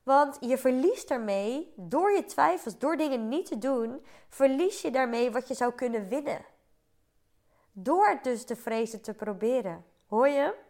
Want 0.02 0.36
je 0.40 0.58
verliest 0.58 1.08
daarmee, 1.08 1.72
door 1.76 2.10
je 2.10 2.24
twijfels, 2.24 2.78
door 2.78 2.96
dingen 2.96 3.28
niet 3.28 3.46
te 3.46 3.58
doen, 3.58 4.06
verlies 4.28 4.80
je 4.82 4.90
daarmee 4.90 5.30
wat 5.30 5.48
je 5.48 5.54
zou 5.54 5.72
kunnen 5.72 6.08
winnen. 6.08 6.44
Door 7.72 8.08
het 8.08 8.24
dus 8.24 8.44
te 8.44 8.56
vrezen 8.56 9.00
te 9.00 9.14
proberen. 9.14 9.84
Hoor 10.06 10.28
je? 10.28 10.68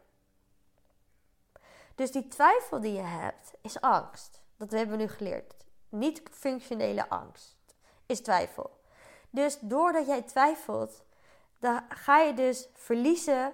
Dus 2.01 2.13
die 2.13 2.29
twijfel 2.29 2.81
die 2.81 2.93
je 2.93 3.03
hebt, 3.03 3.53
is 3.61 3.81
angst. 3.81 4.41
Dat 4.57 4.71
hebben 4.71 4.97
we 4.97 5.03
nu 5.03 5.09
geleerd. 5.09 5.55
Niet 5.89 6.23
functionele 6.31 7.09
angst 7.09 7.57
is 8.07 8.21
twijfel. 8.21 8.71
Dus 9.31 9.59
doordat 9.61 10.07
jij 10.07 10.23
twijfelt, 10.23 11.05
dan 11.59 11.81
ga 11.89 12.19
je 12.19 12.35
dus 12.35 12.69
verliezen 12.75 13.53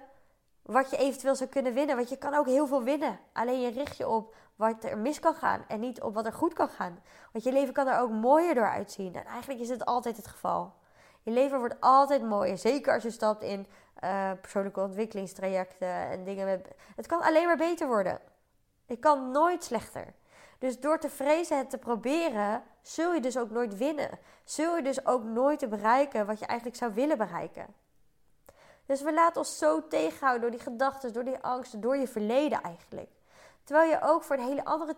wat 0.61 0.89
je 0.89 0.97
eventueel 0.97 1.35
zou 1.35 1.49
kunnen 1.49 1.73
winnen. 1.73 1.95
Want 1.95 2.09
je 2.09 2.17
kan 2.17 2.33
ook 2.33 2.45
heel 2.45 2.67
veel 2.67 2.83
winnen. 2.83 3.19
Alleen 3.33 3.61
je 3.61 3.69
richt 3.69 3.97
je 3.97 4.07
op 4.07 4.35
wat 4.55 4.83
er 4.83 4.97
mis 4.97 5.19
kan 5.19 5.35
gaan 5.35 5.65
en 5.67 5.79
niet 5.79 6.01
op 6.01 6.13
wat 6.13 6.25
er 6.25 6.33
goed 6.33 6.53
kan 6.53 6.69
gaan. 6.69 6.99
Want 7.31 7.43
je 7.43 7.51
leven 7.51 7.73
kan 7.73 7.87
er 7.87 7.99
ook 7.99 8.11
mooier 8.11 8.55
door 8.55 8.69
uitzien. 8.69 9.15
En 9.15 9.25
eigenlijk 9.25 9.59
is 9.59 9.69
het 9.69 9.85
altijd 9.85 10.17
het 10.17 10.27
geval. 10.27 10.73
Je 11.23 11.31
leven 11.31 11.59
wordt 11.59 11.75
altijd 11.79 12.23
mooier. 12.23 12.57
Zeker 12.57 12.93
als 12.93 13.03
je 13.03 13.11
stapt 13.11 13.43
in 13.43 13.67
uh, 14.03 14.31
persoonlijke 14.41 14.81
ontwikkelingstrajecten 14.81 15.87
en 15.87 16.23
dingen. 16.23 16.61
Het 16.95 17.07
kan 17.07 17.21
alleen 17.21 17.45
maar 17.45 17.57
beter 17.57 17.87
worden. 17.87 18.35
Het 18.87 18.99
kan 18.99 19.31
nooit 19.31 19.63
slechter. 19.63 20.13
Dus 20.59 20.79
door 20.79 20.99
te 20.99 21.09
vrezen 21.09 21.57
het 21.57 21.69
te 21.69 21.77
proberen, 21.77 22.63
zul 22.81 23.13
je 23.13 23.21
dus 23.21 23.37
ook 23.37 23.49
nooit 23.49 23.77
winnen. 23.77 24.19
Zul 24.43 24.75
je 24.75 24.81
dus 24.81 25.05
ook 25.05 25.23
nooit 25.23 25.59
te 25.59 25.67
bereiken 25.67 26.25
wat 26.25 26.39
je 26.39 26.45
eigenlijk 26.45 26.79
zou 26.79 26.93
willen 26.93 27.17
bereiken. 27.17 27.65
Dus 28.85 29.01
we 29.01 29.13
laten 29.13 29.37
ons 29.37 29.57
zo 29.57 29.87
tegenhouden 29.87 30.41
door 30.41 30.51
die 30.51 30.59
gedachten, 30.59 31.13
door 31.13 31.23
die 31.23 31.39
angsten, 31.39 31.81
door 31.81 31.97
je 31.97 32.07
verleden 32.07 32.61
eigenlijk. 32.61 33.09
Terwijl 33.63 33.89
je 33.89 34.01
ook 34.01 34.23
voor 34.23 34.35
een 34.35 34.47
hele 34.47 34.65
andere 34.65 34.95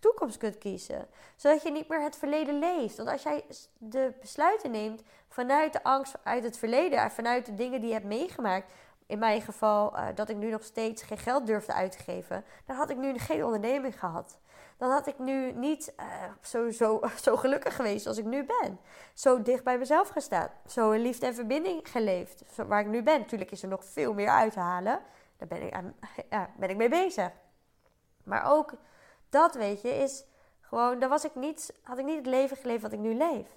toekomst 0.00 0.36
kunt 0.36 0.58
kiezen. 0.58 1.08
Zodat 1.36 1.62
je 1.62 1.70
niet 1.70 1.88
meer 1.88 2.02
het 2.02 2.16
verleden 2.16 2.58
leeft. 2.58 2.96
Want 2.96 3.08
als 3.08 3.22
jij 3.22 3.44
de 3.78 4.12
besluiten 4.20 4.70
neemt 4.70 5.02
vanuit 5.28 5.72
de 5.72 5.82
angst 5.82 6.14
uit 6.22 6.44
het 6.44 6.58
verleden, 6.58 7.10
vanuit 7.10 7.46
de 7.46 7.54
dingen 7.54 7.80
die 7.80 7.88
je 7.88 7.94
hebt 7.94 8.06
meegemaakt. 8.06 8.72
In 9.10 9.18
mijn 9.18 9.42
geval 9.42 9.96
uh, 9.96 10.06
dat 10.14 10.28
ik 10.28 10.36
nu 10.36 10.50
nog 10.50 10.64
steeds 10.64 11.02
geen 11.02 11.18
geld 11.18 11.46
durfde 11.46 11.72
uit 11.72 11.92
te 11.92 11.98
geven. 11.98 12.44
Dan 12.66 12.76
had 12.76 12.90
ik 12.90 12.96
nu 12.96 13.18
geen 13.18 13.44
onderneming 13.44 13.98
gehad. 13.98 14.38
Dan 14.76 14.90
had 14.90 15.06
ik 15.06 15.18
nu 15.18 15.52
niet 15.52 15.94
uh, 16.00 16.06
zo, 16.40 16.70
zo, 17.24 17.36
gelukkig 17.36 17.76
geweest 17.76 18.06
als 18.06 18.18
ik 18.18 18.24
nu 18.24 18.44
ben. 18.44 18.80
Zo 19.14 19.42
dicht 19.42 19.64
bij 19.64 19.78
mezelf 19.78 20.08
gestaan. 20.08 20.48
Zo 20.66 20.90
in 20.90 21.00
liefde 21.00 21.26
en 21.26 21.34
verbinding 21.34 21.90
geleefd. 21.90 22.42
Waar 22.56 22.80
ik 22.80 22.86
nu 22.86 23.02
ben. 23.02 23.18
Natuurlijk 23.18 23.50
is 23.50 23.62
er 23.62 23.68
nog 23.68 23.84
veel 23.84 24.14
meer 24.14 24.28
uit 24.28 24.52
te 24.52 24.60
halen. 24.60 25.00
Daar 25.36 25.48
ben 25.48 25.62
ik, 25.62 25.76
ja, 26.30 26.50
ben 26.56 26.70
ik 26.70 26.76
mee 26.76 26.88
bezig. 26.88 27.30
Maar 28.24 28.52
ook 28.52 28.72
dat, 29.28 29.54
weet 29.54 29.82
je, 29.82 29.88
is 29.88 30.24
gewoon, 30.60 30.98
dan 30.98 31.08
was 31.08 31.24
ik 31.24 31.34
niet, 31.34 31.74
had 31.82 31.98
ik 31.98 32.04
niet 32.04 32.16
het 32.16 32.26
leven 32.26 32.56
geleefd 32.56 32.82
wat 32.82 32.92
ik 32.92 32.98
nu 32.98 33.14
leef. 33.14 33.48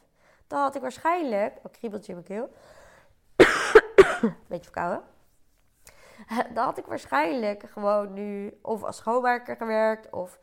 Dan 0.47 0.59
had 0.59 0.75
ik 0.75 0.81
waarschijnlijk, 0.81 1.57
oh, 1.63 1.71
kriebeltje 1.71 2.13
in 2.13 2.23
mijn 2.25 2.27
keel, 2.27 2.53
beetje 4.47 4.63
verkouden. 4.63 5.12
Dan 6.53 6.63
had 6.63 6.77
ik 6.77 6.86
waarschijnlijk 6.86 7.63
gewoon 7.69 8.13
nu 8.13 8.59
of 8.62 8.83
als 8.83 8.97
schoonmaker 8.97 9.55
gewerkt 9.55 10.09
of 10.09 10.39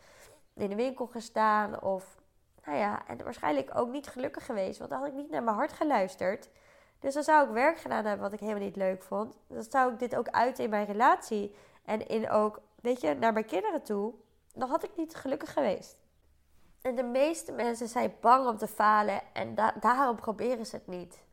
in 0.55 0.69
de 0.69 0.75
winkel 0.75 1.07
gestaan 1.07 1.83
of, 1.83 2.21
nou 2.65 2.79
ja, 2.79 3.07
en 3.07 3.25
waarschijnlijk 3.25 3.71
ook 3.75 3.89
niet 3.89 4.07
gelukkig 4.07 4.47
geweest, 4.47 4.79
want 4.79 4.91
dan 4.91 4.99
had 4.99 5.09
ik 5.09 5.15
niet 5.15 5.31
naar 5.31 5.43
mijn 5.43 5.57
hart 5.57 5.73
geluisterd. 5.73 6.49
Dus 6.99 7.15
dan 7.15 7.23
zou 7.23 7.47
ik 7.47 7.55
werk 7.55 7.79
gedaan 7.79 8.05
hebben 8.05 8.25
wat 8.25 8.33
ik 8.33 8.41
helemaal 8.41 8.63
niet 8.63 8.77
leuk 8.77 9.03
vond. 9.03 9.39
Dan 9.47 9.63
zou 9.63 9.93
ik 9.93 9.99
dit 9.99 10.17
ook 10.17 10.29
uiten 10.29 10.65
in 10.65 10.71
mijn 10.71 10.87
relatie 10.87 11.55
en 11.85 12.07
in 12.07 12.31
ook 12.31 12.61
weet 12.81 13.01
je, 13.01 13.15
naar 13.15 13.33
mijn 13.33 13.45
kinderen 13.45 13.83
toe, 13.83 14.15
dan 14.55 14.69
had 14.69 14.85
ik 14.85 14.97
niet 14.97 15.15
gelukkig 15.15 15.53
geweest. 15.53 16.03
En 16.83 16.95
de 16.95 17.03
meeste 17.03 17.53
mensen 17.53 17.89
zijn 17.89 18.15
bang 18.21 18.49
om 18.49 18.57
te 18.57 18.67
falen 18.67 19.21
en 19.33 19.55
daarom 19.81 20.17
proberen 20.17 20.67
ze 20.67 20.77
het 20.77 20.87
niet. 20.87 21.25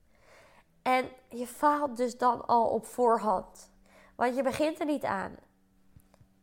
En 0.81 1.09
je 1.29 1.47
faalt 1.47 1.97
dus 1.97 2.17
dan 2.17 2.45
al 2.45 2.69
op 2.69 2.85
voorhand, 2.85 3.71
want 4.17 4.35
je 4.35 4.43
begint 4.43 4.79
er 4.79 4.85
niet 4.85 5.05
aan. 5.05 5.35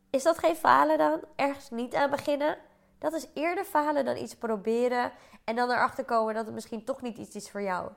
Is 0.09 0.23
dat 0.23 0.37
geen 0.37 0.55
falen 0.55 0.97
dan? 0.97 1.19
Ergens 1.35 1.69
niet 1.69 1.95
aan 1.95 2.09
beginnen? 2.09 2.57
Dat 2.99 3.13
is 3.13 3.27
eerder 3.33 3.63
falen 3.63 4.05
dan 4.05 4.17
iets 4.17 4.35
proberen 4.35 5.11
en 5.43 5.55
dan 5.55 5.71
erachter 5.71 6.05
komen 6.05 6.33
dat 6.33 6.45
het 6.45 6.53
misschien 6.53 6.83
toch 6.83 7.01
niet 7.01 7.17
iets 7.17 7.35
is 7.35 7.51
voor 7.51 7.61
jou. 7.61 7.91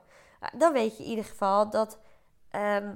Dan 0.53 0.73
weet 0.73 0.97
je 0.97 1.03
in 1.03 1.09
ieder 1.09 1.25
geval 1.25 1.69
dat 1.69 1.97
ehm, 2.49 2.91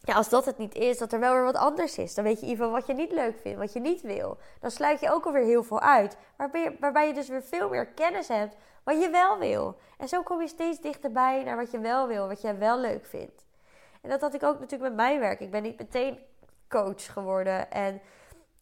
ja, 0.00 0.14
als 0.14 0.28
dat 0.28 0.44
het 0.44 0.58
niet 0.58 0.74
is, 0.74 0.98
dat 0.98 1.12
er 1.12 1.20
wel 1.20 1.32
weer 1.32 1.44
wat 1.44 1.56
anders 1.56 1.98
is. 1.98 2.14
Dan 2.14 2.24
weet 2.24 2.40
je 2.40 2.42
in 2.42 2.48
ieder 2.48 2.64
geval 2.64 2.80
wat 2.80 2.88
je 2.88 2.94
niet 2.94 3.12
leuk 3.12 3.38
vindt, 3.40 3.58
wat 3.58 3.72
je 3.72 3.80
niet 3.80 4.00
wil. 4.00 4.38
Dan 4.60 4.70
sluit 4.70 5.00
je 5.00 5.10
ook 5.12 5.26
alweer 5.26 5.44
heel 5.44 5.62
veel 5.62 5.80
uit. 5.80 6.16
Waarbij 6.36 6.62
je, 6.62 6.76
waarbij 6.80 7.06
je 7.06 7.14
dus 7.14 7.28
weer 7.28 7.42
veel 7.42 7.68
meer 7.68 7.86
kennis 7.86 8.28
hebt 8.28 8.56
wat 8.84 9.02
je 9.02 9.10
wel 9.10 9.38
wil. 9.38 9.78
En 9.98 10.08
zo 10.08 10.22
kom 10.22 10.40
je 10.40 10.48
steeds 10.48 10.80
dichterbij 10.80 11.42
naar 11.44 11.56
wat 11.56 11.70
je 11.70 11.78
wel 11.78 12.06
wil, 12.06 12.28
wat 12.28 12.40
jij 12.40 12.58
wel 12.58 12.78
leuk 12.78 13.06
vindt. 13.06 13.44
En 14.00 14.10
dat 14.10 14.20
had 14.20 14.34
ik 14.34 14.42
ook 14.42 14.58
natuurlijk 14.58 14.90
met 14.90 15.06
mijn 15.06 15.20
werk. 15.20 15.40
Ik 15.40 15.50
ben 15.50 15.62
niet 15.62 15.78
meteen 15.78 16.18
coach 16.68 17.12
geworden 17.12 17.70
en 17.70 18.00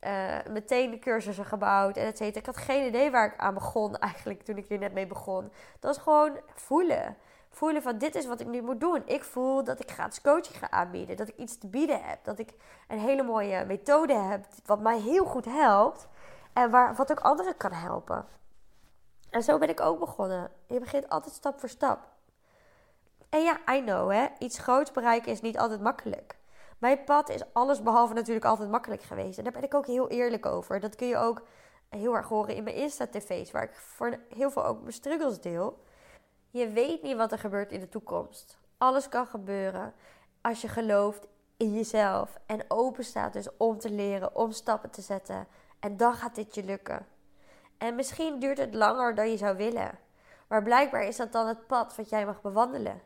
uh, 0.01 0.37
meteen 0.51 0.91
de 0.91 0.99
cursussen 0.99 1.45
gebouwd 1.45 1.97
en 1.97 2.07
et 2.07 2.17
cetera. 2.17 2.41
Ik 2.41 2.47
had 2.47 2.57
geen 2.57 2.87
idee 2.87 3.11
waar 3.11 3.27
ik 3.27 3.39
aan 3.39 3.55
begon 3.55 3.99
eigenlijk 4.09 4.43
toen 4.43 4.57
ik 4.57 4.69
hier 4.69 4.79
net 4.79 4.93
mee 4.93 5.07
begon. 5.07 5.43
Dat 5.81 5.97
was 5.97 5.99
gewoon 5.99 6.41
voelen 6.55 7.17
voelen 7.51 7.83
van 7.83 7.99
dit 7.99 8.15
is 8.15 8.27
wat 8.27 8.41
ik 8.41 8.47
nu 8.47 8.63
moet 8.63 8.81
doen. 8.81 9.03
Ik 9.05 9.25
voel 9.25 9.65
dat 9.65 9.81
ik 9.81 9.91
gratis 9.91 10.21
coaching 10.21 10.59
ga 10.59 10.71
aanbieden. 10.71 11.17
Dat 11.17 11.29
ik 11.29 11.37
iets 11.37 11.59
te 11.59 11.67
bieden 11.67 12.03
heb. 12.03 12.25
Dat 12.25 12.39
ik 12.39 12.55
een 12.89 12.99
hele 12.99 13.23
mooie 13.23 13.65
methode 13.65 14.15
heb 14.15 14.47
wat 14.65 14.81
mij 14.81 15.01
heel 15.01 15.25
goed 15.25 15.45
helpt. 15.45 16.09
En 16.53 16.71
waar, 16.71 16.95
wat 16.95 17.11
ook 17.11 17.21
anderen 17.21 17.57
kan 17.57 17.73
helpen. 17.73 18.27
En 19.31 19.43
zo 19.43 19.59
ben 19.59 19.69
ik 19.69 19.81
ook 19.81 19.99
begonnen. 19.99 20.51
Je 20.67 20.79
begint 20.79 21.09
altijd 21.09 21.35
stap 21.35 21.61
voor 21.61 21.69
stap. 21.69 22.07
En 23.29 23.43
ja, 23.43 23.75
I 23.75 23.83
know 23.83 24.11
hè. 24.11 24.27
Iets 24.39 24.59
groots 24.59 24.91
bereiken 24.91 25.33
is 25.33 25.41
niet 25.41 25.59
altijd 25.59 25.81
makkelijk. 25.81 26.37
Mijn 26.79 27.05
pad 27.05 27.29
is 27.29 27.43
alles 27.53 27.83
behalve 27.83 28.15
natuurlijk 28.15 28.47
altijd 28.47 28.71
makkelijk 28.71 29.03
geweest. 29.03 29.39
En 29.39 29.45
daar 29.45 29.53
ben 29.53 29.63
ik 29.63 29.75
ook 29.75 29.87
heel 29.87 30.09
eerlijk 30.09 30.47
over. 30.47 30.81
Dat 30.81 30.97
kun 30.97 31.07
je 31.07 31.17
ook 31.17 31.43
heel 31.89 32.17
erg 32.17 32.29
horen 32.29 32.55
in 32.55 32.65
mijn 32.65 32.77
Insta-tv's. 32.77 33.51
Waar 33.51 33.63
ik 33.63 33.75
voor 33.75 34.19
heel 34.35 34.51
veel 34.51 34.65
ook 34.65 34.81
mijn 34.81 34.93
struggles 34.93 35.41
deel. 35.41 35.83
Je 36.51 36.69
weet 36.69 37.03
niet 37.03 37.17
wat 37.17 37.33
er 37.33 37.39
gebeurt 37.39 37.73
in 37.73 37.81
de 37.81 37.89
toekomst. 37.89 38.59
Alles 38.79 39.09
kan 39.09 39.27
gebeuren 39.27 39.95
als 40.41 40.61
je 40.61 40.69
gelooft 40.69 41.27
in 41.57 41.75
jezelf 41.75 42.39
en 42.47 42.65
open 42.69 43.05
staat 43.05 43.33
dus 43.33 43.49
om 43.57 43.79
te 43.79 43.91
leren, 43.91 44.37
om 44.37 44.53
stappen 44.53 44.91
te 44.91 45.03
zetten. 45.03 45.47
En 45.81 45.97
dan 45.97 46.15
gaat 46.15 46.35
dit 46.35 46.55
je 46.55 46.65
lukken. 46.65 47.07
En 47.79 47.95
misschien 47.95 48.39
duurt 48.39 48.59
het 48.59 48.75
langer 48.75 49.15
dan 49.15 49.31
je 49.31 49.37
zou 49.37 49.57
willen. 49.57 49.99
Maar 50.49 50.63
blijkbaar 50.63 51.03
is 51.03 51.17
dat 51.17 51.33
dan 51.33 51.47
het 51.47 51.67
pad 51.67 51.97
wat 51.97 52.09
jij 52.09 52.27
mag 52.27 52.41
bewandelen. 52.41 53.01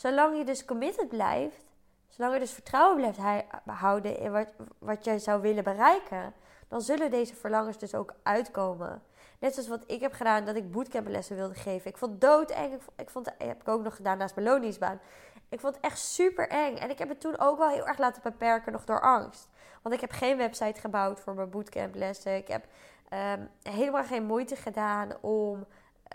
Zolang 0.00 0.36
je 0.36 0.44
dus 0.44 0.64
committed 0.64 1.08
blijft, 1.08 1.64
zolang 2.08 2.34
je 2.34 2.40
dus 2.40 2.52
vertrouwen 2.52 2.96
blijft 2.96 3.18
houden 3.64 4.18
in 4.18 4.32
wat, 4.32 4.48
wat 4.78 5.04
jij 5.04 5.18
zou 5.18 5.40
willen 5.40 5.64
bereiken, 5.64 6.34
dan 6.68 6.80
zullen 6.80 7.10
deze 7.10 7.34
verlangens 7.34 7.78
dus 7.78 7.94
ook 7.94 8.14
uitkomen. 8.22 9.02
Net 9.38 9.54
zoals 9.54 9.68
wat 9.68 9.84
ik 9.86 10.00
heb 10.00 10.12
gedaan, 10.12 10.44
dat 10.44 10.56
ik 10.56 10.70
bootcamplessen 10.70 11.36
wilde 11.36 11.54
geven. 11.54 11.90
Ik 11.90 11.96
vond 11.96 12.22
het 12.22 12.50
eng. 12.50 12.78
Ik 12.96 13.10
vond, 13.10 13.26
ik 13.26 13.34
heb 13.38 13.60
ik 13.60 13.68
ook 13.68 13.82
nog 13.82 13.96
gedaan 13.96 14.18
naast 14.18 14.34
mijn 14.34 14.46
loningsbaan. 14.46 15.00
Ik 15.48 15.60
vond 15.60 15.74
het 15.74 15.84
echt 15.84 15.98
super 15.98 16.48
eng. 16.48 16.76
En 16.76 16.90
ik 16.90 16.98
heb 16.98 17.08
het 17.08 17.20
toen 17.20 17.38
ook 17.38 17.58
wel 17.58 17.68
heel 17.68 17.86
erg 17.86 17.98
laten 17.98 18.22
beperken 18.22 18.72
nog 18.72 18.84
door 18.84 19.00
angst. 19.00 19.48
Want 19.82 19.94
ik 19.94 20.00
heb 20.00 20.10
geen 20.10 20.36
website 20.36 20.80
gebouwd 20.80 21.20
voor 21.20 21.34
mijn 21.34 21.50
bootcamplessen. 21.50 22.36
Ik 22.36 22.48
heb 22.48 22.64
um, 23.12 23.50
helemaal 23.62 24.04
geen 24.04 24.24
moeite 24.24 24.56
gedaan 24.56 25.10
om 25.20 25.66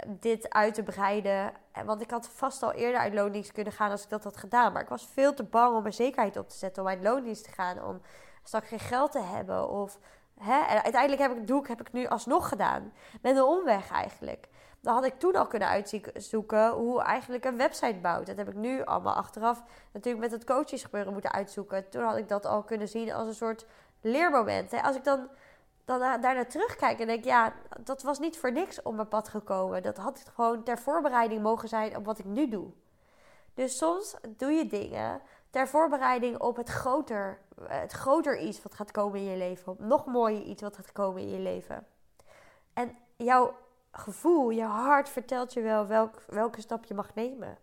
dit 0.07 0.49
uit 0.49 0.73
te 0.73 0.83
breiden. 0.83 1.53
Want 1.85 2.01
ik 2.01 2.11
had 2.11 2.27
vast 2.27 2.63
al 2.63 2.71
eerder 2.71 2.99
uit 2.99 3.13
loondienst 3.13 3.51
kunnen 3.51 3.73
gaan 3.73 3.91
als 3.91 4.03
ik 4.03 4.09
dat 4.09 4.23
had 4.23 4.37
gedaan. 4.37 4.73
Maar 4.73 4.81
ik 4.81 4.89
was 4.89 5.07
veel 5.13 5.33
te 5.33 5.43
bang 5.43 5.75
om 5.75 5.81
mijn 5.81 5.93
zekerheid 5.93 6.37
op 6.37 6.49
te 6.49 6.57
zetten 6.57 6.83
om 6.83 6.89
uit 6.89 7.03
loondienst 7.03 7.43
te 7.43 7.51
gaan. 7.51 7.83
Om 7.83 8.01
straks 8.43 8.67
geen 8.67 8.79
geld 8.79 9.11
te 9.11 9.21
hebben 9.21 9.69
of 9.69 9.99
Hè? 10.39 10.59
En 10.59 10.83
uiteindelijk 10.83 11.21
heb 11.21 11.37
ik, 11.37 11.47
doe 11.47 11.61
ik, 11.61 11.67
heb 11.67 11.81
ik 11.81 11.91
nu 11.91 12.07
alsnog 12.07 12.49
gedaan. 12.49 12.93
Met 13.21 13.35
een 13.35 13.43
omweg 13.43 13.91
eigenlijk. 13.91 14.47
Dan 14.81 14.93
had 14.93 15.05
ik 15.05 15.19
toen 15.19 15.35
al 15.35 15.47
kunnen 15.47 15.67
uitzoeken 15.67 16.69
hoe 16.69 17.01
eigenlijk 17.01 17.45
een 17.45 17.57
website 17.57 17.99
bouwt. 18.01 18.25
Dat 18.25 18.37
heb 18.37 18.47
ik 18.47 18.55
nu 18.55 18.83
allemaal 18.83 19.13
achteraf 19.13 19.63
natuurlijk 19.93 20.23
met 20.23 20.31
het 20.31 20.43
coachesgebeuren 20.43 21.13
moeten 21.13 21.31
uitzoeken. 21.31 21.89
Toen 21.89 22.03
had 22.03 22.17
ik 22.17 22.27
dat 22.27 22.45
al 22.45 22.63
kunnen 22.63 22.87
zien 22.87 23.13
als 23.13 23.27
een 23.27 23.33
soort 23.33 23.65
leermoment. 24.01 24.71
Hè? 24.71 24.81
Als 24.81 24.95
ik 24.95 25.03
dan, 25.03 25.29
dan 25.85 25.99
daarna 25.99 26.45
terugkijk 26.45 26.99
en 26.99 27.07
denk, 27.07 27.23
ja, 27.23 27.53
dat 27.79 28.03
was 28.03 28.19
niet 28.19 28.37
voor 28.37 28.51
niks 28.51 28.81
op 28.81 28.93
mijn 28.95 29.07
pad 29.07 29.27
gekomen. 29.27 29.83
Dat 29.83 29.97
had 29.97 30.25
gewoon 30.33 30.63
ter 30.63 30.77
voorbereiding 30.77 31.41
mogen 31.41 31.69
zijn 31.69 31.97
op 31.97 32.05
wat 32.05 32.19
ik 32.19 32.25
nu 32.25 32.49
doe. 32.49 32.71
Dus 33.53 33.77
soms 33.77 34.15
doe 34.37 34.51
je 34.51 34.67
dingen 34.67 35.21
ter 35.49 35.67
voorbereiding 35.67 36.39
op 36.39 36.55
het 36.55 36.69
groter, 36.69 37.39
het 37.67 37.91
groter 37.91 38.39
iets 38.39 38.61
wat 38.61 38.75
gaat 38.75 38.91
komen 38.91 39.19
in 39.19 39.25
je 39.25 39.37
leven. 39.37 39.71
Op 39.71 39.79
nog 39.79 40.05
mooier 40.05 40.41
iets 40.41 40.61
wat 40.61 40.75
gaat 40.75 40.91
komen 40.91 41.21
in 41.21 41.29
je 41.29 41.39
leven. 41.39 41.87
En 42.73 42.97
jouw 43.15 43.55
gevoel, 43.91 44.49
je 44.49 44.63
hart 44.63 45.09
vertelt 45.09 45.53
je 45.53 45.61
wel 45.61 45.87
welk, 45.87 46.21
welke 46.27 46.61
stap 46.61 46.85
je 46.85 46.93
mag 46.93 47.13
nemen. 47.13 47.57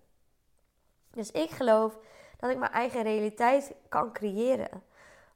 Dus 1.11 1.31
ik 1.31 1.51
geloof 1.51 1.99
dat 2.39 2.51
ik 2.51 2.59
mijn 2.59 2.73
eigen 2.73 3.03
realiteit 3.03 3.75
kan 3.89 4.13
creëren. 4.13 4.83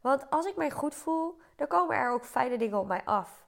Want 0.06 0.30
als 0.30 0.46
ik 0.46 0.56
mij 0.56 0.70
goed 0.70 0.94
voel, 0.94 1.38
dan 1.56 1.66
komen 1.66 1.96
er 1.96 2.10
ook 2.10 2.24
fijne 2.24 2.58
dingen 2.58 2.78
op 2.78 2.86
mij 2.86 3.02
af. 3.04 3.44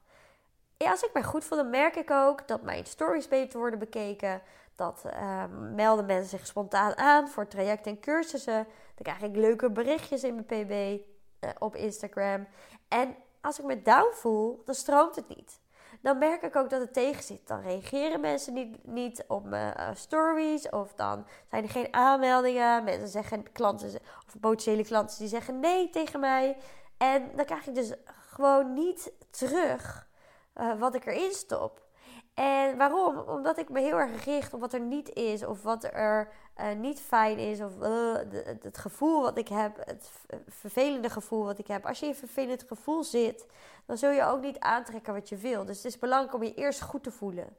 als 0.79 1.03
ik 1.03 1.13
mij 1.13 1.23
goed 1.23 1.45
voel, 1.45 1.59
dan 1.59 1.71
merk 1.71 1.97
ik 1.97 2.11
ook 2.11 2.49
dat 2.49 2.63
mijn 2.63 2.87
stories 2.87 3.29
beter 3.29 3.59
worden 3.59 3.79
bekeken. 3.79 4.43
Dat 4.77 5.05
ehm, 5.05 5.75
melden 5.75 6.07
mensen 6.07 6.39
zich 6.39 6.47
spontaan 6.47 6.97
aan 6.97 7.29
voor 7.29 7.49
trajecten 7.49 7.93
en 7.93 8.01
cursussen. 8.01 8.67
Dan 8.95 9.15
krijg 9.15 9.21
ik 9.21 9.37
leuke 9.37 9.71
berichtjes 9.71 10.25
in 10.25 10.35
mijn 10.35 10.47
PB 10.47 11.03
uh, 11.45 11.51
op 11.59 11.77
Instagram. 11.77 12.47
En 12.89 13.17
als 13.41 13.59
ik 13.59 13.65
me 13.65 13.83
down 13.83 14.15
voel, 14.15 14.63
dan 14.65 14.75
stroomt 14.75 15.17
het 15.17 15.29
niet. 15.29 15.61
Dan 16.01 16.19
merk 16.19 16.43
ik 16.43 16.57
ook 16.57 16.71
dat 16.71 16.81
het 16.81 16.93
tegen 16.93 17.23
zit. 17.23 17.47
Dan 17.47 17.61
reageren 17.61 18.21
mensen 18.21 18.53
niet, 18.53 18.87
niet 18.87 19.25
op 19.29 19.45
mijn 19.45 19.75
uh, 19.79 19.89
stories. 19.95 20.69
Of 20.69 20.95
dan 20.95 21.27
zijn 21.51 21.63
er 21.63 21.71
geen 21.71 21.95
aanmeldingen. 21.95 22.85
Mensen 22.85 23.09
zeggen, 23.09 23.53
klanten 23.53 23.89
of 24.27 24.41
potentiële 24.41 24.85
klanten 24.85 25.19
die 25.19 25.29
zeggen 25.29 25.61
nee 25.61 25.91
tegen 25.91 26.21
mij. 26.21 26.57
En 26.97 27.31
dan 27.37 27.45
krijg 27.45 27.67
ik 27.67 27.75
dus 27.75 27.93
gewoon 28.07 28.75
niet 28.75 29.13
terug 29.31 30.09
uh, 30.55 30.79
wat 30.79 30.95
ik 30.95 31.07
erin 31.07 31.33
stop. 31.33 31.87
En 32.35 32.77
waarom? 32.77 33.19
Omdat 33.19 33.59
ik 33.59 33.69
me 33.69 33.81
heel 33.81 33.99
erg 33.99 34.25
richt 34.25 34.55
op 34.55 34.61
wat 34.61 34.73
er 34.73 34.81
niet 34.81 35.15
is, 35.15 35.45
of 35.45 35.63
wat 35.63 35.85
er 35.85 36.33
uh, 36.61 36.73
niet 36.73 37.01
fijn 37.01 37.39
is, 37.39 37.61
of 37.61 37.73
uh, 37.83 38.15
het, 38.61 38.79
gevoel 38.79 39.23
wat 39.23 39.39
ik 39.39 39.49
heb, 39.49 39.77
het 39.85 40.11
vervelende 40.49 41.11
gevoel 41.11 41.45
wat 41.45 41.59
ik 41.59 41.67
heb. 41.67 41.87
Als 41.87 41.99
je 41.99 42.07
in 42.07 42.13
een 42.13 42.19
vervelend 42.19 42.65
gevoel 42.67 43.05
zit, 43.05 43.47
dan 43.87 43.97
zul 43.97 44.11
je 44.11 44.25
ook 44.25 44.41
niet 44.41 44.59
aantrekken 44.59 45.15
wat 45.15 45.29
je 45.29 45.37
wil. 45.37 45.65
Dus 45.65 45.77
het 45.77 45.87
is 45.87 45.99
belangrijk 45.99 46.35
om 46.35 46.43
je 46.43 46.55
eerst 46.55 46.81
goed 46.81 47.03
te 47.03 47.11
voelen. 47.11 47.57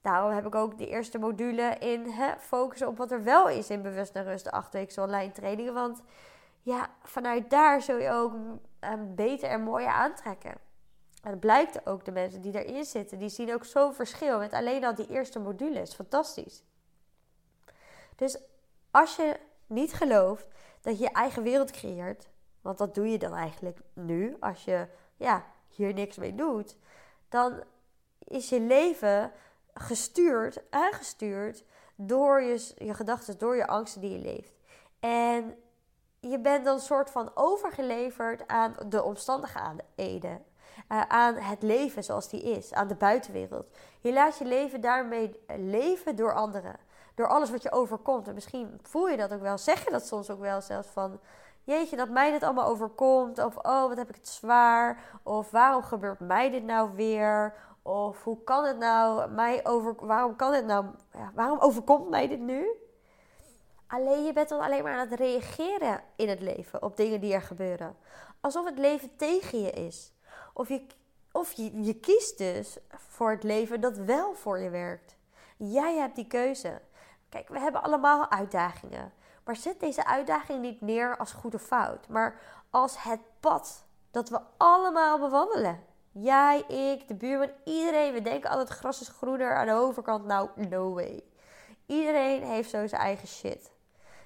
Daarom 0.00 0.30
heb 0.30 0.46
ik 0.46 0.54
ook 0.54 0.78
de 0.78 0.88
eerste 0.88 1.18
module 1.18 1.76
in 1.78 2.06
hè, 2.06 2.38
focussen 2.38 2.88
op 2.88 2.96
wat 2.96 3.10
er 3.10 3.24
wel 3.24 3.48
is 3.48 3.70
in 3.70 3.82
bewust 3.82 4.12
naar 4.12 4.24
rust, 4.24 4.44
de 4.44 4.50
acht 4.50 4.72
weken 4.72 5.02
online 5.02 5.32
trainingen. 5.32 5.74
Want 5.74 6.02
ja, 6.62 6.88
vanuit 7.02 7.50
daar 7.50 7.82
zul 7.82 7.98
je 7.98 8.10
ook 8.10 8.32
beter 9.14 9.48
en 9.48 9.62
mooier 9.62 9.88
aantrekken. 9.88 10.54
En 11.22 11.30
het 11.30 11.40
blijkt 11.40 11.86
ook, 11.86 12.04
de 12.04 12.12
mensen 12.12 12.40
die 12.40 12.64
erin 12.64 12.84
zitten, 12.84 13.18
die 13.18 13.28
zien 13.28 13.54
ook 13.54 13.64
zo'n 13.64 13.94
verschil 13.94 14.38
met 14.38 14.52
alleen 14.52 14.84
al 14.84 14.94
die 14.94 15.08
eerste 15.08 15.38
modules. 15.38 15.94
Fantastisch. 15.94 16.62
Dus 18.20 18.38
als 18.90 19.16
je 19.16 19.36
niet 19.66 19.92
gelooft 19.92 20.46
dat 20.80 20.98
je 20.98 21.04
je 21.04 21.12
eigen 21.12 21.42
wereld 21.42 21.70
creëert, 21.70 22.28
want 22.60 22.78
dat 22.78 22.94
doe 22.94 23.10
je 23.10 23.18
dan 23.18 23.34
eigenlijk 23.34 23.78
nu, 23.92 24.36
als 24.40 24.64
je 24.64 24.86
ja, 25.16 25.44
hier 25.68 25.94
niks 25.94 26.16
mee 26.16 26.34
doet, 26.34 26.76
dan 27.28 27.62
is 28.18 28.48
je 28.48 28.60
leven 28.60 29.32
gestuurd, 29.74 30.62
aangestuurd 30.70 31.64
door 31.94 32.42
je, 32.42 32.72
je 32.76 32.94
gedachten, 32.94 33.38
door 33.38 33.56
je 33.56 33.66
angsten 33.66 34.00
die 34.00 34.10
je 34.10 34.18
leeft. 34.18 34.52
En 35.00 35.54
je 36.20 36.38
bent 36.38 36.64
dan 36.64 36.80
soort 36.80 37.10
van 37.10 37.30
overgeleverd 37.34 38.48
aan 38.48 38.76
de 38.88 39.02
omstandigheden. 39.02 40.44
Aan 40.88 41.34
het 41.34 41.62
leven 41.62 42.04
zoals 42.04 42.28
die 42.28 42.42
is, 42.42 42.72
aan 42.72 42.88
de 42.88 42.94
buitenwereld. 42.94 43.66
Je 44.00 44.12
laat 44.12 44.38
je 44.38 44.44
leven 44.44 44.80
daarmee 44.80 45.40
leven 45.56 46.16
door 46.16 46.34
anderen. 46.34 46.88
Door 47.14 47.28
alles 47.28 47.50
wat 47.50 47.62
je 47.62 47.72
overkomt. 47.72 48.28
En 48.28 48.34
misschien 48.34 48.80
voel 48.82 49.08
je 49.08 49.16
dat 49.16 49.32
ook 49.32 49.40
wel, 49.40 49.58
zeg 49.58 49.84
je 49.84 49.90
dat 49.90 50.06
soms 50.06 50.30
ook 50.30 50.40
wel 50.40 50.60
zelfs 50.60 50.88
van... 50.88 51.20
Jeetje, 51.64 51.96
dat 51.96 52.08
mij 52.08 52.30
dit 52.30 52.42
allemaal 52.42 52.66
overkomt. 52.66 53.38
Of 53.44 53.56
oh, 53.56 53.88
wat 53.88 53.96
heb 53.96 54.08
ik 54.08 54.14
het 54.14 54.28
zwaar. 54.28 54.98
Of 55.22 55.50
waarom 55.50 55.82
gebeurt 55.82 56.20
mij 56.20 56.50
dit 56.50 56.64
nou 56.64 56.90
weer? 56.94 57.54
Of 57.82 58.24
hoe 58.24 58.44
kan 58.44 58.64
het 58.64 58.78
nou 58.78 59.30
mij 59.30 59.66
over... 59.66 59.94
Waarom 59.98 60.36
kan 60.36 60.52
het 60.52 60.66
nou... 60.66 60.86
Ja, 61.12 61.30
waarom 61.34 61.58
overkomt 61.58 62.10
mij 62.10 62.28
dit 62.28 62.40
nu? 62.40 62.68
Alleen 63.86 64.24
je 64.24 64.32
bent 64.32 64.48
dan 64.48 64.60
alleen 64.60 64.82
maar 64.82 64.92
aan 64.92 65.08
het 65.08 65.18
reageren 65.18 66.02
in 66.16 66.28
het 66.28 66.40
leven 66.40 66.82
op 66.82 66.96
dingen 66.96 67.20
die 67.20 67.34
er 67.34 67.42
gebeuren. 67.42 67.96
Alsof 68.40 68.64
het 68.64 68.78
leven 68.78 69.16
tegen 69.16 69.60
je 69.60 69.70
is. 69.70 70.12
Of 70.54 70.68
je, 70.68 70.86
of 71.32 71.52
je, 71.52 71.82
je 71.82 71.94
kiest 71.94 72.38
dus 72.38 72.78
voor 72.90 73.30
het 73.30 73.42
leven 73.42 73.80
dat 73.80 73.96
wel 73.96 74.34
voor 74.34 74.58
je 74.58 74.70
werkt. 74.70 75.16
Jij 75.56 75.96
hebt 75.96 76.16
die 76.16 76.26
keuze. 76.26 76.80
Kijk, 77.30 77.48
we 77.48 77.58
hebben 77.58 77.82
allemaal 77.82 78.30
uitdagingen. 78.30 79.12
Maar 79.44 79.56
zet 79.56 79.80
deze 79.80 80.06
uitdaging 80.06 80.60
niet 80.60 80.80
neer 80.80 81.16
als 81.16 81.32
goed 81.32 81.54
of 81.54 81.62
fout, 81.62 82.08
maar 82.08 82.40
als 82.70 83.02
het 83.02 83.20
pad 83.40 83.84
dat 84.10 84.28
we 84.28 84.40
allemaal 84.56 85.18
bewandelen. 85.18 85.84
Jij, 86.12 86.60
ik, 86.60 87.08
de 87.08 87.14
buurman, 87.14 87.50
iedereen. 87.64 88.12
We 88.12 88.22
denken 88.22 88.50
altijd 88.50 88.68
gras 88.68 89.00
is 89.00 89.08
groener 89.08 89.56
aan 89.56 89.66
de 89.66 89.72
overkant. 89.72 90.24
Nou, 90.24 90.48
no 90.68 90.94
way. 90.94 91.22
Iedereen 91.86 92.42
heeft 92.42 92.70
zo 92.70 92.86
zijn 92.86 93.00
eigen 93.00 93.28
shit. 93.28 93.70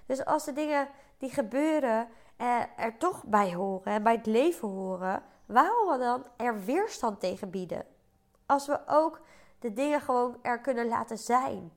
Dus 0.07 0.25
als 0.25 0.45
de 0.45 0.53
dingen 0.53 0.89
die 1.19 1.31
gebeuren 1.31 2.09
eh, 2.37 2.61
er 2.77 2.99
toch 2.99 3.25
bij 3.25 3.55
horen 3.55 3.93
en 3.93 4.03
bij 4.03 4.15
het 4.15 4.27
leven 4.27 4.69
horen, 4.69 5.23
waarom 5.47 5.89
we 5.89 5.99
dan 5.99 6.27
er 6.37 6.65
weerstand 6.65 7.21
tegen 7.21 7.51
bieden? 7.51 7.87
Als 8.47 8.67
we 8.67 8.81
ook 8.87 9.21
de 9.59 9.73
dingen 9.73 10.01
gewoon 10.01 10.39
er 10.43 10.61
kunnen 10.61 10.89
laten 10.89 11.19
zijn. 11.19 11.73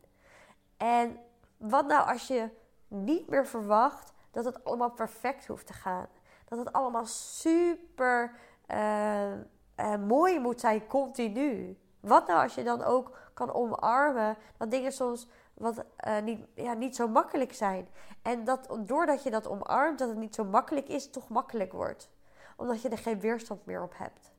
En 0.78 1.20
wat 1.58 1.88
nou 1.88 2.10
als 2.10 2.28
je 2.28 2.50
niet 2.88 3.28
meer 3.28 3.46
verwacht 3.46 4.14
dat 4.32 4.46
het 4.46 4.64
allemaal 4.64 4.92
perfect 4.92 5.48
hoeft 5.48 5.68
te 5.68 5.74
gaan? 5.74 6.08
Dat 6.46 6.60
het 6.60 6.74
allemaal 6.74 7.06
super 7.06 8.36
uh, 8.72 9.32
uh, 9.32 9.96
mooi 10.08 10.40
moet 10.40 10.60
zijn, 10.60 10.88
continu. 10.88 11.80
Wat 12.00 12.28
nou 12.28 12.44
als 12.44 12.56
je 12.56 12.64
dan 12.64 12.84
ook 12.84 13.18
kan 13.34 13.54
omarmen 13.54 14.38
dat 14.58 14.72
dingen 14.72 14.92
soms 14.92 15.28
wat 15.54 15.86
uh, 16.08 16.20
niet, 16.20 16.46
ja, 16.54 16.74
niet 16.74 16.96
zo 16.96 17.08
makkelijk 17.08 17.54
zijn. 17.54 17.88
En 18.22 18.44
dat 18.44 18.78
doordat 18.80 19.24
je 19.24 19.30
dat 19.30 19.48
omarmt, 19.48 20.00
dat 20.00 20.10
het 20.10 20.18
niet 20.18 20.36
zo 20.36 20.44
makkelijk 20.44 20.88
is, 20.88 21.10
toch 21.10 21.30
makkelijk 21.30 21.72
wordt. 21.72 22.10
Omdat 22.58 22.82
je 22.82 22.90
er 22.90 22.98
geen 22.98 23.20
weerstand 23.20 23.66
meer 23.66 23.84
op 23.84 23.94
hebt. 23.98 24.34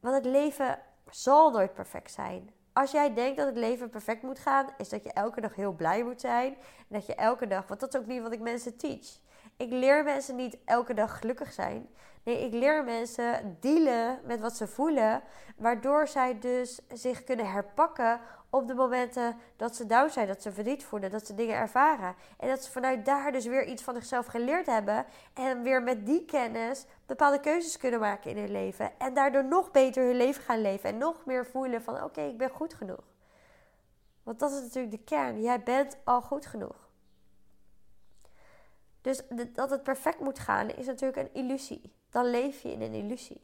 Want 0.00 0.14
het 0.14 0.24
leven 0.24 0.78
zal 1.10 1.50
nooit 1.50 1.74
perfect 1.74 2.10
zijn. 2.10 2.50
Als 2.74 2.90
jij 2.90 3.14
denkt 3.14 3.36
dat 3.36 3.46
het 3.46 3.56
leven 3.56 3.90
perfect 3.90 4.22
moet 4.22 4.38
gaan, 4.38 4.66
is 4.78 4.88
dat 4.88 5.04
je 5.04 5.12
elke 5.12 5.40
dag 5.40 5.54
heel 5.54 5.72
blij 5.72 6.04
moet 6.04 6.20
zijn. 6.20 6.54
En 6.54 6.86
dat 6.88 7.06
je 7.06 7.14
elke 7.14 7.46
dag, 7.46 7.66
want 7.68 7.80
dat 7.80 7.94
is 7.94 8.00
ook 8.00 8.06
niet 8.06 8.22
wat 8.22 8.32
ik 8.32 8.40
mensen 8.40 8.76
teach. 8.76 9.18
Ik 9.56 9.70
leer 9.70 10.04
mensen 10.04 10.36
niet 10.36 10.56
elke 10.64 10.94
dag 10.94 11.18
gelukkig 11.18 11.52
zijn. 11.52 11.88
Nee, 12.22 12.44
ik 12.44 12.52
leer 12.52 12.84
mensen 12.84 13.56
dealen 13.60 14.20
met 14.24 14.40
wat 14.40 14.56
ze 14.56 14.66
voelen, 14.66 15.22
waardoor 15.56 16.08
zij 16.08 16.38
dus 16.38 16.80
zich 16.92 17.24
kunnen 17.24 17.50
herpakken 17.50 18.20
op 18.54 18.68
de 18.68 18.74
momenten 18.74 19.36
dat 19.56 19.76
ze 19.76 19.86
down 19.86 20.10
zijn, 20.10 20.26
dat 20.26 20.42
ze 20.42 20.52
verdriet 20.52 20.84
voelen, 20.84 21.10
dat 21.10 21.26
ze 21.26 21.34
dingen 21.34 21.54
ervaren. 21.54 22.14
En 22.38 22.48
dat 22.48 22.64
ze 22.64 22.70
vanuit 22.70 23.04
daar 23.04 23.32
dus 23.32 23.46
weer 23.46 23.64
iets 23.64 23.82
van 23.82 23.94
zichzelf 23.94 24.26
geleerd 24.26 24.66
hebben 24.66 25.06
en 25.32 25.62
weer 25.62 25.82
met 25.82 26.06
die 26.06 26.24
kennis 26.24 26.86
bepaalde 27.06 27.40
keuzes 27.40 27.76
kunnen 27.76 28.00
maken 28.00 28.30
in 28.30 28.36
hun 28.36 28.52
leven. 28.52 28.98
En 28.98 29.14
daardoor 29.14 29.44
nog 29.44 29.70
beter 29.70 30.04
hun 30.04 30.16
leven 30.16 30.42
gaan 30.42 30.60
leven 30.60 30.90
en 30.90 30.98
nog 30.98 31.24
meer 31.24 31.46
voelen 31.46 31.82
van 31.82 32.02
oké, 32.02 32.20
ik 32.20 32.38
ben 32.38 32.50
goed 32.50 32.74
genoeg. 32.74 33.04
Want 34.22 34.38
dat 34.38 34.52
is 34.52 34.60
natuurlijk 34.60 34.90
de 34.90 35.04
kern. 35.04 35.42
Jij 35.42 35.62
bent 35.62 35.96
al 36.04 36.22
goed 36.22 36.46
genoeg. 36.46 36.88
Dus 39.00 39.22
dat 39.52 39.70
het 39.70 39.82
perfect 39.82 40.20
moet 40.20 40.38
gaan 40.38 40.68
is 40.68 40.86
natuurlijk 40.86 41.18
een 41.18 41.34
illusie. 41.42 41.92
Dan 42.10 42.26
leef 42.30 42.62
je 42.62 42.72
in 42.72 42.82
een 42.82 42.94
illusie. 42.94 43.40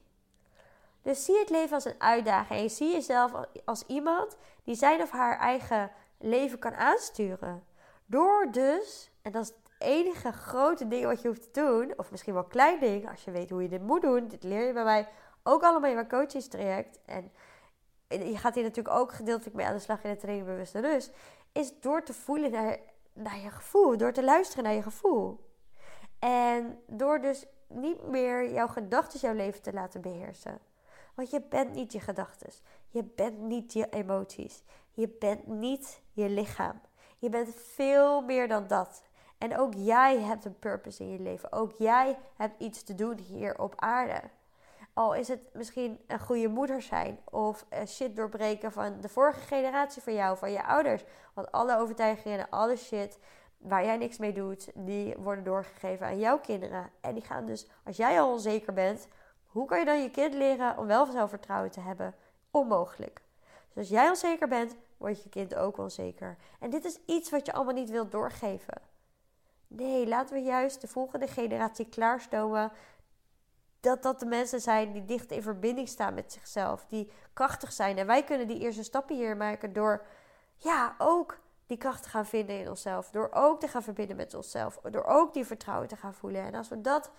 Dus 1.03 1.25
zie 1.25 1.39
het 1.39 1.51
leven 1.51 1.75
als 1.75 1.85
een 1.85 2.01
uitdaging. 2.01 2.61
En 2.61 2.71
zie 2.71 2.93
jezelf 2.93 3.33
als 3.65 3.85
iemand 3.87 4.37
die 4.71 4.79
zijn 4.79 5.03
of 5.03 5.11
haar 5.11 5.39
eigen 5.39 5.91
leven 6.19 6.59
kan 6.59 6.75
aansturen. 6.75 7.65
Door 8.07 8.49
dus, 8.51 9.11
en 9.23 9.33
dat 9.33 9.43
is 9.43 9.49
het 9.49 9.59
enige 9.79 10.33
grote 10.33 10.89
ding 10.89 11.05
wat 11.05 11.23
je 11.23 11.29
hoeft 11.29 11.53
te 11.53 11.61
doen, 11.61 11.93
of 11.97 12.11
misschien 12.11 12.35
wel 12.35 12.45
klein 12.45 12.81
ding, 12.81 13.11
als 13.11 13.25
je 13.25 13.31
weet 13.31 13.51
hoe 13.51 13.63
je 13.63 13.69
dit 13.69 13.83
moet 13.83 14.03
doen. 14.03 14.29
Dit 14.29 14.43
leer 14.43 14.67
je 14.67 14.73
bij 14.73 14.85
mij 14.85 15.09
ook 15.43 15.63
allemaal 15.63 15.89
in 15.89 15.95
mijn 15.95 16.09
coachingstraject. 16.09 16.99
En 17.05 17.31
je 18.09 18.37
gaat 18.37 18.55
hier 18.55 18.63
natuurlijk 18.63 18.97
ook 18.97 19.13
gedeeltelijk 19.13 19.57
mee 19.57 19.67
aan 19.67 19.75
de 19.75 19.81
slag 19.81 20.03
in 20.03 20.11
de 20.11 20.17
training 20.17 20.47
bewuste 20.47 20.81
rust. 20.81 21.13
Is 21.53 21.81
door 21.81 22.03
te 22.03 22.13
voelen 22.13 22.51
naar, 22.51 22.79
naar 23.13 23.39
je 23.39 23.51
gevoel, 23.51 23.97
door 23.97 24.13
te 24.13 24.25
luisteren 24.25 24.65
naar 24.65 24.75
je 24.75 24.83
gevoel. 24.83 25.49
En 26.19 26.83
door 26.87 27.21
dus 27.21 27.47
niet 27.69 28.03
meer 28.03 28.53
jouw 28.53 28.69
gedachten 28.69 29.21
jouw 29.21 29.35
leven 29.35 29.63
te 29.63 29.73
laten 29.73 30.01
beheersen. 30.01 30.59
Want 31.15 31.31
je 31.31 31.43
bent 31.49 31.75
niet 31.75 31.93
je 31.93 32.01
gedachten. 32.01 32.51
Je 32.91 33.05
bent 33.05 33.39
niet 33.39 33.73
je 33.73 33.89
emoties. 33.91 34.63
Je 34.93 35.09
bent 35.09 35.47
niet 35.47 36.01
je 36.13 36.29
lichaam. 36.29 36.81
Je 37.19 37.29
bent 37.29 37.55
veel 37.55 38.21
meer 38.21 38.49
dan 38.49 38.67
dat. 38.67 39.03
En 39.39 39.59
ook 39.59 39.75
jij 39.75 40.21
hebt 40.21 40.45
een 40.45 40.59
purpose 40.59 41.03
in 41.03 41.11
je 41.11 41.21
leven. 41.21 41.53
Ook 41.53 41.73
jij 41.79 42.19
hebt 42.37 42.63
iets 42.63 42.83
te 42.83 42.95
doen 42.95 43.19
hier 43.19 43.59
op 43.59 43.75
aarde. 43.77 44.21
Al 44.93 45.15
is 45.15 45.29
het 45.29 45.41
misschien 45.53 46.01
een 46.07 46.21
goede 46.21 46.49
moeder 46.49 46.83
zijn 46.83 47.19
of 47.31 47.67
shit 47.87 48.17
doorbreken 48.17 48.73
van 48.73 49.01
de 49.01 49.09
vorige 49.09 49.41
generatie 49.41 50.03
van 50.03 50.15
jou, 50.15 50.37
van 50.37 50.53
je 50.53 50.65
ouders. 50.65 51.05
Want 51.35 51.53
alle 51.53 51.79
overtuigingen 51.79 52.39
en 52.39 52.51
alle 52.51 52.77
shit 52.77 53.19
waar 53.59 53.85
jij 53.85 53.97
niks 53.97 54.19
mee 54.19 54.33
doet, 54.33 54.71
die 54.75 55.17
worden 55.17 55.45
doorgegeven 55.45 56.07
aan 56.07 56.19
jouw 56.19 56.39
kinderen. 56.39 56.91
En 57.01 57.15
die 57.15 57.25
gaan 57.25 57.47
dus, 57.47 57.69
als 57.85 57.97
jij 57.97 58.21
al 58.21 58.33
onzeker 58.33 58.73
bent, 58.73 59.09
hoe 59.47 59.67
kan 59.67 59.79
je 59.79 59.85
dan 59.85 60.03
je 60.03 60.11
kind 60.11 60.35
leren 60.35 60.79
om 60.79 60.87
wel 60.87 61.07
zelfvertrouwen 61.07 61.71
te 61.71 61.81
hebben? 61.81 62.15
Onmogelijk. 62.51 63.21
Dus 63.69 63.77
als 63.77 63.89
jij 63.89 64.09
onzeker 64.09 64.49
bent, 64.49 64.77
wordt 64.97 65.23
je 65.23 65.29
kind 65.29 65.55
ook 65.55 65.79
onzeker. 65.79 66.37
En 66.61 66.71
dit 66.71 66.85
is 66.85 66.99
iets 67.07 67.31
wat 67.31 67.47
je 67.47 67.53
allemaal 67.53 67.75
niet 67.75 67.91
wilt 67.91 68.13
doorgeven. 68.13 68.83
Nee, 69.67 70.07
laten 70.07 70.35
we 70.35 70.43
juist 70.43 70.81
de 70.81 70.89
volgende 70.89 71.27
generatie 71.27 71.89
klaarstomen 71.89 72.73
dat 73.81 74.03
dat 74.03 74.21
de 74.21 74.27
mensen 74.27 74.61
zijn 74.61 74.93
die 74.93 75.05
dicht 75.05 75.31
in 75.31 75.43
verbinding 75.43 75.89
staan 75.89 76.15
met 76.15 76.33
zichzelf, 76.33 76.87
die 76.89 77.11
krachtig 77.33 77.73
zijn. 77.73 77.99
En 77.99 78.07
wij 78.07 78.25
kunnen 78.25 78.47
die 78.47 78.59
eerste 78.59 78.83
stappen 78.83 79.17
hier 79.17 79.37
maken 79.37 79.73
door, 79.73 80.07
ja, 80.57 80.95
ook 80.99 81.39
die 81.67 81.79
kracht 81.79 82.03
te 82.03 82.09
gaan 82.09 82.27
vinden 82.27 82.59
in 82.59 82.69
onszelf. 82.69 83.11
Door 83.11 83.29
ook 83.33 83.61
te 83.61 83.69
gaan 83.69 83.83
verbinden 83.83 84.17
met 84.17 84.35
onszelf. 84.35 84.81
Door 84.91 85.05
ook 85.05 85.33
die 85.33 85.45
vertrouwen 85.45 85.89
te 85.89 85.97
gaan 85.97 86.15
voelen. 86.15 86.43
En 86.43 86.55
als 86.55 86.69
we 86.69 86.81
dat 86.81 87.11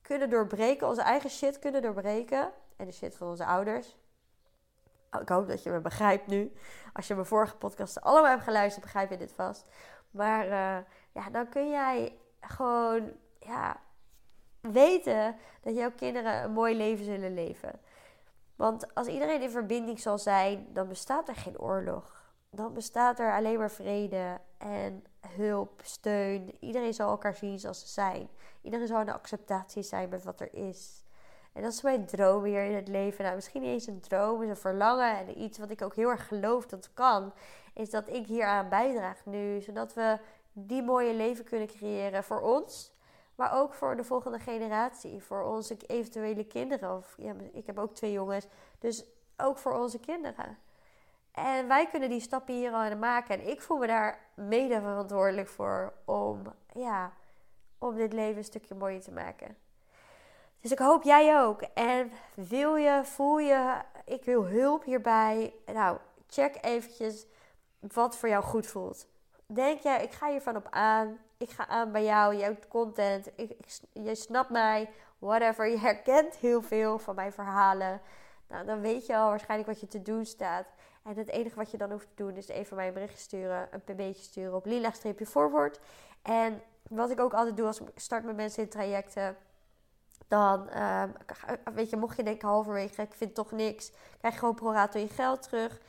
kunnen 0.00 0.30
doorbreken, 0.30 0.88
onze 0.88 1.02
eigen 1.02 1.30
shit 1.30 1.58
kunnen 1.58 1.82
doorbreken. 1.82 2.52
En 2.76 2.86
de 2.86 2.92
shit 2.92 3.16
van 3.16 3.28
onze 3.28 3.44
ouders. 3.44 3.96
Ik 5.20 5.28
hoop 5.28 5.48
dat 5.48 5.62
je 5.62 5.70
me 5.70 5.80
begrijpt 5.80 6.26
nu. 6.26 6.52
Als 6.92 7.06
je 7.06 7.14
mijn 7.14 7.26
vorige 7.26 7.56
podcasten 7.56 8.02
allemaal 8.02 8.30
hebt 8.30 8.42
geluisterd, 8.42 8.84
begrijp 8.84 9.10
je 9.10 9.16
dit 9.16 9.32
vast. 9.32 9.66
Maar 10.10 10.44
uh, 10.44 10.78
ja, 11.12 11.30
dan 11.32 11.48
kun 11.48 11.70
jij 11.70 12.18
gewoon 12.40 13.12
ja, 13.38 13.80
weten 14.60 15.36
dat 15.60 15.74
jouw 15.74 15.90
kinderen 15.90 16.42
een 16.42 16.52
mooi 16.52 16.76
leven 16.76 17.04
zullen 17.04 17.34
leven. 17.34 17.80
Want 18.56 18.94
als 18.94 19.06
iedereen 19.06 19.42
in 19.42 19.50
verbinding 19.50 20.00
zal 20.00 20.18
zijn, 20.18 20.66
dan 20.72 20.88
bestaat 20.88 21.28
er 21.28 21.36
geen 21.36 21.58
oorlog. 21.58 22.20
Dan 22.50 22.72
bestaat 22.72 23.18
er 23.18 23.32
alleen 23.32 23.58
maar 23.58 23.70
vrede 23.70 24.40
en 24.58 25.04
hulp, 25.26 25.80
steun. 25.84 26.56
Iedereen 26.60 26.94
zal 26.94 27.10
elkaar 27.10 27.34
zien 27.34 27.58
zoals 27.58 27.80
ze 27.80 27.88
zijn. 27.88 28.28
Iedereen 28.62 28.86
zal 28.86 29.00
in 29.00 29.12
acceptatie 29.12 29.82
zijn 29.82 30.08
met 30.08 30.24
wat 30.24 30.40
er 30.40 30.54
is. 30.54 31.01
En 31.52 31.62
dat 31.62 31.72
is 31.72 31.82
mijn 31.82 32.06
droom 32.06 32.44
hier 32.44 32.64
in 32.64 32.74
het 32.74 32.88
leven. 32.88 33.24
Nou, 33.24 33.34
misschien 33.34 33.60
niet 33.60 33.70
eens 33.70 33.86
een 33.86 34.00
droom, 34.00 34.42
is 34.42 34.48
een 34.48 34.56
verlangen. 34.56 35.16
En 35.16 35.40
iets 35.40 35.58
wat 35.58 35.70
ik 35.70 35.82
ook 35.82 35.94
heel 35.94 36.08
erg 36.08 36.28
geloof 36.28 36.66
dat 36.66 36.90
kan. 36.94 37.32
Is 37.74 37.90
dat 37.90 38.08
ik 38.08 38.26
hier 38.26 38.44
aan 38.44 38.68
bijdraag 38.68 39.26
nu. 39.26 39.60
Zodat 39.60 39.94
we 39.94 40.18
die 40.52 40.82
mooie 40.82 41.14
leven 41.14 41.44
kunnen 41.44 41.68
creëren 41.68 42.24
voor 42.24 42.40
ons. 42.40 42.92
Maar 43.34 43.60
ook 43.60 43.74
voor 43.74 43.96
de 43.96 44.04
volgende 44.04 44.38
generatie. 44.38 45.22
Voor 45.22 45.42
onze 45.42 45.76
eventuele 45.86 46.44
kinderen. 46.44 46.96
Of, 46.96 47.14
ja, 47.18 47.34
ik 47.52 47.66
heb 47.66 47.78
ook 47.78 47.94
twee 47.94 48.12
jongens. 48.12 48.46
Dus 48.78 49.04
ook 49.36 49.58
voor 49.58 49.78
onze 49.78 49.98
kinderen. 49.98 50.58
En 51.32 51.68
wij 51.68 51.86
kunnen 51.86 52.08
die 52.08 52.20
stappen 52.20 52.54
hier 52.54 52.72
al 52.72 52.96
maken. 52.96 53.40
En 53.40 53.48
ik 53.48 53.62
voel 53.62 53.78
me 53.78 53.86
daar 53.86 54.18
mede 54.34 54.80
verantwoordelijk 54.80 55.48
voor 55.48 55.92
om, 56.04 56.42
ja, 56.74 57.12
om 57.78 57.94
dit 57.94 58.12
leven 58.12 58.36
een 58.36 58.44
stukje 58.44 58.74
mooier 58.74 59.00
te 59.00 59.12
maken. 59.12 59.56
Dus 60.62 60.70
ik 60.70 60.78
hoop 60.78 61.02
jij 61.02 61.40
ook. 61.40 61.62
En 61.74 62.12
wil 62.34 62.76
je, 62.76 63.00
voel 63.04 63.38
je, 63.38 63.74
ik 64.04 64.24
wil 64.24 64.46
hulp 64.46 64.84
hierbij. 64.84 65.54
Nou, 65.72 65.98
check 66.26 66.58
eventjes 66.60 67.26
wat 67.80 68.16
voor 68.16 68.28
jou 68.28 68.44
goed 68.44 68.66
voelt. 68.66 69.06
Denk 69.46 69.80
jij, 69.80 70.02
ik 70.02 70.12
ga 70.12 70.30
hiervan 70.30 70.56
op 70.56 70.66
aan. 70.70 71.18
Ik 71.36 71.50
ga 71.50 71.66
aan 71.66 71.92
bij 71.92 72.04
jou, 72.04 72.36
jouw 72.36 72.56
content. 72.68 73.30
Ik, 73.36 73.56
je 73.92 74.14
snapt 74.14 74.50
mij, 74.50 74.90
whatever. 75.18 75.68
Je 75.68 75.78
herkent 75.78 76.36
heel 76.36 76.62
veel 76.62 76.98
van 76.98 77.14
mijn 77.14 77.32
verhalen. 77.32 78.00
Nou, 78.48 78.66
dan 78.66 78.80
weet 78.80 79.06
je 79.06 79.16
al 79.16 79.28
waarschijnlijk 79.28 79.70
wat 79.70 79.80
je 79.80 79.86
te 79.86 80.02
doen 80.02 80.26
staat. 80.26 80.66
En 81.02 81.16
het 81.16 81.28
enige 81.28 81.56
wat 81.56 81.70
je 81.70 81.76
dan 81.76 81.90
hoeft 81.90 82.06
te 82.14 82.22
doen 82.22 82.36
is 82.36 82.48
even 82.48 82.76
mij 82.76 82.86
een 82.86 82.92
berichtje 82.92 83.18
sturen, 83.18 83.68
een 83.70 83.80
pb'tje 83.80 84.22
sturen 84.22 84.54
op 84.54 84.66
lila-forward. 84.66 85.80
En 86.22 86.62
wat 86.88 87.10
ik 87.10 87.20
ook 87.20 87.34
altijd 87.34 87.56
doe 87.56 87.66
als 87.66 87.80
ik 87.80 87.88
start 87.94 88.24
met 88.24 88.36
mensen 88.36 88.62
in 88.62 88.68
trajecten, 88.68 89.36
dan 90.32 90.68
uh, 90.74 91.02
weet 91.74 91.90
je, 91.90 91.96
mocht 91.96 92.16
je 92.16 92.22
denken 92.22 92.48
halverwege, 92.48 93.02
ik 93.02 93.14
vind 93.14 93.34
toch 93.34 93.50
niks, 93.50 93.92
krijg 94.18 94.38
gewoon 94.38 94.54
pro 94.54 94.72
rato 94.72 94.98
je 94.98 95.08
geld 95.08 95.42
terug. 95.42 95.80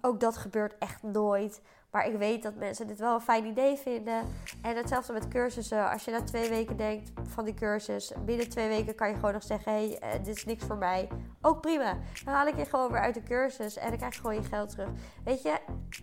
Ook 0.00 0.20
dat 0.20 0.36
gebeurt 0.36 0.78
echt 0.78 1.02
nooit. 1.02 1.60
Maar 1.90 2.06
ik 2.06 2.16
weet 2.16 2.42
dat 2.42 2.54
mensen 2.54 2.86
dit 2.86 2.98
wel 2.98 3.14
een 3.14 3.20
fijn 3.20 3.44
idee 3.44 3.76
vinden. 3.76 4.22
En 4.62 4.76
hetzelfde 4.76 5.12
met 5.12 5.28
cursussen. 5.28 5.90
Als 5.90 6.04
je 6.04 6.10
na 6.10 6.22
twee 6.22 6.48
weken 6.48 6.76
denkt 6.76 7.12
van 7.28 7.44
die 7.44 7.54
cursus, 7.54 8.12
binnen 8.24 8.48
twee 8.48 8.68
weken 8.68 8.94
kan 8.94 9.08
je 9.08 9.14
gewoon 9.14 9.32
nog 9.32 9.42
zeggen: 9.42 9.72
hé, 9.72 9.96
hey, 9.98 10.18
uh, 10.18 10.24
dit 10.24 10.36
is 10.36 10.44
niks 10.44 10.64
voor 10.64 10.76
mij. 10.76 11.08
Ook 11.40 11.60
prima. 11.60 11.96
Dan 12.24 12.34
haal 12.34 12.46
ik 12.46 12.56
je 12.56 12.64
gewoon 12.64 12.92
weer 12.92 13.00
uit 13.00 13.14
de 13.14 13.22
cursus 13.22 13.76
en 13.76 13.88
dan 13.88 13.96
krijg 13.96 14.14
je 14.14 14.20
gewoon 14.20 14.34
je 14.34 14.42
geld 14.42 14.70
terug. 14.70 14.88
Weet 15.24 15.42
je, 15.42 15.58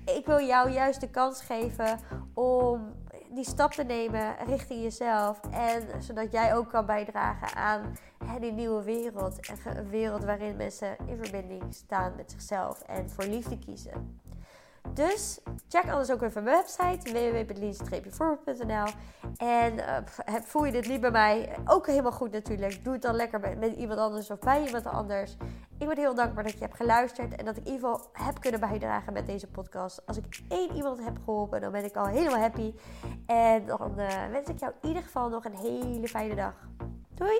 ik 0.05 0.25
wil 0.25 0.39
jou 0.39 0.69
juist 0.69 1.01
de 1.01 1.09
kans 1.09 1.41
geven 1.41 1.99
om 2.33 2.93
die 3.29 3.43
stap 3.43 3.71
te 3.71 3.83
nemen 3.83 4.35
richting 4.45 4.81
jezelf. 4.81 5.39
En 5.51 6.01
zodat 6.01 6.31
jij 6.31 6.55
ook 6.55 6.69
kan 6.69 6.85
bijdragen 6.85 7.55
aan 7.55 7.97
die 8.39 8.51
nieuwe 8.51 8.83
wereld. 8.83 9.49
Een 9.65 9.89
wereld 9.89 10.23
waarin 10.23 10.55
mensen 10.55 10.97
in 11.05 11.17
verbinding 11.23 11.63
staan 11.69 12.13
met 12.15 12.31
zichzelf 12.31 12.81
en 12.81 13.09
voor 13.09 13.23
liefde 13.23 13.59
kiezen. 13.59 14.21
Dus 14.93 15.39
check 15.67 15.89
anders 15.89 16.11
ook 16.11 16.21
even 16.21 16.43
mijn 16.43 16.55
website 16.55 17.11
www.lean-voorbeeld.nl 17.11 18.87
En 19.37 19.73
uh, 19.77 19.97
voel 20.43 20.65
je 20.65 20.71
dit 20.71 20.87
niet 20.87 21.01
bij 21.01 21.11
mij, 21.11 21.57
ook 21.65 21.87
helemaal 21.87 22.11
goed 22.11 22.31
natuurlijk. 22.31 22.83
Doe 22.83 22.93
het 22.93 23.01
dan 23.01 23.15
lekker 23.15 23.57
met 23.57 23.73
iemand 23.73 23.99
anders 23.99 24.31
of 24.31 24.39
bij 24.39 24.65
iemand 24.65 24.85
anders. 24.85 25.37
Ik 25.79 25.87
ben 25.87 25.97
heel 25.97 26.15
dankbaar 26.15 26.43
dat 26.43 26.53
je 26.53 26.59
hebt 26.59 26.75
geluisterd 26.75 27.35
en 27.35 27.45
dat 27.45 27.57
ik 27.57 27.65
in 27.65 27.71
ieder 27.71 27.89
geval 27.89 28.09
heb 28.13 28.39
kunnen 28.39 28.59
bijdragen 28.59 29.13
met 29.13 29.25
deze 29.25 29.47
podcast. 29.47 30.05
Als 30.05 30.17
ik 30.17 30.41
één 30.49 30.75
iemand 30.75 31.03
heb 31.03 31.17
geholpen, 31.23 31.61
dan 31.61 31.71
ben 31.71 31.83
ik 31.83 31.95
al 31.95 32.05
helemaal 32.05 32.39
happy. 32.39 32.73
En 33.25 33.65
dan 33.65 33.93
uh, 33.97 34.07
wens 34.31 34.47
ik 34.49 34.59
jou 34.59 34.73
in 34.81 34.87
ieder 34.87 35.03
geval 35.03 35.29
nog 35.29 35.45
een 35.45 35.55
hele 35.55 36.07
fijne 36.07 36.35
dag. 36.35 36.53
Doei! 37.13 37.39